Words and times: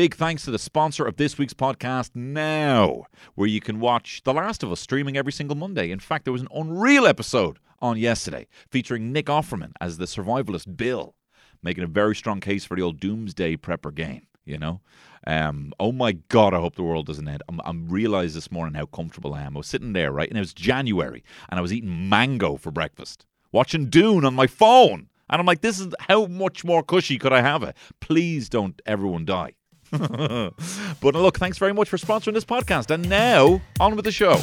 Big 0.00 0.14
thanks 0.14 0.46
to 0.46 0.50
the 0.50 0.58
sponsor 0.58 1.04
of 1.04 1.16
this 1.16 1.36
week's 1.36 1.52
podcast, 1.52 2.12
Now, 2.14 3.04
where 3.34 3.46
you 3.46 3.60
can 3.60 3.80
watch 3.80 4.22
The 4.24 4.32
Last 4.32 4.62
of 4.62 4.72
Us 4.72 4.80
streaming 4.80 5.18
every 5.18 5.30
single 5.30 5.58
Monday. 5.58 5.90
In 5.90 6.00
fact, 6.00 6.24
there 6.24 6.32
was 6.32 6.40
an 6.40 6.48
unreal 6.54 7.06
episode 7.06 7.58
on 7.80 7.98
yesterday 7.98 8.46
featuring 8.70 9.12
Nick 9.12 9.26
Offerman 9.26 9.72
as 9.78 9.98
the 9.98 10.06
survivalist 10.06 10.74
Bill, 10.74 11.16
making 11.62 11.84
a 11.84 11.86
very 11.86 12.16
strong 12.16 12.40
case 12.40 12.64
for 12.64 12.76
the 12.76 12.82
old 12.82 12.98
Doomsday 12.98 13.58
Prepper 13.58 13.94
game, 13.94 14.26
you 14.46 14.56
know? 14.56 14.80
Um, 15.26 15.74
oh 15.78 15.92
my 15.92 16.12
God, 16.12 16.54
I 16.54 16.60
hope 16.60 16.76
the 16.76 16.82
world 16.82 17.04
doesn't 17.04 17.28
end. 17.28 17.42
I'm, 17.50 17.60
I'm 17.66 17.86
realized 17.86 18.34
this 18.34 18.50
morning 18.50 18.76
how 18.76 18.86
comfortable 18.86 19.34
I 19.34 19.42
am. 19.42 19.54
I 19.54 19.58
was 19.58 19.66
sitting 19.66 19.92
there, 19.92 20.12
right? 20.12 20.30
And 20.30 20.38
it 20.38 20.40
was 20.40 20.54
January, 20.54 21.22
and 21.50 21.58
I 21.58 21.60
was 21.60 21.74
eating 21.74 22.08
mango 22.08 22.56
for 22.56 22.70
breakfast, 22.70 23.26
watching 23.52 23.90
Dune 23.90 24.24
on 24.24 24.34
my 24.34 24.46
phone. 24.46 25.10
And 25.28 25.40
I'm 25.40 25.46
like, 25.46 25.60
this 25.60 25.78
is 25.78 25.94
how 26.00 26.24
much 26.24 26.64
more 26.64 26.82
cushy 26.82 27.18
could 27.18 27.34
I 27.34 27.42
have 27.42 27.62
it? 27.62 27.76
Please 28.00 28.48
don't 28.48 28.80
everyone 28.86 29.26
die. 29.26 29.56
but 31.00 31.14
look, 31.14 31.38
thanks 31.38 31.58
very 31.58 31.72
much 31.72 31.88
for 31.88 31.96
sponsoring 31.96 32.34
this 32.34 32.44
podcast. 32.44 32.90
And 32.90 33.08
now, 33.08 33.60
on 33.78 33.96
with 33.96 34.04
the 34.04 34.12
show. 34.12 34.40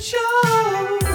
Show. 0.00 1.07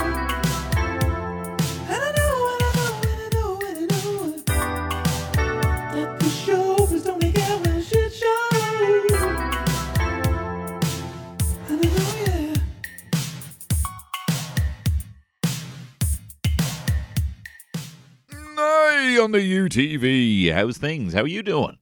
On 19.24 19.32
the 19.32 19.40
UTV. 19.40 20.52
How's 20.52 20.78
things? 20.78 21.14
How 21.14 21.22
are 21.22 21.28
you 21.28 21.44
doing? 21.44 21.78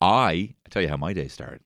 I, 0.00 0.30
I 0.30 0.54
tell 0.70 0.80
you 0.80 0.88
how 0.88 0.96
my 0.96 1.12
day 1.12 1.28
started. 1.28 1.60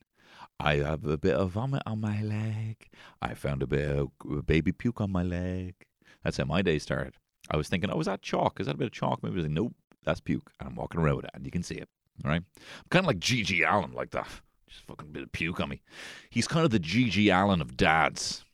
I 0.58 0.78
have 0.78 1.04
a 1.04 1.16
bit 1.16 1.36
of 1.36 1.52
vomit 1.52 1.84
on 1.86 2.00
my 2.00 2.20
leg. 2.20 2.88
I 3.22 3.34
found 3.34 3.62
a 3.62 3.68
bit 3.68 3.88
of 3.88 4.10
baby 4.44 4.72
puke 4.72 5.00
on 5.00 5.12
my 5.12 5.22
leg. 5.22 5.76
That's 6.24 6.38
how 6.38 6.46
my 6.46 6.62
day 6.62 6.80
started. 6.80 7.14
I 7.48 7.56
was 7.56 7.68
thinking, 7.68 7.90
oh, 7.90 8.00
is 8.00 8.06
that 8.06 8.22
chalk? 8.22 8.58
Is 8.58 8.66
that 8.66 8.74
a 8.74 8.78
bit 8.78 8.86
of 8.86 8.92
chalk? 8.92 9.22
Maybe 9.22 9.34
I 9.34 9.36
was 9.36 9.44
like, 9.44 9.52
nope, 9.52 9.72
that's 10.02 10.18
puke. 10.18 10.50
And 10.58 10.68
I'm 10.68 10.74
walking 10.74 11.00
around 11.00 11.18
with 11.18 11.26
it, 11.26 11.30
and 11.32 11.44
you 11.44 11.52
can 11.52 11.62
see 11.62 11.76
it. 11.76 11.88
All 12.24 12.32
right. 12.32 12.42
I'm 12.56 12.88
kind 12.90 13.04
of 13.04 13.06
like 13.06 13.20
GG 13.20 13.72
Allin, 13.72 13.92
like 13.92 14.10
that. 14.10 14.26
Just 14.68 14.84
fucking 14.84 15.12
bit 15.12 15.22
of 15.22 15.30
puke 15.30 15.60
on 15.60 15.68
me. 15.68 15.80
He's 16.28 16.48
kind 16.48 16.64
of 16.64 16.72
the 16.72 16.80
GG 16.80 17.32
Allin 17.32 17.60
of 17.60 17.76
dads. 17.76 18.44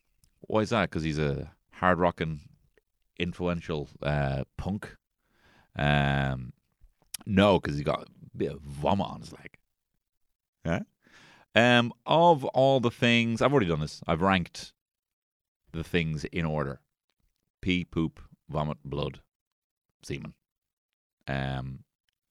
Why 0.42 0.61
is 0.61 0.69
that? 0.69 0.91
Because 0.91 1.05
he's 1.05 1.19
a 1.19 1.53
hard 1.73 1.98
rocking, 1.98 2.41
influential 3.19 3.89
uh, 4.03 4.45
punk. 4.58 4.95
Um, 5.77 6.53
no, 7.27 7.58
because 7.58 7.77
he 7.77 7.84
got 7.84 8.03
a 8.03 8.36
bit 8.36 8.53
of 8.53 8.61
vomit 8.61 9.06
on 9.06 9.20
his 9.20 9.33
leg. 9.33 9.58
Yeah. 10.64 10.80
Um, 11.55 11.92
of 12.06 12.44
all 12.47 12.80
the 12.80 12.91
things, 12.91 13.41
I've 13.41 13.53
already 13.53 13.69
done 13.69 13.80
this. 13.80 14.02
I've 14.06 14.22
ranked 14.22 14.72
the 15.72 15.84
things 15.84 16.25
in 16.25 16.45
order: 16.45 16.80
pee, 17.61 17.84
poop, 17.84 18.20
vomit, 18.48 18.78
blood, 18.84 19.20
semen. 20.02 20.34
Um, 21.27 21.84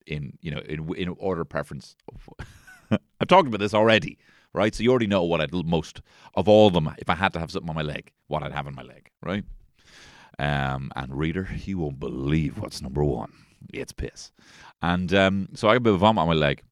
in 0.05 0.37
you 0.41 0.51
know 0.51 0.59
in 0.59 0.93
in 0.95 1.09
order 1.09 1.45
preference. 1.45 1.95
I've 3.19 3.27
talked 3.27 3.47
about 3.47 3.59
this 3.59 3.73
already, 3.73 4.19
right? 4.53 4.75
So 4.75 4.83
you 4.83 4.91
already 4.91 5.07
know 5.07 5.23
what 5.23 5.41
I'd 5.41 5.53
most 5.53 6.01
of 6.35 6.47
all 6.47 6.67
of 6.67 6.73
them. 6.73 6.93
If 6.97 7.09
I 7.09 7.15
had 7.15 7.33
to 7.33 7.39
have 7.39 7.51
something 7.51 7.69
on 7.69 7.75
my 7.75 7.81
leg, 7.81 8.11
what 8.27 8.43
I'd 8.43 8.51
have 8.51 8.67
on 8.67 8.75
my 8.75 8.83
leg, 8.83 9.09
right? 9.21 9.43
Um, 10.39 10.91
and 10.95 11.15
reader, 11.17 11.49
you 11.65 11.77
won't 11.77 11.99
believe 11.99 12.57
what's 12.57 12.81
number 12.81 13.03
one. 13.03 13.31
It's 13.73 13.91
piss. 13.91 14.31
And 14.81 15.13
um, 15.13 15.49
so 15.53 15.69
I 15.69 15.73
got 15.73 15.77
a 15.77 15.81
bit 15.81 15.93
of 15.93 15.99
vomit 15.99 16.21
on 16.21 16.27
my 16.27 16.33
leg. 16.33 16.63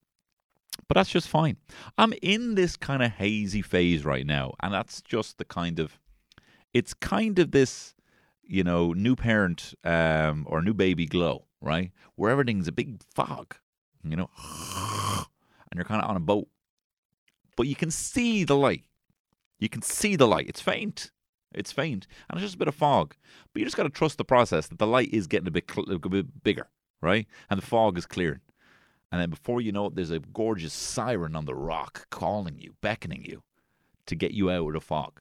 But 0.87 0.95
that's 0.95 1.09
just 1.09 1.29
fine. 1.29 1.57
I'm 1.97 2.13
in 2.21 2.55
this 2.55 2.75
kind 2.75 3.03
of 3.03 3.11
hazy 3.11 3.61
phase 3.61 4.03
right 4.03 4.25
now. 4.25 4.53
And 4.61 4.73
that's 4.73 5.01
just 5.01 5.37
the 5.37 5.45
kind 5.45 5.79
of, 5.79 5.99
it's 6.73 6.93
kind 6.93 7.39
of 7.39 7.51
this, 7.51 7.93
you 8.43 8.63
know, 8.63 8.93
new 8.93 9.15
parent 9.15 9.73
um, 9.83 10.45
or 10.49 10.61
new 10.61 10.73
baby 10.73 11.05
glow, 11.05 11.45
right? 11.61 11.91
Where 12.15 12.31
everything's 12.31 12.67
a 12.67 12.73
big 12.73 13.01
fog, 13.13 13.55
you 14.03 14.15
know, 14.15 14.29
and 14.43 15.75
you're 15.75 15.85
kind 15.85 16.01
of 16.01 16.09
on 16.09 16.17
a 16.17 16.21
boat. 16.21 16.47
But 17.55 17.67
you 17.67 17.75
can 17.75 17.91
see 17.91 18.43
the 18.43 18.55
light. 18.55 18.83
You 19.59 19.69
can 19.69 19.81
see 19.81 20.15
the 20.15 20.27
light. 20.27 20.47
It's 20.49 20.61
faint. 20.61 21.11
It's 21.53 21.71
faint, 21.71 22.07
and 22.29 22.37
it's 22.37 22.45
just 22.45 22.55
a 22.55 22.59
bit 22.59 22.67
of 22.67 22.75
fog. 22.75 23.15
But 23.53 23.59
you 23.59 23.65
just 23.65 23.77
got 23.77 23.83
to 23.83 23.89
trust 23.89 24.17
the 24.17 24.25
process 24.25 24.67
that 24.67 24.79
the 24.79 24.87
light 24.87 25.09
is 25.13 25.27
getting 25.27 25.47
a 25.47 25.51
bit, 25.51 25.69
cl- 25.69 25.91
a 25.91 25.99
bit 25.99 26.43
bigger, 26.43 26.67
right? 27.01 27.27
And 27.49 27.61
the 27.61 27.65
fog 27.65 27.97
is 27.97 28.05
clearing. 28.05 28.41
And 29.11 29.19
then 29.19 29.29
before 29.29 29.59
you 29.59 29.71
know 29.71 29.87
it, 29.87 29.95
there's 29.95 30.11
a 30.11 30.19
gorgeous 30.19 30.73
siren 30.73 31.35
on 31.35 31.45
the 31.45 31.55
rock 31.55 32.09
calling 32.09 32.57
you, 32.59 32.75
beckoning 32.81 33.25
you 33.25 33.43
to 34.05 34.15
get 34.15 34.31
you 34.31 34.49
out 34.49 34.67
of 34.67 34.73
the 34.73 34.81
fog. 34.81 35.19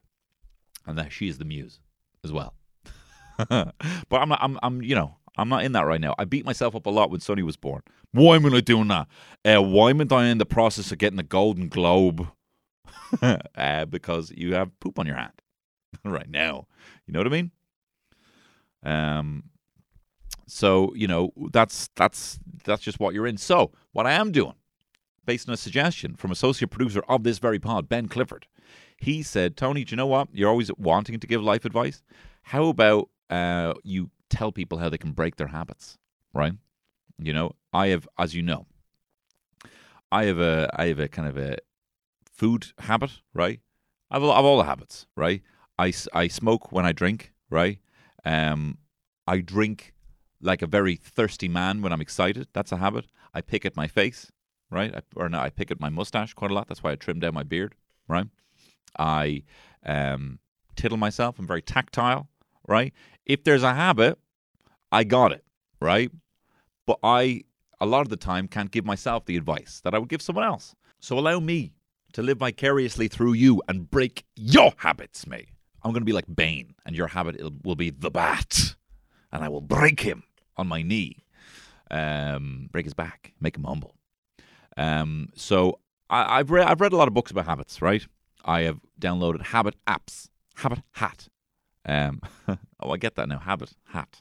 And 0.87 0.97
that 0.97 1.13
she 1.13 1.29
is 1.29 1.39
the 1.39 1.45
muse 1.45 1.81
as 2.23 2.33
well. 2.33 2.55
but 3.49 3.75
I'm 4.13 4.29
not, 4.29 4.39
I'm, 4.41 4.59
I'm, 4.63 4.83
you 4.83 4.95
know, 4.95 5.17
I'm 5.37 5.49
not 5.49 5.65
in 5.65 5.73
that 5.73 5.87
right 5.87 6.01
now. 6.01 6.15
I 6.19 6.25
beat 6.25 6.45
myself 6.45 6.77
up 6.77 6.87
a 6.87 6.91
lot 6.91 7.11
when 7.11 7.21
Sonny 7.21 7.43
was 7.43 7.57
born. 7.57 7.83
Why 8.13 8.37
am 8.37 8.47
I 8.47 8.61
doing 8.61 8.89
that? 8.89 9.09
Uh, 9.45 9.63
why 9.63 9.91
am 9.91 10.07
I 10.13 10.27
in 10.27 10.39
the 10.39 10.47
process 10.47 10.93
of 10.93 10.99
getting 10.99 11.19
a 11.19 11.25
Golden 11.25 11.69
Globe? 11.69 12.29
uh, 13.57 13.85
because 13.87 14.33
you 14.37 14.55
have 14.55 14.79
poop 14.79 14.99
on 14.99 15.07
your 15.07 15.17
hand 15.17 15.33
right 16.05 16.31
now. 16.31 16.67
You 17.07 17.13
know 17.13 17.21
what 17.21 17.27
I 17.27 17.31
mean? 17.31 17.51
Um. 18.83 19.45
So 20.47 20.93
you 20.95 21.07
know 21.07 21.33
that's 21.53 21.91
that's 21.95 22.41
that's 22.65 22.83
just 22.83 22.99
what 22.99 23.15
you're 23.15 23.27
in. 23.27 23.37
So 23.37 23.73
what 23.93 24.07
I 24.07 24.13
am 24.13 24.33
doing, 24.33 24.55
based 25.25 25.49
on 25.49 25.55
a 25.55 25.57
suggestion 25.57 26.17
from 26.17 26.31
associate 26.31 26.71
producer 26.71 27.03
of 27.09 27.23
this 27.23 27.39
very 27.39 27.59
pod, 27.59 27.89
Ben 27.89 28.09
Clifford, 28.09 28.47
he 28.97 29.23
said, 29.23 29.57
Tony, 29.57 29.85
do 29.85 29.93
you 29.93 29.97
know 29.97 30.07
what? 30.07 30.29
You're 30.33 30.51
always 30.51 30.71
wanting 30.77 31.19
to 31.19 31.27
give 31.27 31.43
life 31.43 31.65
advice. 31.65 32.03
How 32.43 32.67
about 32.67 33.09
uh, 33.31 33.75
you 33.83 34.11
tell 34.29 34.53
people 34.53 34.79
how 34.79 34.89
they 34.89 34.99
can 34.99 35.13
break 35.13 35.37
their 35.37 35.49
habits, 35.49 35.99
right? 36.33 36.53
You 37.19 37.33
know, 37.33 37.53
I 37.73 37.89
have, 37.89 38.09
as 38.19 38.35
you 38.35 38.43
know, 38.43 38.67
I 40.11 40.25
have 40.25 40.39
a 40.39 40.71
I 40.75 40.87
have 40.87 40.99
a 40.99 41.09
kind 41.09 41.29
of 41.29 41.39
a 41.39 41.59
food 42.25 42.73
habit, 42.79 43.21
right? 43.35 43.61
I 44.11 44.17
have, 44.17 44.23
a, 44.23 44.31
I 44.31 44.37
have 44.37 44.45
all 44.45 44.59
the 44.59 44.65
habits, 44.65 45.07
right? 45.17 45.43
I, 45.81 45.93
I 46.13 46.29
smoke 46.29 46.73
when 46.73 46.85
I 46.85 46.93
drink, 46.93 47.33
right? 47.49 47.79
Um, 48.25 48.77
I 49.27 49.41
drink 49.41 49.95
like 50.43 50.61
a 50.61 50.67
very 50.67 50.97
thirsty 50.97 51.49
man 51.49 51.81
when 51.81 51.91
I'm 51.91 52.03
excited. 52.03 52.49
That's 52.53 52.71
a 52.71 52.77
habit. 52.77 53.07
I 53.33 53.41
pick 53.41 53.65
at 53.65 53.77
my 53.77 53.87
face, 53.87 54.31
right? 54.71 54.95
I, 54.95 55.01
or 55.17 55.31
no, 55.31 55.41
I 55.41 55.49
pick 55.49 55.71
at 55.71 55.81
my 55.81 55.89
mustache 55.89 56.35
quite 56.35 56.51
a 56.51 56.55
lot. 56.55 56.69
That's 56.69 56.83
why 56.83 56.93
I 56.93 56.97
trim 56.97 57.19
down 57.19 57.33
my 57.33 57.45
beard, 57.45 57.77
right? 58.09 58.27
I 58.99 59.45
um, 59.87 60.39
tittle 60.77 60.99
myself. 60.99 61.39
I'm 61.39 61.47
very 61.47 61.63
tactile, 61.63 62.29
right? 62.69 62.93
If 63.25 63.45
there's 63.45 63.63
a 63.63 63.73
habit, 63.73 64.19
I 64.93 65.05
got 65.05 65.33
it, 65.33 65.45
right? 65.81 66.11
But 66.87 66.99
I, 67.03 67.45
a 67.81 67.87
lot 67.87 68.03
of 68.03 68.11
the 68.11 68.19
time, 68.19 68.49
can't 68.49 68.71
give 68.71 68.85
myself 68.85 69.25
the 69.25 69.39
advice 69.39 69.81
that 69.85 69.95
I 69.95 69.99
would 69.99 70.11
give 70.11 70.21
someone 70.21 70.45
else. 70.45 70.75
So 70.99 71.19
allow 71.19 71.41
me 71.41 71.73
to 72.13 72.23
live 72.23 72.39
vicariously 72.39 73.09
through 73.09 73.33
you 73.33 73.63
and 73.67 73.91
break 73.91 74.27
your 74.37 74.75
habits, 74.77 75.27
mate. 75.27 75.49
I'm 75.83 75.93
going 75.93 76.03
to 76.03 76.07
be 76.07 76.13
like 76.13 76.27
Bane, 76.35 76.75
and 76.85 76.95
your 76.95 77.09
habit 77.09 77.41
will 77.65 77.77
be 77.77 77.91
the 77.91 78.11
bat, 78.11 78.75
and 79.33 79.43
I 79.43 79.49
will 79.49 79.61
break 79.61 80.01
him 80.01 80.25
on 80.57 80.67
my 80.67 80.83
knee, 80.83 81.25
um, 81.91 82.69
break 82.71 82.85
his 82.85 82.95
back, 82.95 83.33
make 83.41 83.57
him 83.57 83.65
humble. 83.65 83.95
Um, 84.77 85.31
so 85.35 85.79
I, 86.09 86.39
I've 86.39 86.51
read 86.51 86.67
I've 86.67 86.81
read 86.81 86.93
a 86.93 86.97
lot 86.97 87.09
of 87.09 87.15
books 87.15 87.31
about 87.31 87.47
habits, 87.47 87.81
right? 87.81 88.07
I 88.45 88.63
have 88.63 88.81
downloaded 89.01 89.43
habit 89.43 89.75
apps, 89.87 90.29
habit 90.57 90.81
hat. 90.93 91.29
Um, 91.85 92.21
oh, 92.49 92.91
I 92.91 92.97
get 92.97 93.17
that 93.17 93.29
now. 93.29 93.39
Habit 93.39 93.73
hat. 93.89 94.21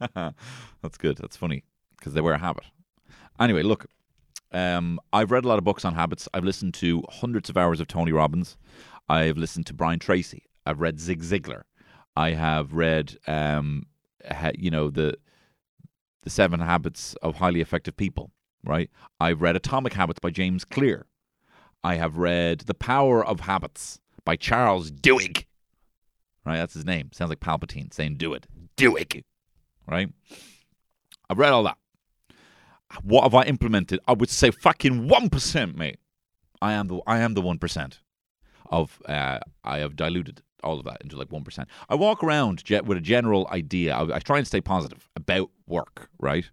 That's 0.14 0.98
good. 0.98 1.18
That's 1.18 1.36
funny 1.36 1.64
because 1.98 2.14
they 2.14 2.20
wear 2.20 2.34
a 2.34 2.38
habit. 2.38 2.64
Anyway, 3.40 3.62
look, 3.62 3.86
um, 4.52 5.00
I've 5.12 5.30
read 5.30 5.44
a 5.44 5.48
lot 5.48 5.58
of 5.58 5.64
books 5.64 5.84
on 5.84 5.94
habits. 5.94 6.28
I've 6.32 6.44
listened 6.44 6.74
to 6.74 7.02
hundreds 7.08 7.48
of 7.50 7.56
hours 7.56 7.80
of 7.80 7.88
Tony 7.88 8.12
Robbins. 8.12 8.56
I've 9.08 9.36
listened 9.36 9.66
to 9.66 9.74
Brian 9.74 9.98
Tracy. 9.98 10.44
I've 10.66 10.80
read 10.80 11.00
Zig 11.00 11.22
Ziglar. 11.22 11.62
I 12.16 12.30
have 12.30 12.72
read, 12.72 13.18
um, 13.26 13.86
you 14.56 14.70
know, 14.70 14.90
the 14.90 15.16
the 16.22 16.30
Seven 16.30 16.60
Habits 16.60 17.14
of 17.22 17.36
Highly 17.36 17.60
Effective 17.60 17.96
People. 17.96 18.30
Right. 18.64 18.90
I've 19.20 19.42
read 19.42 19.56
Atomic 19.56 19.92
Habits 19.92 20.20
by 20.20 20.30
James 20.30 20.64
Clear. 20.64 21.06
I 21.82 21.96
have 21.96 22.16
read 22.16 22.60
The 22.60 22.72
Power 22.74 23.24
of 23.24 23.40
Habits 23.40 24.00
by 24.24 24.36
Charles 24.36 24.90
Duhigg. 24.90 25.44
Right, 26.46 26.56
that's 26.56 26.74
his 26.74 26.86
name. 26.86 27.10
Sounds 27.12 27.28
like 27.28 27.40
Palpatine 27.40 27.92
saying 27.92 28.16
"Do 28.16 28.32
it, 28.32 28.46
Duhigg." 28.76 29.24
Right. 29.86 30.08
I've 31.28 31.38
read 31.38 31.52
all 31.52 31.62
that. 31.64 31.76
What 33.02 33.24
have 33.24 33.34
I 33.34 33.42
implemented? 33.42 34.00
I 34.06 34.12
would 34.12 34.30
say 34.30 34.50
fucking 34.50 35.08
one 35.08 35.28
percent, 35.28 35.76
mate. 35.76 35.98
I 36.62 36.72
am 36.72 36.88
the 36.88 37.00
I 37.06 37.18
am 37.18 37.34
the 37.34 37.42
one 37.42 37.58
percent 37.58 38.00
of 38.70 39.00
uh, 39.06 39.40
I 39.62 39.78
have 39.78 39.96
diluted 39.96 40.42
all 40.64 40.78
of 40.78 40.84
that 40.84 40.98
into 41.02 41.16
like 41.16 41.30
one 41.30 41.44
percent. 41.44 41.68
I 41.88 41.94
walk 41.94 42.24
around 42.24 42.62
with 42.84 42.98
a 42.98 43.00
general 43.00 43.48
idea. 43.52 43.94
I, 43.94 44.16
I 44.16 44.18
try 44.18 44.38
and 44.38 44.46
stay 44.46 44.60
positive 44.60 45.08
about 45.14 45.50
work, 45.66 46.08
right? 46.18 46.50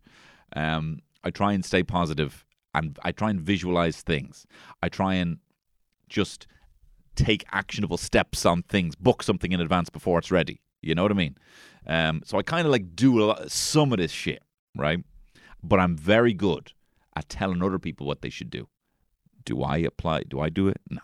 Um, 0.55 0.99
I 1.23 1.29
try 1.31 1.53
and 1.53 1.63
stay 1.65 1.83
positive 1.83 2.45
and 2.73 2.97
I 3.03 3.11
try 3.11 3.29
and 3.29 3.39
visualize 3.39 4.01
things. 4.01 4.45
I 4.81 4.89
try 4.89 5.15
and 5.15 5.37
just 6.09 6.47
take 7.15 7.43
actionable 7.51 7.97
steps 7.97 8.45
on 8.45 8.63
things, 8.63 8.95
book 8.95 9.23
something 9.23 9.51
in 9.51 9.61
advance 9.61 9.89
before 9.89 10.19
it's 10.19 10.31
ready. 10.31 10.61
You 10.81 10.95
know 10.95 11.03
what 11.03 11.11
I 11.11 11.15
mean? 11.15 11.37
Um, 11.87 12.21
so 12.25 12.37
I 12.37 12.43
kind 12.43 12.65
of 12.65 12.71
like 12.71 12.95
do 12.95 13.19
lot, 13.19 13.51
some 13.51 13.91
of 13.91 13.99
this 13.99 14.11
shit, 14.11 14.41
right? 14.75 14.99
But 15.63 15.79
I'm 15.79 15.95
very 15.95 16.33
good 16.33 16.73
at 17.15 17.29
telling 17.29 17.61
other 17.61 17.79
people 17.79 18.07
what 18.07 18.21
they 18.21 18.29
should 18.29 18.49
do. 18.49 18.67
Do 19.43 19.63
I 19.63 19.77
apply? 19.77 20.23
Do 20.27 20.39
I 20.39 20.49
do 20.49 20.67
it? 20.67 20.79
No. 20.89 21.01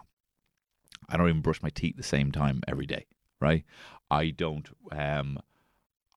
I 1.10 1.18
don't 1.18 1.30
even 1.30 1.42
brush 1.42 1.62
my 1.62 1.70
teeth 1.70 1.96
the 1.98 2.04
same 2.04 2.32
time 2.32 2.62
every 2.68 2.86
day, 2.86 3.06
right? 3.40 3.64
I 4.12 4.30
don't. 4.30 4.68
Um, 4.92 5.40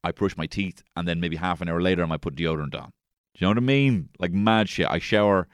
I 0.02 0.12
brush 0.12 0.36
my 0.36 0.46
teeth 0.46 0.82
and 0.96 1.06
then 1.06 1.20
maybe 1.20 1.36
half 1.36 1.60
an 1.60 1.68
hour 1.68 1.80
later 1.80 2.02
I 2.02 2.06
might 2.06 2.22
put 2.22 2.34
deodorant 2.36 2.74
on. 2.74 2.92
Do 3.34 3.38
you 3.38 3.46
know 3.46 3.50
what 3.50 3.58
I 3.58 3.60
mean? 3.60 4.08
Like 4.18 4.32
mad 4.32 4.68
shit. 4.68 4.88
I 4.88 4.98
shower 4.98 5.46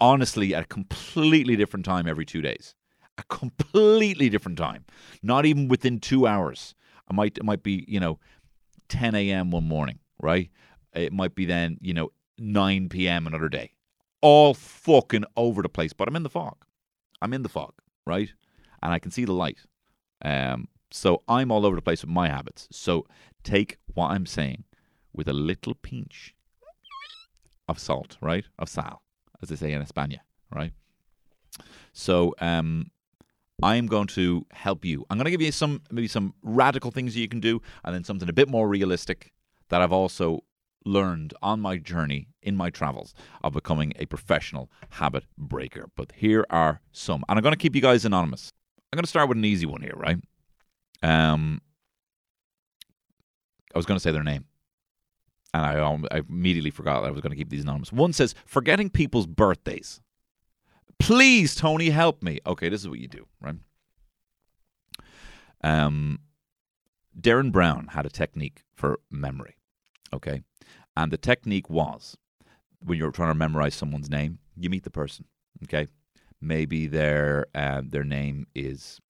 honestly 0.00 0.54
at 0.54 0.64
a 0.64 0.66
completely 0.66 1.56
different 1.56 1.86
time 1.86 2.08
every 2.08 2.24
two 2.24 2.42
days. 2.42 2.74
A 3.18 3.22
completely 3.24 4.28
different 4.28 4.58
time. 4.58 4.84
Not 5.22 5.46
even 5.46 5.68
within 5.68 6.00
two 6.00 6.26
hours. 6.26 6.74
I 7.10 7.14
might 7.14 7.38
it 7.38 7.44
might 7.44 7.62
be, 7.62 7.84
you 7.88 8.00
know, 8.00 8.18
10 8.88 9.14
a.m. 9.14 9.50
one 9.50 9.64
morning, 9.64 9.98
right? 10.20 10.50
It 10.94 11.12
might 11.12 11.34
be 11.34 11.44
then, 11.44 11.78
you 11.80 11.94
know, 11.94 12.10
9 12.38 12.88
p.m. 12.88 13.26
another 13.26 13.48
day. 13.48 13.72
All 14.20 14.54
fucking 14.54 15.24
over 15.36 15.62
the 15.62 15.68
place. 15.68 15.92
But 15.92 16.08
I'm 16.08 16.16
in 16.16 16.22
the 16.22 16.30
fog. 16.30 16.56
I'm 17.20 17.32
in 17.32 17.42
the 17.42 17.48
fog, 17.48 17.74
right? 18.06 18.32
And 18.82 18.92
I 18.92 18.98
can 18.98 19.10
see 19.10 19.24
the 19.24 19.32
light. 19.32 19.58
Um, 20.24 20.68
so 20.90 21.22
I'm 21.28 21.50
all 21.50 21.66
over 21.66 21.76
the 21.76 21.82
place 21.82 22.02
with 22.02 22.10
my 22.10 22.28
habits. 22.28 22.68
So 22.70 23.06
take 23.42 23.78
what 23.94 24.10
I'm 24.10 24.26
saying 24.26 24.64
with 25.12 25.28
a 25.28 25.32
little 25.32 25.74
pinch 25.74 26.34
of 27.68 27.78
salt, 27.78 28.16
right? 28.20 28.44
Of 28.58 28.68
sal, 28.68 29.02
as 29.42 29.48
they 29.48 29.56
say 29.56 29.72
in 29.72 29.82
España, 29.82 30.18
right? 30.54 30.72
So 31.92 32.34
um, 32.40 32.90
I'm 33.62 33.86
going 33.86 34.06
to 34.08 34.46
help 34.52 34.84
you. 34.84 35.04
I'm 35.10 35.18
going 35.18 35.26
to 35.26 35.30
give 35.30 35.42
you 35.42 35.52
some 35.52 35.82
maybe 35.90 36.08
some 36.08 36.34
radical 36.42 36.90
things 36.90 37.14
that 37.14 37.20
you 37.20 37.28
can 37.28 37.40
do, 37.40 37.60
and 37.84 37.94
then 37.94 38.04
something 38.04 38.28
a 38.28 38.32
bit 38.32 38.48
more 38.48 38.68
realistic 38.68 39.32
that 39.68 39.82
I've 39.82 39.92
also 39.92 40.44
learned 40.84 41.34
on 41.42 41.60
my 41.60 41.76
journey 41.76 42.28
in 42.40 42.56
my 42.56 42.70
travels 42.70 43.14
of 43.42 43.52
becoming 43.52 43.92
a 43.98 44.06
professional 44.06 44.70
habit 44.90 45.24
breaker. 45.36 45.90
But 45.96 46.12
here 46.12 46.46
are 46.50 46.80
some, 46.92 47.24
and 47.28 47.36
I'm 47.36 47.42
going 47.42 47.52
to 47.52 47.58
keep 47.58 47.74
you 47.74 47.82
guys 47.82 48.04
anonymous. 48.04 48.52
I'm 48.92 48.96
going 48.96 49.04
to 49.04 49.08
start 49.08 49.28
with 49.28 49.38
an 49.38 49.44
easy 49.44 49.66
one 49.66 49.82
here, 49.82 49.94
right? 49.96 50.18
Um, 51.02 51.60
I 53.74 53.78
was 53.78 53.86
going 53.86 53.96
to 53.96 54.02
say 54.02 54.12
their 54.12 54.24
name, 54.24 54.46
and 55.52 55.64
I, 55.64 56.16
I 56.16 56.22
immediately 56.28 56.70
forgot 56.70 57.02
that 57.02 57.08
I 57.08 57.10
was 57.10 57.20
going 57.20 57.30
to 57.30 57.36
keep 57.36 57.50
these 57.50 57.62
anonymous. 57.62 57.92
One 57.92 58.12
says, 58.12 58.34
forgetting 58.46 58.90
people's 58.90 59.26
birthdays. 59.26 60.00
Please, 60.98 61.54
Tony, 61.54 61.90
help 61.90 62.22
me. 62.22 62.40
Okay, 62.46 62.68
this 62.68 62.80
is 62.80 62.88
what 62.88 62.98
you 62.98 63.08
do, 63.08 63.26
right? 63.40 63.56
Um, 65.62 66.20
Derren 67.18 67.52
Brown 67.52 67.88
had 67.88 68.06
a 68.06 68.10
technique 68.10 68.62
for 68.74 69.00
memory, 69.10 69.56
okay? 70.14 70.42
And 70.96 71.12
the 71.12 71.18
technique 71.18 71.68
was 71.68 72.16
when 72.80 72.98
you're 72.98 73.10
trying 73.10 73.30
to 73.30 73.34
memorize 73.34 73.74
someone's 73.74 74.10
name, 74.10 74.38
you 74.56 74.70
meet 74.70 74.84
the 74.84 74.90
person, 74.90 75.26
okay? 75.64 75.88
Maybe 76.40 76.86
their 76.86 77.46
uh, 77.54 77.82
their 77.84 78.04
name 78.04 78.46
is 78.54 79.00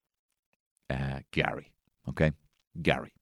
uh, 0.90 1.20
Gary, 1.32 1.72
okay? 2.08 2.32
Gary. 2.80 3.12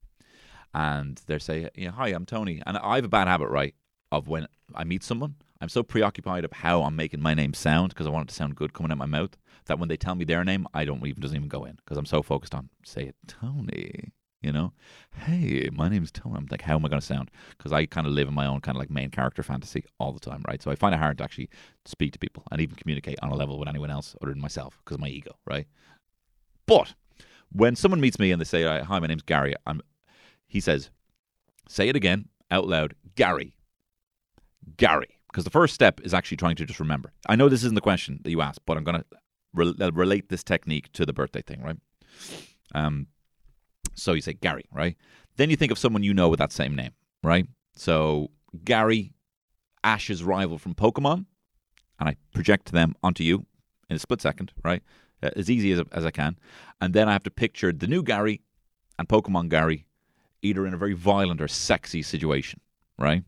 And 0.74 1.20
they 1.26 1.38
say, 1.38 1.70
yeah, 1.74 1.90
hi, 1.90 2.08
I'm 2.08 2.26
Tony. 2.26 2.62
And 2.66 2.76
I 2.76 2.96
have 2.96 3.04
a 3.04 3.08
bad 3.08 3.28
habit, 3.28 3.48
right, 3.48 3.74
of 4.12 4.28
when 4.28 4.46
I 4.74 4.84
meet 4.84 5.02
someone, 5.02 5.36
I'm 5.60 5.68
so 5.70 5.82
preoccupied 5.82 6.44
of 6.44 6.52
how 6.52 6.82
I'm 6.82 6.96
making 6.96 7.22
my 7.22 7.34
name 7.34 7.54
sound 7.54 7.90
because 7.90 8.06
I 8.06 8.10
want 8.10 8.28
it 8.28 8.28
to 8.28 8.34
sound 8.34 8.56
good 8.56 8.74
coming 8.74 8.92
out 8.92 8.98
my 8.98 9.06
mouth 9.06 9.36
that 9.66 9.78
when 9.78 9.88
they 9.88 9.96
tell 9.96 10.14
me 10.14 10.24
their 10.24 10.44
name, 10.44 10.66
I 10.74 10.84
don't 10.84 11.04
even 11.06 11.20
doesn't 11.20 11.36
even 11.36 11.48
go 11.48 11.64
in 11.64 11.76
because 11.76 11.96
I'm 11.96 12.06
so 12.06 12.22
focused 12.22 12.54
on 12.54 12.68
say 12.84 13.04
it, 13.04 13.16
Tony. 13.26 14.12
You 14.46 14.52
know, 14.52 14.72
hey, 15.24 15.68
my 15.72 15.88
name's 15.88 16.12
Tony. 16.12 16.36
I'm 16.36 16.46
like, 16.48 16.62
how 16.62 16.76
am 16.76 16.86
I 16.86 16.88
going 16.88 17.00
to 17.00 17.06
sound? 17.06 17.32
Because 17.58 17.72
I 17.72 17.84
kind 17.84 18.06
of 18.06 18.12
live 18.12 18.28
in 18.28 18.34
my 18.34 18.46
own 18.46 18.60
kind 18.60 18.76
of 18.76 18.78
like 18.78 18.90
main 18.90 19.10
character 19.10 19.42
fantasy 19.42 19.84
all 19.98 20.12
the 20.12 20.20
time, 20.20 20.44
right? 20.46 20.62
So 20.62 20.70
I 20.70 20.76
find 20.76 20.94
it 20.94 20.98
hard 20.98 21.18
to 21.18 21.24
actually 21.24 21.50
speak 21.84 22.12
to 22.12 22.18
people 22.20 22.44
and 22.52 22.60
even 22.60 22.76
communicate 22.76 23.18
on 23.22 23.32
a 23.32 23.34
level 23.34 23.58
with 23.58 23.68
anyone 23.68 23.90
else 23.90 24.14
other 24.22 24.30
than 24.30 24.40
myself 24.40 24.78
because 24.84 24.94
of 24.94 25.00
my 25.00 25.08
ego, 25.08 25.32
right? 25.46 25.66
But 26.64 26.94
when 27.50 27.74
someone 27.74 28.00
meets 28.00 28.20
me 28.20 28.30
and 28.30 28.40
they 28.40 28.44
say, 28.44 28.62
"Hi, 28.62 28.98
my 29.00 29.08
name's 29.08 29.22
Gary," 29.22 29.54
I'm, 29.66 29.80
he 30.46 30.60
says, 30.60 30.90
"Say 31.68 31.88
it 31.88 31.96
again 31.96 32.28
out 32.48 32.68
loud, 32.68 32.94
Gary." 33.16 33.52
Gary, 34.76 35.18
because 35.26 35.42
the 35.42 35.50
first 35.50 35.74
step 35.74 36.00
is 36.02 36.14
actually 36.14 36.36
trying 36.36 36.54
to 36.54 36.66
just 36.66 36.78
remember. 36.78 37.12
I 37.28 37.34
know 37.34 37.48
this 37.48 37.64
isn't 37.64 37.74
the 37.74 37.80
question 37.80 38.20
that 38.22 38.30
you 38.30 38.40
asked, 38.42 38.60
but 38.64 38.76
I'm 38.76 38.84
going 38.84 39.02
to 39.02 39.04
re- 39.54 39.90
relate 39.92 40.28
this 40.28 40.44
technique 40.44 40.92
to 40.92 41.04
the 41.04 41.12
birthday 41.12 41.42
thing, 41.42 41.62
right? 41.62 41.78
Um, 42.74 43.08
so 43.96 44.12
you 44.12 44.20
say 44.20 44.34
Gary, 44.34 44.66
right? 44.72 44.96
Then 45.36 45.50
you 45.50 45.56
think 45.56 45.72
of 45.72 45.78
someone 45.78 46.02
you 46.02 46.14
know 46.14 46.28
with 46.28 46.38
that 46.38 46.52
same 46.52 46.74
name, 46.74 46.92
right? 47.22 47.46
So 47.74 48.30
Gary, 48.64 49.12
Ash's 49.82 50.22
rival 50.22 50.58
from 50.58 50.74
Pokemon, 50.74 51.26
and 51.98 52.08
I 52.08 52.16
project 52.32 52.72
them 52.72 52.94
onto 53.02 53.24
you 53.24 53.46
in 53.88 53.96
a 53.96 53.98
split 53.98 54.20
second, 54.20 54.52
right? 54.64 54.82
Uh, 55.22 55.30
As 55.36 55.50
easy 55.50 55.72
as, 55.72 55.82
as 55.92 56.04
I 56.04 56.10
can. 56.10 56.38
And 56.80 56.94
then 56.94 57.08
I 57.08 57.12
have 57.12 57.22
to 57.24 57.30
picture 57.30 57.72
the 57.72 57.86
new 57.86 58.02
Gary 58.02 58.42
and 58.98 59.08
Pokemon 59.08 59.48
Gary 59.48 59.86
either 60.42 60.66
in 60.66 60.74
a 60.74 60.78
very 60.78 60.92
violent 60.92 61.40
or 61.40 61.48
sexy 61.48 62.02
situation, 62.02 62.60
right? 62.98 63.24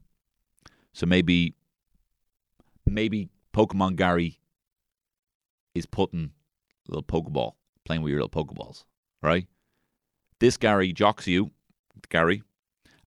So 0.92 1.06
maybe 1.06 1.54
maybe 2.86 3.28
Pokemon 3.54 3.96
Gary 3.96 4.40
is 5.74 5.86
putting 5.86 6.32
a 6.88 6.94
little 6.94 7.02
Pokeball, 7.02 7.52
playing 7.84 8.02
with 8.02 8.10
your 8.10 8.22
little 8.22 8.44
Pokeballs, 8.44 8.84
right? 9.22 9.46
This 10.40 10.56
Gary 10.56 10.92
jocks 10.92 11.26
you, 11.26 11.50
Gary, 12.08 12.42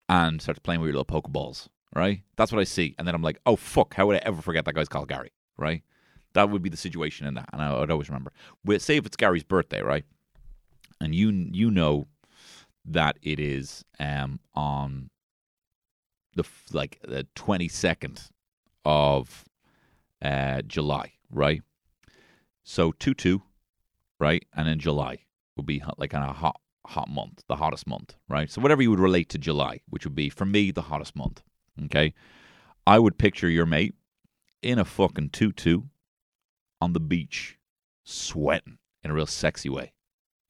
and 0.10 0.42
starts 0.42 0.60
playing 0.60 0.82
with 0.82 0.90
your 0.90 0.98
little 1.00 1.22
Pokeballs, 1.22 1.68
right? 1.96 2.22
That's 2.36 2.52
what 2.52 2.60
I 2.60 2.66
see. 2.66 2.96
And 2.98 3.08
then 3.08 3.16
I'm 3.16 3.22
like, 3.22 3.40
oh, 3.46 3.56
fuck, 3.56 3.94
how 3.94 4.08
would 4.08 4.18
I 4.18 4.22
ever 4.26 4.42
forget 4.42 4.66
that 4.66 4.76
guy's 4.76 4.90
called 4.90 5.08
Gary, 5.08 5.32
right? 5.58 5.84
That 6.34 6.50
would 6.50 6.62
be 6.62 6.70
the 6.70 6.78
situation 6.78 7.28
in 7.28 7.34
that. 7.36 7.50
And 7.54 7.62
I 7.62 7.78
would 7.78 7.92
always 7.92 8.10
remember. 8.10 8.32
Say 8.80 8.98
if 8.98 9.06
it's 9.06 9.18
Gary's 9.18 9.44
birthday, 9.44 9.82
right? 9.82 10.06
And 11.00 11.16
you 11.16 11.30
you 11.30 11.72
know 11.72 12.08
that 12.86 13.18
it 13.22 13.40
is 13.40 13.84
um, 14.00 14.40
on 14.54 15.10
the 16.36 16.44
like 16.72 17.00
the 17.04 17.28
22nd 17.36 18.30
of 18.86 19.46
uh, 20.22 20.62
July, 20.64 21.14
right? 21.30 21.62
So 22.64 22.92
2 22.94 23.14
2, 23.14 23.42
right? 24.20 24.46
And 24.56 24.68
then 24.68 24.80
July 24.80 25.20
would 25.56 25.66
be 25.66 25.84
like 25.98 26.12
kind 26.12 26.30
of 26.30 26.36
hot, 26.38 26.60
hot 26.92 27.10
month, 27.10 27.44
the 27.48 27.56
hottest 27.56 27.88
month, 27.88 28.16
right? 28.28 28.50
So 28.50 28.62
whatever 28.62 28.82
you 28.82 28.90
would 28.90 29.00
relate 29.00 29.30
to 29.30 29.38
July, 29.38 29.82
which 29.90 30.06
would 30.06 30.16
be 30.16 30.30
for 30.30 30.46
me 30.46 30.72
the 30.72 30.84
hottest 30.84 31.16
month, 31.16 31.42
okay? 31.86 32.14
I 32.86 33.00
would 33.00 33.18
picture 33.18 33.50
your 33.50 33.66
mate 33.66 33.96
in 34.62 34.78
a 34.78 34.86
fucking 34.86 35.30
2 35.30 35.52
2 35.52 35.84
on 36.80 36.94
the 36.94 37.00
beach, 37.00 37.58
sweating 38.04 38.78
in 39.04 39.12
a 39.12 39.14
real 39.14 39.26
sexy 39.26 39.70
way. 39.70 39.94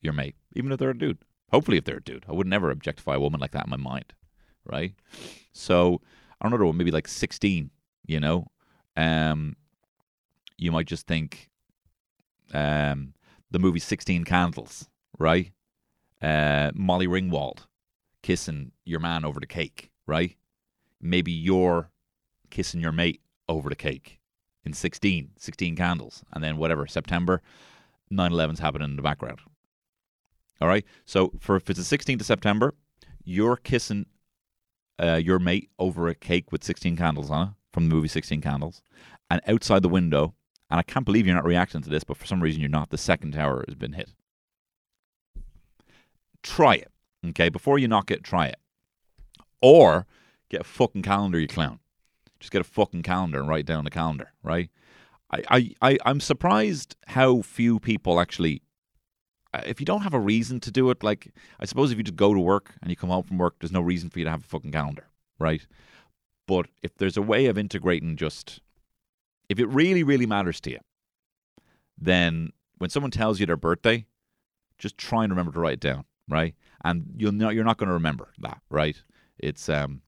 Your 0.02 0.14
mate, 0.14 0.36
even 0.56 0.72
if 0.72 0.80
they're 0.80 0.90
a 0.90 0.98
dude. 0.98 1.20
Hopefully, 1.52 1.78
if 1.78 1.84
they're 1.84 1.98
a 1.98 2.04
dude. 2.04 2.26
I 2.28 2.32
would 2.32 2.48
never 2.48 2.72
objectify 2.72 3.16
a 3.16 3.20
woman 3.20 3.40
like 3.40 3.52
that 3.52 3.66
in 3.66 3.70
my 3.70 3.78
mind, 3.78 4.14
right? 4.66 4.94
So 5.52 6.02
I 6.40 6.50
don't 6.50 6.60
know, 6.60 6.74
maybe 6.74 6.92
like 6.92 7.08
16, 7.08 7.70
you 8.08 8.20
know? 8.20 8.48
Um, 8.98 9.56
you 10.58 10.72
might 10.72 10.88
just 10.88 11.06
think 11.06 11.50
um, 12.54 13.14
the 13.52 13.60
movie 13.60 13.80
16 13.80 14.24
Candles, 14.24 14.90
right? 15.20 15.52
Uh, 16.22 16.72
Molly 16.74 17.08
Ringwald 17.08 17.66
kissing 18.22 18.72
your 18.86 19.00
man 19.00 19.26
over 19.26 19.40
the 19.40 19.48
cake, 19.48 19.92
right? 20.06 20.36
Maybe 21.02 21.32
you're 21.32 21.90
kissing 22.50 22.82
your 22.82 22.92
mate 22.92 23.22
over 23.50 23.70
the 23.70 23.76
cake 23.76 24.20
in 24.64 24.74
16, 24.74 25.32
16 25.38 25.76
Candles. 25.76 26.24
And 26.32 26.44
then 26.44 26.58
whatever, 26.58 26.86
September, 26.86 27.42
9 28.10 28.32
11's 28.32 28.60
happening 28.60 28.90
in 28.90 28.96
the 28.96 29.02
background. 29.02 29.40
All 30.60 30.68
right? 30.68 30.86
So 31.06 31.34
for 31.40 31.56
if 31.56 31.70
it's 31.70 31.90
the 31.90 31.98
16th 31.98 32.22
of 32.22 32.26
September, 32.28 32.76
you're 33.24 33.56
kissing 33.56 34.06
uh, 35.02 35.16
your 35.24 35.40
mate 35.40 35.70
over 35.80 36.08
a 36.08 36.16
cake 36.16 36.52
with 36.52 36.64
16 36.64 36.96
candles 36.96 37.32
on 37.32 37.48
it 37.48 37.54
from 37.72 37.90
the 37.90 37.96
movie 37.96 38.08
16 38.08 38.42
Candles. 38.42 38.82
And 39.30 39.42
outside 39.48 39.82
the 39.82 39.90
window, 39.90 40.36
and 40.70 40.80
I 40.80 40.84
can't 40.84 41.06
believe 41.06 41.26
you're 41.26 41.36
not 41.36 41.46
reacting 41.46 41.82
to 41.82 41.90
this, 41.90 42.04
but 42.04 42.18
for 42.18 42.26
some 42.26 42.42
reason 42.42 42.62
you're 42.62 42.70
not, 42.70 42.90
the 42.90 42.98
second 42.98 43.32
tower 43.32 43.64
has 43.68 43.76
been 43.76 43.94
hit. 43.94 44.10
Try 46.44 46.76
it, 46.76 46.92
okay? 47.30 47.50
Before 47.50 47.78
you 47.78 47.88
knock 47.88 48.12
it, 48.12 48.24
try 48.24 48.48
it. 48.48 48.58
Or 49.62 50.08
get 50.50 50.62
a 50.62 50.66
fucking 50.66 51.04
calendar, 51.04 51.40
you 51.40 51.48
clown. 51.48 51.80
Just 52.40 52.52
get 52.52 52.62
a 52.62 52.66
fucking 52.66 53.04
calendar 53.04 53.40
and 53.40 53.48
write 53.48 53.66
down 53.66 53.84
the 53.84 53.92
calendar, 53.92 54.34
right? 54.42 54.70
I, 55.50 55.74
I, 55.82 55.98
I'm 56.04 56.20
surprised 56.20 56.98
how 57.08 57.42
few 57.42 57.80
people 57.80 58.20
actually 58.20 58.64
uh, 59.54 59.62
if 59.66 59.80
you 59.80 59.86
don't 59.86 60.02
have 60.02 60.14
a 60.14 60.20
reason 60.20 60.60
to 60.62 60.72
do 60.72 60.90
it, 60.90 61.04
like 61.04 61.34
I 61.60 61.66
suppose 61.66 61.92
if 61.92 61.98
you 61.98 62.04
just 62.04 62.16
go 62.16 62.34
to 62.34 62.40
work 62.40 62.74
and 62.82 62.90
you 62.90 62.96
come 62.96 63.10
home 63.10 63.24
from 63.24 63.38
work, 63.38 63.56
there's 63.60 63.72
no 63.72 63.82
reason 63.82 64.10
for 64.10 64.20
you 64.20 64.26
to 64.26 64.32
have 64.32 64.42
a 64.42 64.48
fucking 64.48 64.72
calendar, 64.72 65.08
right? 65.40 65.66
But 66.48 66.68
if 66.82 66.96
there's 66.98 67.18
a 67.18 67.22
way 67.22 67.48
of 67.48 67.58
integrating 67.58 68.16
just, 68.16 68.62
if 69.50 69.60
it 69.60 69.68
really, 69.68 70.04
really 70.04 70.26
matters 70.26 70.62
to 70.62 70.72
you, 70.72 70.80
then 71.98 72.52
when 72.78 72.90
someone 72.90 73.12
tells 73.12 73.40
you 73.40 73.46
their 73.46 73.58
birthday, 73.58 74.06
just 74.78 74.98
try 74.98 75.24
and 75.24 75.32
remember 75.32 75.52
to 75.52 75.60
write 75.60 75.74
it 75.74 75.80
down, 75.82 76.06
right? 76.28 76.56
And 76.84 77.06
you'll 77.18 77.32
know 77.32 77.50
you're 77.50 77.64
not 77.64 77.78
going 77.78 77.88
to 77.88 77.94
remember 77.94 78.30
that, 78.40 78.62
right? 78.70 79.02
It's 79.38 79.70
um, 79.70 80.02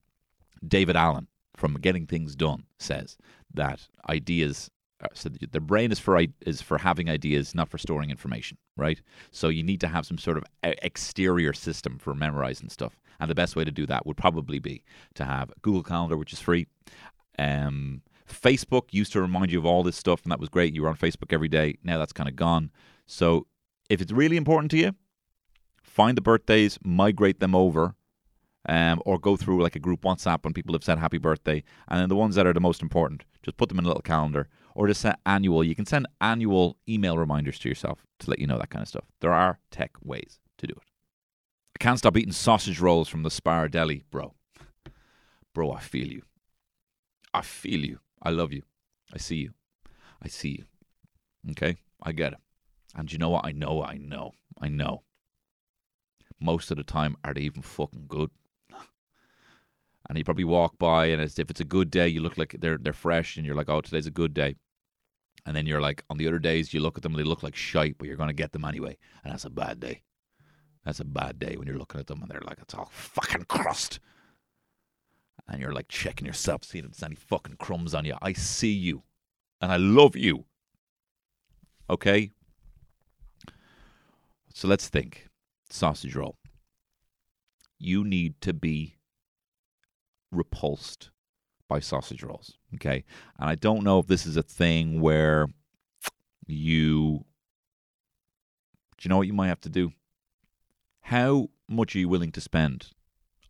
David 0.66 0.96
Allen 0.96 1.28
from 1.56 1.74
Getting 1.74 2.06
Things 2.06 2.34
Done 2.34 2.64
says 2.78 3.16
that 3.54 3.88
ideas, 4.08 4.70
uh, 5.02 5.08
so 5.14 5.28
the 5.28 5.60
brain 5.60 5.92
is 5.92 5.98
for 5.98 6.20
is 6.40 6.60
for 6.62 6.78
having 6.78 7.08
ideas, 7.08 7.54
not 7.54 7.68
for 7.68 7.78
storing 7.78 8.10
information, 8.10 8.58
right? 8.76 9.00
So 9.30 9.48
you 9.48 9.62
need 9.62 9.80
to 9.80 9.88
have 9.88 10.06
some 10.06 10.18
sort 10.18 10.36
of 10.36 10.44
exterior 10.62 11.52
system 11.52 11.98
for 11.98 12.14
memorizing 12.14 12.68
stuff, 12.68 12.98
and 13.20 13.30
the 13.30 13.34
best 13.34 13.56
way 13.56 13.64
to 13.64 13.70
do 13.70 13.86
that 13.86 14.06
would 14.06 14.16
probably 14.16 14.58
be 14.58 14.82
to 15.14 15.24
have 15.24 15.52
Google 15.62 15.82
Calendar, 15.82 16.16
which 16.16 16.32
is 16.32 16.40
free. 16.40 16.66
Um, 17.38 18.02
Facebook 18.28 18.84
used 18.90 19.12
to 19.12 19.20
remind 19.20 19.52
you 19.52 19.58
of 19.58 19.66
all 19.66 19.82
this 19.82 19.96
stuff, 19.96 20.22
and 20.22 20.32
that 20.32 20.40
was 20.40 20.48
great. 20.48 20.74
You 20.74 20.82
were 20.82 20.88
on 20.88 20.96
Facebook 20.96 21.32
every 21.32 21.48
day. 21.48 21.76
Now 21.82 21.98
that's 21.98 22.12
kind 22.12 22.28
of 22.28 22.36
gone. 22.36 22.70
So 23.06 23.46
if 23.90 24.00
it's 24.00 24.12
really 24.12 24.36
important 24.36 24.70
to 24.72 24.78
you, 24.78 24.94
find 25.94 26.16
the 26.16 26.22
birthdays, 26.22 26.76
migrate 26.82 27.38
them 27.38 27.54
over, 27.54 27.94
um, 28.68 29.00
or 29.06 29.16
go 29.16 29.36
through 29.36 29.62
like 29.62 29.76
a 29.76 29.80
group 29.80 30.02
WhatsApp 30.02 30.42
when 30.42 30.52
people 30.52 30.74
have 30.74 30.82
said 30.82 30.98
happy 30.98 31.18
birthday, 31.18 31.62
and 31.86 32.00
then 32.00 32.08
the 32.08 32.16
ones 32.16 32.34
that 32.34 32.46
are 32.46 32.52
the 32.52 32.60
most 32.60 32.82
important, 32.82 33.24
just 33.44 33.56
put 33.56 33.68
them 33.68 33.78
in 33.78 33.84
a 33.84 33.88
little 33.88 34.02
calendar, 34.02 34.48
or 34.74 34.88
just 34.88 35.02
set 35.02 35.20
annual. 35.24 35.62
You 35.62 35.76
can 35.76 35.86
send 35.86 36.08
annual 36.20 36.76
email 36.88 37.16
reminders 37.16 37.60
to 37.60 37.68
yourself 37.68 38.04
to 38.18 38.28
let 38.28 38.40
you 38.40 38.46
know 38.48 38.58
that 38.58 38.70
kind 38.70 38.82
of 38.82 38.88
stuff. 38.88 39.04
There 39.20 39.32
are 39.32 39.60
tech 39.70 39.92
ways 40.02 40.40
to 40.58 40.66
do 40.66 40.72
it. 40.72 40.82
I 41.76 41.82
can't 41.82 41.98
stop 41.98 42.16
eating 42.16 42.32
sausage 42.32 42.80
rolls 42.80 43.08
from 43.08 43.22
the 43.22 43.30
Spar 43.30 43.68
Deli, 43.68 44.02
bro. 44.10 44.34
Bro, 45.54 45.72
I 45.72 45.80
feel 45.80 46.08
you. 46.08 46.22
I 47.32 47.42
feel 47.42 47.84
you. 47.84 48.00
I 48.20 48.30
love 48.30 48.52
you. 48.52 48.62
I 49.12 49.18
see 49.18 49.36
you. 49.36 49.52
I 50.20 50.26
see 50.26 50.48
you. 50.48 50.64
Okay? 51.52 51.76
I 52.02 52.10
get 52.10 52.32
it. 52.32 52.38
And 52.96 53.12
you 53.12 53.18
know 53.18 53.30
what? 53.30 53.46
I 53.46 53.52
know, 53.52 53.82
I 53.82 53.96
know, 53.96 54.32
I 54.60 54.68
know. 54.68 55.02
Most 56.40 56.70
of 56.70 56.76
the 56.76 56.84
time, 56.84 57.16
are 57.24 57.34
they 57.34 57.42
even 57.42 57.62
fucking 57.62 58.06
good? 58.08 58.30
And 60.08 60.18
you 60.18 60.24
probably 60.24 60.44
walk 60.44 60.78
by, 60.78 61.06
and 61.06 61.22
if 61.22 61.38
it's 61.38 61.60
a 61.60 61.64
good 61.64 61.90
day, 61.90 62.08
you 62.08 62.20
look 62.20 62.36
like 62.36 62.56
they're 62.60 62.76
they're 62.76 62.92
fresh, 62.92 63.36
and 63.36 63.46
you're 63.46 63.54
like, 63.54 63.70
"Oh, 63.70 63.80
today's 63.80 64.06
a 64.06 64.10
good 64.10 64.34
day." 64.34 64.56
And 65.46 65.56
then 65.56 65.66
you're 65.66 65.80
like, 65.80 66.04
on 66.08 66.16
the 66.16 66.26
other 66.26 66.38
days, 66.38 66.72
you 66.72 66.80
look 66.80 66.96
at 66.96 67.02
them, 67.02 67.12
and 67.12 67.20
they 67.20 67.28
look 67.28 67.42
like 67.42 67.54
shite, 67.54 67.98
but 67.98 68.06
you're 68.06 68.16
going 68.16 68.28
to 68.28 68.34
get 68.34 68.52
them 68.52 68.64
anyway, 68.64 68.96
and 69.22 69.32
that's 69.32 69.44
a 69.44 69.50
bad 69.50 69.78
day. 69.78 70.02
That's 70.84 71.00
a 71.00 71.04
bad 71.04 71.38
day 71.38 71.56
when 71.56 71.66
you're 71.66 71.78
looking 71.78 72.00
at 72.00 72.06
them, 72.06 72.22
and 72.22 72.30
they're 72.30 72.42
like, 72.44 72.58
"It's 72.60 72.74
all 72.74 72.90
fucking 72.92 73.44
crust," 73.44 74.00
and 75.48 75.60
you're 75.60 75.72
like 75.72 75.88
checking 75.88 76.26
yourself, 76.26 76.64
seeing 76.64 76.84
if 76.84 76.92
there's 76.92 77.02
any 77.02 77.14
fucking 77.16 77.56
crumbs 77.56 77.94
on 77.94 78.04
you. 78.04 78.14
I 78.20 78.34
see 78.34 78.72
you, 78.72 79.04
and 79.60 79.72
I 79.72 79.76
love 79.76 80.16
you. 80.16 80.44
Okay. 81.88 82.30
So 84.52 84.68
let's 84.68 84.88
think 84.88 85.28
sausage 85.70 86.14
roll. 86.14 86.36
You 87.78 88.04
need 88.04 88.40
to 88.42 88.52
be 88.52 88.96
repulsed 90.30 91.10
by 91.68 91.80
sausage 91.80 92.22
rolls. 92.22 92.58
Okay. 92.74 93.04
And 93.38 93.48
I 93.48 93.54
don't 93.54 93.84
know 93.84 93.98
if 93.98 94.06
this 94.06 94.26
is 94.26 94.36
a 94.36 94.42
thing 94.42 95.00
where 95.00 95.48
you, 96.46 97.24
do 98.96 99.02
you 99.02 99.08
know 99.08 99.16
what 99.16 99.26
you 99.26 99.32
might 99.32 99.48
have 99.48 99.60
to 99.62 99.68
do? 99.68 99.92
How 101.02 101.48
much 101.68 101.94
are 101.94 101.98
you 101.98 102.08
willing 102.08 102.32
to 102.32 102.40
spend 102.40 102.88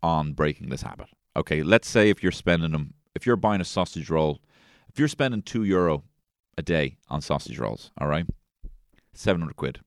on 0.02 0.32
breaking 0.32 0.68
this 0.68 0.82
habit? 0.82 1.08
Okay. 1.36 1.62
Let's 1.62 1.88
say 1.88 2.10
if 2.10 2.22
you're 2.22 2.32
spending 2.32 2.72
them, 2.72 2.94
if 3.14 3.26
you're 3.26 3.36
buying 3.36 3.60
a 3.60 3.64
sausage 3.64 4.10
roll, 4.10 4.40
if 4.88 4.98
you're 4.98 5.08
spending 5.08 5.42
two 5.42 5.64
euro 5.64 6.04
a 6.56 6.62
day 6.62 6.98
on 7.08 7.20
sausage 7.20 7.58
rolls, 7.58 7.90
all 7.98 8.06
right, 8.06 8.26
700 9.12 9.56
quid. 9.56 9.80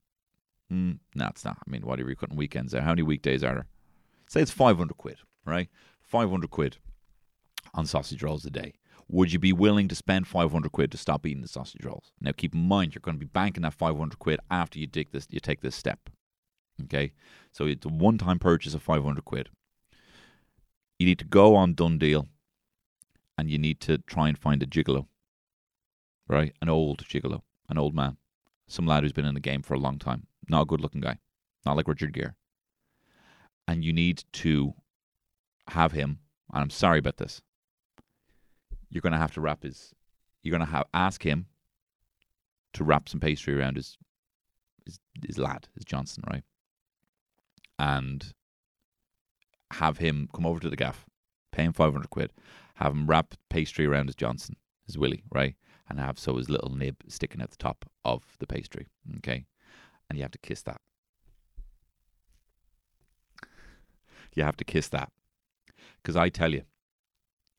Mm, 0.72 0.98
no, 1.14 1.26
it's 1.28 1.44
not. 1.44 1.58
I 1.66 1.70
mean, 1.70 1.82
what 1.82 1.98
are 1.98 2.08
you 2.08 2.16
cutting 2.16 2.36
weekends 2.36 2.74
out? 2.74 2.82
How 2.82 2.90
many 2.90 3.02
weekdays 3.02 3.42
are 3.42 3.54
there? 3.54 3.66
Say 4.28 4.42
it's 4.42 4.50
500 4.50 4.96
quid, 4.96 5.18
right? 5.44 5.68
500 6.02 6.50
quid 6.50 6.76
on 7.74 7.86
sausage 7.86 8.22
rolls 8.22 8.44
a 8.44 8.50
day. 8.50 8.74
Would 9.10 9.32
you 9.32 9.38
be 9.38 9.54
willing 9.54 9.88
to 9.88 9.94
spend 9.94 10.28
500 10.28 10.70
quid 10.70 10.92
to 10.92 10.98
stop 10.98 11.24
eating 11.24 11.40
the 11.40 11.48
sausage 11.48 11.84
rolls? 11.84 12.12
Now, 12.20 12.32
keep 12.32 12.54
in 12.54 12.68
mind, 12.68 12.94
you're 12.94 13.00
going 13.00 13.16
to 13.16 13.24
be 13.24 13.30
banking 13.30 13.62
that 13.62 13.72
500 13.72 14.18
quid 14.18 14.40
after 14.50 14.78
you 14.78 14.86
take 14.86 15.12
this, 15.12 15.26
you 15.30 15.40
take 15.40 15.62
this 15.62 15.74
step. 15.74 16.10
Okay? 16.84 17.12
So 17.52 17.64
it's 17.64 17.86
a 17.86 17.88
one 17.88 18.18
time 18.18 18.38
purchase 18.38 18.74
of 18.74 18.82
500 18.82 19.24
quid. 19.24 19.48
You 20.98 21.06
need 21.06 21.18
to 21.20 21.24
go 21.24 21.54
on 21.54 21.74
Done 21.74 21.96
Deal 21.96 22.26
and 23.38 23.50
you 23.50 23.58
need 23.58 23.80
to 23.80 23.98
try 23.98 24.28
and 24.28 24.36
find 24.36 24.62
a 24.62 24.66
gigolo, 24.66 25.06
right? 26.26 26.52
An 26.60 26.68
old 26.68 27.04
gigolo, 27.04 27.42
an 27.68 27.78
old 27.78 27.94
man, 27.94 28.16
some 28.68 28.86
lad 28.86 29.02
who's 29.02 29.12
been 29.12 29.24
in 29.24 29.34
the 29.34 29.40
game 29.40 29.62
for 29.62 29.74
a 29.74 29.78
long 29.78 29.98
time, 29.98 30.26
not 30.48 30.62
a 30.62 30.66
good 30.66 30.80
looking 30.80 31.00
guy, 31.00 31.18
not 31.66 31.76
like 31.76 31.88
Richard 31.88 32.12
Gere. 32.12 32.32
And 33.66 33.84
you 33.84 33.92
need 33.92 34.24
to 34.34 34.74
have 35.68 35.92
him, 35.92 36.20
and 36.52 36.62
I'm 36.62 36.70
sorry 36.70 36.98
about 36.98 37.16
this, 37.16 37.42
you're 38.90 39.02
going 39.02 39.12
to 39.12 39.18
have 39.18 39.32
to 39.34 39.40
wrap 39.40 39.62
his, 39.62 39.94
you're 40.42 40.56
to 40.58 40.64
have 40.64 40.86
ask 40.94 41.24
him 41.24 41.46
to 42.74 42.84
wrap 42.84 43.08
some 43.08 43.20
pastry 43.20 43.58
around 43.58 43.76
his, 43.76 43.96
his, 44.84 45.00
his 45.26 45.38
lad, 45.38 45.68
his 45.74 45.84
Johnson, 45.84 46.22
right? 46.30 46.44
And 47.78 48.32
have 49.72 49.98
him 49.98 50.28
come 50.34 50.46
over 50.46 50.60
to 50.60 50.70
the 50.70 50.76
gaff, 50.76 51.06
pay 51.52 51.64
him 51.64 51.72
500 51.72 52.10
quid, 52.10 52.32
have 52.74 52.92
him 52.92 53.06
wrap 53.06 53.34
pastry 53.50 53.86
around 53.86 54.06
his 54.06 54.16
Johnson, 54.16 54.56
his 54.86 54.96
Willie, 54.98 55.24
right? 55.30 55.54
And 55.88 55.98
have 55.98 56.18
so 56.18 56.36
his 56.36 56.50
little 56.50 56.70
nib 56.70 56.96
sticking 57.08 57.40
at 57.40 57.50
the 57.50 57.56
top 57.56 57.90
of 58.04 58.36
the 58.38 58.46
pastry, 58.46 58.88
okay? 59.18 59.46
And 60.08 60.18
you 60.18 60.22
have 60.22 60.32
to 60.32 60.38
kiss 60.38 60.62
that. 60.62 60.80
You 64.34 64.42
have 64.42 64.56
to 64.58 64.64
kiss 64.64 64.88
that. 64.88 65.10
Because 66.02 66.14
I 66.14 66.28
tell 66.28 66.52
you, 66.52 66.62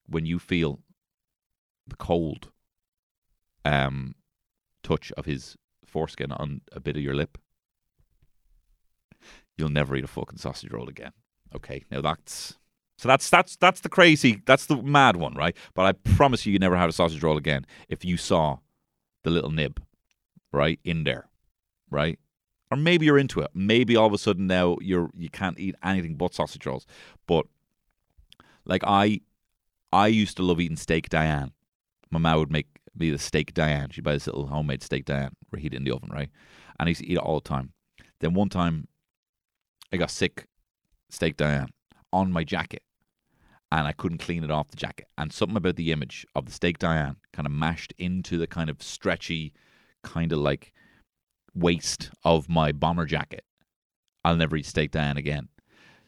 when 0.08 0.26
you 0.26 0.38
feel 0.38 0.80
the 1.88 1.96
cold 1.96 2.52
um, 3.66 4.14
touch 4.84 5.12
of 5.14 5.26
his 5.26 5.58
foreskin 5.86 6.32
on 6.32 6.62
a 6.72 6.80
bit 6.80 6.96
of 6.96 7.02
your 7.02 7.16
lip, 7.16 7.40
you'll 9.58 9.70
never 9.70 9.96
eat 9.96 10.04
a 10.04 10.08
fucking 10.08 10.38
sausage 10.38 10.72
roll 10.72 10.88
again. 10.88 11.14
Okay, 11.56 11.84
now 11.90 12.02
that's 12.02 12.59
so 13.00 13.08
that's 13.08 13.30
that's 13.30 13.56
that's 13.56 13.80
the 13.80 13.88
crazy, 13.88 14.42
that's 14.46 14.66
the 14.66 14.76
mad 14.76 15.16
one, 15.16 15.34
right? 15.34 15.56
But 15.74 15.86
I 15.86 15.94
promise 15.94 16.46
you, 16.46 16.52
you 16.52 16.60
never 16.60 16.76
have 16.76 16.90
a 16.90 16.92
sausage 16.92 17.24
roll 17.24 17.38
again 17.38 17.66
if 17.88 18.04
you 18.04 18.18
saw 18.18 18.58
the 19.24 19.30
little 19.30 19.52
nib, 19.52 19.82
right 20.52 20.82
in 20.84 21.06
there, 21.06 21.30
right? 21.90 22.20
Or 22.70 22.76
maybe 22.76 23.06
you're 23.06 23.18
into 23.18 23.40
it. 23.40 23.52
Maybe 23.54 23.96
all 23.96 24.08
of 24.08 24.12
a 24.12 24.18
sudden 24.18 24.48
now 24.48 24.76
you're 24.82 25.12
you 25.16 25.30
can't 25.30 25.58
eat 25.58 25.76
anything 25.82 26.16
but 26.16 26.34
sausage 26.34 26.66
rolls. 26.66 26.86
But 27.26 27.46
like 28.66 28.84
I, 28.86 29.22
I 29.94 30.08
used 30.08 30.36
to 30.36 30.44
love 30.44 30.60
eating 30.60 30.76
steak 30.76 31.08
Diane. 31.08 31.54
My 32.12 32.20
mom 32.20 32.40
would 32.40 32.52
make 32.52 32.68
me 32.98 33.12
the 33.12 33.18
steak 33.18 33.54
Diane. 33.54 33.92
She'd 33.92 34.04
buy 34.04 34.12
this 34.12 34.28
little 34.28 34.48
homemade 34.48 34.84
steak 34.84 35.06
Diane, 35.06 35.38
reheat 35.52 35.74
it 35.74 35.78
in 35.78 35.86
the 35.86 35.92
oven, 35.92 36.10
right? 36.12 36.30
And 36.78 36.88
I 36.88 36.90
used 36.90 37.00
to 37.00 37.08
eat 37.08 37.16
it 37.16 37.24
all 37.24 37.40
the 37.40 37.48
time. 37.48 37.72
Then 38.20 38.34
one 38.34 38.50
time, 38.50 38.90
I 39.94 39.96
got 39.96 40.12
sick 40.12 40.48
steak 41.10 41.38
Diane 41.38 41.70
on 42.12 42.32
my 42.32 42.44
jacket, 42.44 42.84
and 43.72 43.88
I 43.88 43.92
couldn't 43.92 44.18
clean 44.20 44.44
it 44.44 44.52
off 44.52 44.70
the 44.70 44.78
jacket. 44.78 45.08
And 45.18 45.32
something 45.32 45.58
about 45.58 45.76
the 45.76 45.92
image 45.92 46.26
of 46.36 46.46
the 46.46 46.52
steak 46.52 46.80
Diane 46.80 47.18
kind 47.34 47.46
of 47.46 47.52
mashed 47.52 47.94
into 47.98 48.38
the 48.38 48.48
kind 48.48 48.70
of 48.70 48.82
stretchy, 48.82 49.54
kind 50.04 50.32
of 50.32 50.40
like 50.40 50.74
waist 51.54 52.10
of 52.24 52.50
my 52.50 52.72
bomber 52.72 53.06
jacket. 53.06 53.44
I'll 54.24 54.36
never 54.36 54.56
eat 54.56 54.66
steak 54.66 54.92
Diane 54.92 55.18
again. 55.18 55.50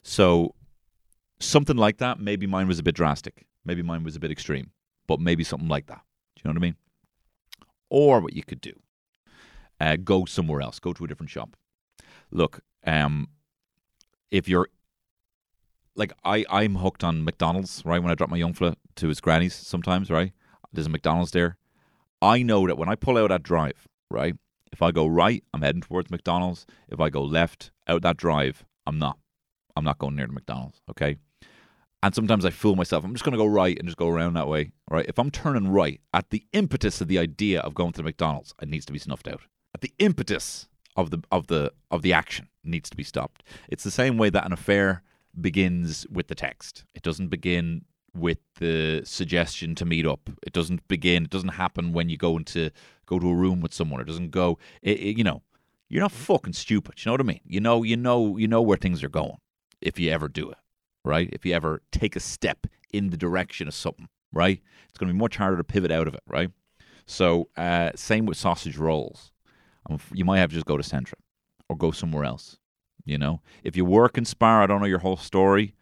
So 0.03 0.56
something 1.39 1.77
like 1.77 1.98
that. 1.98 2.20
Maybe 2.20 2.48
mine 2.48 2.68
was 2.68 2.80
a 2.80 2.84
bit 2.84 2.96
drastic. 2.96 3.46
Maybe 3.63 3.82
mine 3.82 4.03
was 4.03 4.15
a 4.15 4.20
bit 4.20 4.32
extreme, 4.32 4.72
but 5.08 5.20
maybe 5.20 5.44
something 5.44 5.70
like 5.70 5.88
that. 5.88 6.01
Do 6.36 6.41
you 6.41 6.50
know 6.50 6.53
what 6.53 6.63
I 6.63 6.68
mean? 6.68 6.75
Or 7.89 8.22
what 8.22 8.34
you 8.34 8.44
could 8.44 8.62
do, 8.62 8.74
uh, 9.80 9.98
go 9.98 10.25
somewhere 10.25 10.62
else. 10.62 10.80
Go 10.80 10.94
to 10.94 11.03
a 11.03 11.08
different 11.08 11.30
shop. 11.30 11.56
Look, 12.32 12.62
um, 12.88 13.27
if 14.32 14.48
you're 14.48 14.70
like 15.95 16.13
I, 16.24 16.45
I'm 16.50 16.75
hooked 16.75 17.03
on 17.03 17.24
McDonald's. 17.24 17.81
Right 17.86 18.01
when 18.01 18.12
I 18.12 18.15
drop 18.15 18.29
my 18.29 18.38
young 18.38 18.53
fella 18.53 18.75
to 18.95 19.07
his 19.07 19.21
granny's, 19.21 19.53
sometimes 19.53 20.10
right 20.10 20.33
there's 20.74 20.88
a 20.88 20.89
McDonald's 20.89 21.31
there. 21.31 21.57
I 22.21 22.43
know 22.43 22.67
that 22.67 22.77
when 22.77 22.89
I 22.89 22.95
pull 22.95 23.17
out 23.17 23.29
that 23.29 23.43
drive, 23.43 23.88
right, 24.10 24.36
if 24.71 24.81
I 24.81 24.91
go 24.91 25.07
right, 25.07 25.43
I'm 25.53 25.62
heading 25.62 25.81
towards 25.81 26.12
McDonald's. 26.12 26.65
If 26.88 27.00
I 27.00 27.10
go 27.10 27.24
left 27.24 27.71
out 27.88 28.03
that 28.03 28.17
drive, 28.17 28.63
I'm 28.86 29.00
not. 29.00 29.17
I'm 29.75 29.83
not 29.83 30.00
going 30.00 30.15
near 30.15 30.27
the 30.27 30.33
McDonald's. 30.33 30.81
Okay. 30.89 31.17
And 32.03 32.15
sometimes 32.15 32.45
I 32.45 32.50
fool 32.50 32.75
myself. 32.75 33.03
I'm 33.03 33.13
just 33.13 33.24
going 33.24 33.33
to 33.33 33.38
go 33.38 33.45
right 33.45 33.77
and 33.77 33.88
just 33.88 33.98
go 33.98 34.10
around 34.10 34.33
that 34.33 34.48
way. 34.48 34.71
Right. 34.89 35.05
If 35.07 35.19
I'm 35.19 35.31
turning 35.31 35.67
right 35.67 36.01
at 36.13 36.29
the 36.29 36.43
impetus 36.51 37.00
of 37.00 37.07
the 37.07 37.19
idea 37.19 37.62
of 37.62 37.75
going 37.75 37.91
to 37.93 37.98
the 37.98 38.03
McDonald's, 38.03 38.53
it 38.62 38.69
needs 38.69 38.86
to 38.86 38.93
be 38.93 39.00
snuffed 39.00 39.27
out. 39.27 39.41
At 39.74 39.81
the 39.81 39.93
impetus 40.00 40.67
of 40.95 41.10
the 41.10 41.24
of 41.31 41.48
the 41.48 41.71
of 41.89 42.01
the 42.01 42.12
action 42.12 42.50
needs 42.63 42.89
to 42.89 42.98
be 42.98 43.03
stopped. 43.03 43.43
It's 43.69 43.83
the 43.83 43.91
same 43.91 44.17
way 44.17 44.29
that 44.29 44.45
an 44.45 44.51
affair 44.51 45.03
begins 45.39 46.05
with 46.11 46.27
the 46.27 46.35
text. 46.35 46.85
It 46.95 47.01
doesn't 47.03 47.27
begin 47.29 47.85
with 48.13 48.39
the 48.59 49.01
suggestion 49.05 49.73
to 49.75 49.85
meet 49.85 50.05
up. 50.05 50.29
It 50.45 50.53
doesn't 50.53 50.88
begin. 50.88 51.23
It 51.23 51.29
doesn't 51.29 51.50
happen 51.50 51.93
when 51.93 52.09
you 52.09 52.17
go 52.17 52.38
into 52.38 52.71
go 53.05 53.19
to 53.19 53.29
a 53.29 53.35
room 53.35 53.61
with 53.61 53.73
someone. 53.73 54.01
It 54.01 54.07
doesn't 54.07 54.31
go. 54.31 54.57
It, 54.81 55.00
it- 55.00 55.17
you 55.17 55.23
know, 55.23 55.41
you're 55.89 56.01
not 56.01 56.11
fucking 56.11 56.53
stupid. 56.53 57.03
You 57.03 57.09
know 57.09 57.13
what 57.13 57.21
I 57.21 57.25
mean? 57.25 57.41
You 57.45 57.59
know, 57.59 57.83
you 57.83 57.97
know, 57.97 58.38
you 58.38 58.47
know 58.47 58.61
where 58.61 58.77
things 58.77 59.03
are 59.03 59.09
going 59.09 59.38
if 59.81 60.00
you 60.00 60.09
ever 60.11 60.27
do 60.27 60.50
it, 60.50 60.57
right? 61.03 61.29
If 61.33 61.45
you 61.45 61.53
ever 61.53 61.81
take 61.91 62.15
a 62.15 62.19
step 62.21 62.67
in 62.93 63.09
the 63.09 63.17
direction 63.17 63.67
of 63.67 63.73
something, 63.73 64.07
right? 64.31 64.61
It's 64.88 64.97
going 64.97 65.07
to 65.09 65.13
be 65.13 65.19
much 65.19 65.35
harder 65.38 65.57
to 65.57 65.63
pivot 65.63 65.91
out 65.91 66.07
of 66.07 66.13
it, 66.13 66.21
right? 66.27 66.50
So, 67.05 67.50
uh, 67.57 67.91
same 67.95 68.25
with 68.25 68.38
sausage 68.38 68.77
rolls. 68.77 69.31
Um, 69.89 70.00
you 70.13 70.23
might 70.23 70.38
have 70.39 70.50
to 70.51 70.55
just 70.55 70.65
go 70.65 70.77
to 70.77 70.83
Centra 70.83 71.15
or 71.67 71.75
go 71.75 71.91
somewhere 71.91 72.23
else. 72.23 72.57
You 73.05 73.17
know, 73.17 73.41
if 73.63 73.75
you 73.75 73.86
work 73.86 74.17
in 74.17 74.25
Spar, 74.25 74.62
I 74.62 74.67
don't 74.67 74.79
know 74.79 74.88
your 74.88 75.00
whole 75.00 75.17
story, 75.17 75.74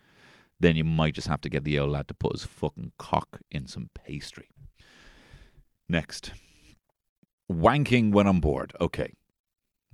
then 0.59 0.75
you 0.75 0.83
might 0.83 1.13
just 1.13 1.27
have 1.27 1.41
to 1.41 1.49
get 1.49 1.63
the 1.63 1.79
old 1.79 1.91
lad 1.91 2.07
to 2.07 2.13
put 2.13 2.33
his 2.33 2.45
fucking 2.45 2.93
cock 2.97 3.39
in 3.51 3.67
some 3.67 3.89
pastry. 3.93 4.49
Next, 5.87 6.31
wanking 7.51 8.11
when 8.11 8.27
on 8.27 8.39
board. 8.39 8.73
Okay, 8.79 9.13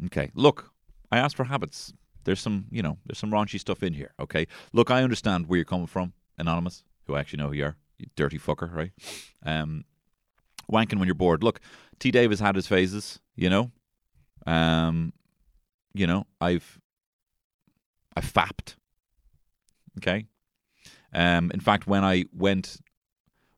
okay. 0.06 0.32
Look, 0.34 0.72
I 1.12 1.18
asked 1.18 1.36
for 1.36 1.46
habits. 1.46 1.94
There's 2.26 2.40
some, 2.40 2.66
you 2.72 2.82
know, 2.82 2.98
there's 3.06 3.20
some 3.20 3.32
raunchy 3.32 3.60
stuff 3.60 3.84
in 3.84 3.94
here. 3.94 4.14
Okay, 4.20 4.48
look, 4.74 4.92
I 4.92 5.04
understand 5.04 5.48
where 5.48 5.58
you're 5.58 5.66
coming 5.66 5.88
from, 5.88 6.14
anonymous, 6.38 6.84
who 7.06 7.16
I 7.16 7.20
actually 7.20 7.38
know 7.38 7.50
who 7.50 7.56
you 7.56 7.66
are, 7.66 7.78
you 7.98 8.08
dirty 8.16 8.40
fucker, 8.40 8.74
right? 8.74 8.92
Um, 9.46 9.86
wanking 10.72 10.98
when 11.00 11.08
you're 11.08 11.16
bored. 11.16 11.44
Look, 11.44 11.62
T. 12.00 12.12
Davis 12.12 12.40
had 12.40 12.56
his 12.56 12.68
phases, 12.68 13.20
you 13.36 13.50
know. 13.50 13.72
Um, 14.46 15.14
you 15.94 16.08
know, 16.08 16.26
I've 16.42 16.80
I 18.16 18.22
fapped. 18.22 18.78
Okay. 19.98 20.26
Um, 21.14 21.52
in 21.52 21.60
fact, 21.60 21.88
when 21.88 22.04
I 22.04 22.26
went, 22.34 22.78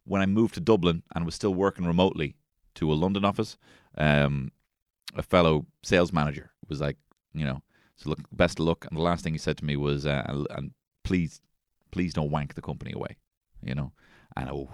when 0.06 0.22
I 0.22 0.26
moved 0.26 0.54
to 0.56 0.60
Dublin 0.60 1.04
and 1.16 1.26
was 1.26 1.36
still 1.36 1.54
working 1.54 1.86
remotely 1.86 2.36
to 2.76 2.92
a 2.92 2.96
London 2.96 3.26
office, 3.26 3.58
um, 3.98 4.52
a 5.16 5.24
fellow 5.24 5.66
sales 5.84 6.14
manager 6.14 6.52
was 6.70 6.82
like, 6.82 6.98
you 7.34 7.46
know, 7.46 7.62
so 7.96 8.10
look, 8.10 8.20
best 8.32 8.60
of 8.60 8.66
luck. 8.66 8.86
And 8.86 8.98
the 8.98 9.02
last 9.02 9.24
thing 9.24 9.34
he 9.34 9.40
said 9.40 9.58
to 9.58 9.66
me 9.66 9.76
was, 9.76 10.06
uh, 10.06 10.46
and- 10.52 10.72
please, 11.04 11.42
please 11.92 12.14
don't 12.14 12.32
wank 12.32 12.54
the 12.54 12.62
company 12.62 12.92
away, 12.94 13.16
you 13.64 13.74
know. 13.74 13.94
And 14.36 14.50
oh, 14.50 14.70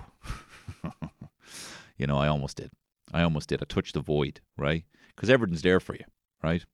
you 1.98 2.08
know, 2.08 2.18
I 2.18 2.28
almost 2.28 2.58
did. 2.58 2.72
I 3.14 3.22
almost 3.22 3.50
did. 3.50 3.62
I 3.62 3.66
touched 3.66 3.94
the 3.94 4.02
void, 4.02 4.42
right? 4.58 4.84
Because 5.16 5.30
everything's 5.30 5.62
there 5.62 5.80
for 5.80 5.94
you, 5.94 6.06
right? 6.42 6.66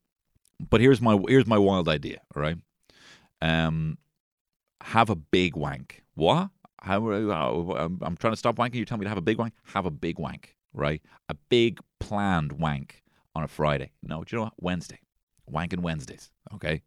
But 0.59 0.79
here's 0.79 1.01
my 1.01 1.19
here's 1.27 1.45
my 1.45 1.57
wild 1.57 1.89
idea, 1.89 2.21
all 2.33 2.41
right? 2.41 2.57
Um, 3.41 3.97
have 4.81 5.09
a 5.09 5.15
big 5.15 5.55
wank. 5.55 6.03
What? 6.15 6.49
How, 6.81 7.01
how- 7.01 7.75
I'm, 7.77 7.99
I'm 8.01 8.17
trying 8.17 8.33
to 8.33 8.37
stop 8.37 8.55
wanking. 8.55 8.75
You 8.75 8.85
tell 8.85 8.97
me 8.97 9.05
to 9.05 9.09
have 9.09 9.17
a 9.17 9.21
big 9.21 9.37
wank. 9.37 9.53
Have 9.73 9.85
a 9.85 9.91
big 9.91 10.17
wank, 10.19 10.55
right? 10.73 11.01
A 11.27 11.35
big 11.49 11.79
planned 11.99 12.53
wank 12.53 13.03
on 13.35 13.43
a 13.43 13.47
Friday. 13.47 13.91
No, 14.03 14.23
do 14.23 14.35
you 14.35 14.37
know 14.37 14.43
what? 14.45 14.53
Wednesday. 14.59 14.99
Wanking 15.51 15.79
Wednesdays. 15.79 16.31
Okay. 16.53 16.81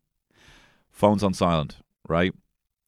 Phones 0.90 1.22
on 1.22 1.34
silent, 1.34 1.76
right? 2.08 2.32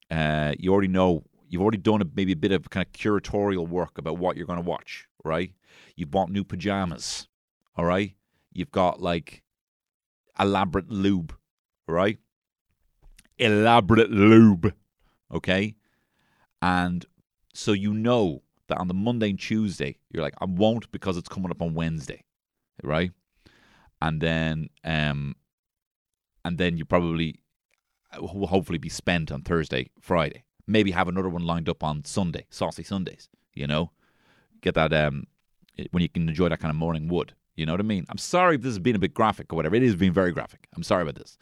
Uh, 0.09 0.53
you 0.57 0.71
already 0.71 0.87
know. 0.87 1.23
You've 1.47 1.61
already 1.61 1.77
done 1.77 2.01
a, 2.01 2.05
maybe 2.15 2.31
a 2.31 2.35
bit 2.35 2.51
of 2.51 2.69
kind 2.69 2.85
of 2.85 2.91
curatorial 2.91 3.67
work 3.67 3.97
about 3.97 4.17
what 4.17 4.35
you're 4.35 4.47
going 4.47 4.61
to 4.61 4.67
watch, 4.67 5.07
right? 5.23 5.51
You've 5.95 6.11
bought 6.11 6.29
new 6.29 6.43
pajamas, 6.43 7.27
all 7.77 7.85
right? 7.85 8.15
You've 8.51 8.71
got 8.71 9.01
like 9.01 9.43
elaborate 10.39 10.89
lube, 10.89 11.35
right? 11.87 12.17
Elaborate 13.37 14.11
lube, 14.11 14.73
okay? 15.33 15.75
And 16.61 17.05
so 17.53 17.73
you 17.73 17.93
know 17.93 18.41
that 18.67 18.77
on 18.77 18.87
the 18.87 18.93
Monday 18.93 19.29
and 19.29 19.39
Tuesday, 19.39 19.97
you're 20.11 20.23
like, 20.23 20.35
I 20.41 20.45
won't 20.45 20.91
because 20.91 21.17
it's 21.17 21.29
coming 21.29 21.51
up 21.51 21.61
on 21.61 21.73
Wednesday, 21.73 22.23
right? 22.83 23.11
And 24.01 24.21
then, 24.21 24.69
um, 24.83 25.35
and 26.43 26.57
then 26.57 26.77
you 26.77 26.85
probably 26.85 27.39
will 28.19 28.47
hopefully 28.47 28.77
be 28.77 28.89
spent 28.89 29.31
on 29.31 29.41
Thursday, 29.41 29.89
Friday. 29.99 30.43
Maybe 30.67 30.91
have 30.91 31.07
another 31.07 31.29
one 31.29 31.45
lined 31.45 31.69
up 31.69 31.83
on 31.83 32.03
Sunday, 32.05 32.45
saucy 32.49 32.83
Sundays. 32.83 33.29
You 33.53 33.67
know, 33.67 33.91
get 34.61 34.75
that 34.75 34.93
um 34.93 35.25
when 35.91 36.01
you 36.01 36.09
can 36.09 36.27
enjoy 36.27 36.49
that 36.49 36.59
kind 36.59 36.71
of 36.71 36.75
morning 36.75 37.07
wood. 37.07 37.33
You 37.55 37.65
know 37.65 37.73
what 37.73 37.79
I 37.79 37.83
mean? 37.83 38.05
I'm 38.09 38.17
sorry 38.17 38.55
if 38.55 38.61
this 38.61 38.71
has 38.71 38.79
been 38.79 38.95
a 38.95 38.99
bit 38.99 39.13
graphic 39.13 39.51
or 39.53 39.55
whatever. 39.55 39.75
It 39.75 39.83
is 39.83 39.95
being 39.95 40.11
very 40.11 40.31
graphic. 40.31 40.67
I'm 40.75 40.83
sorry 40.83 41.03
about 41.03 41.15
this, 41.15 41.37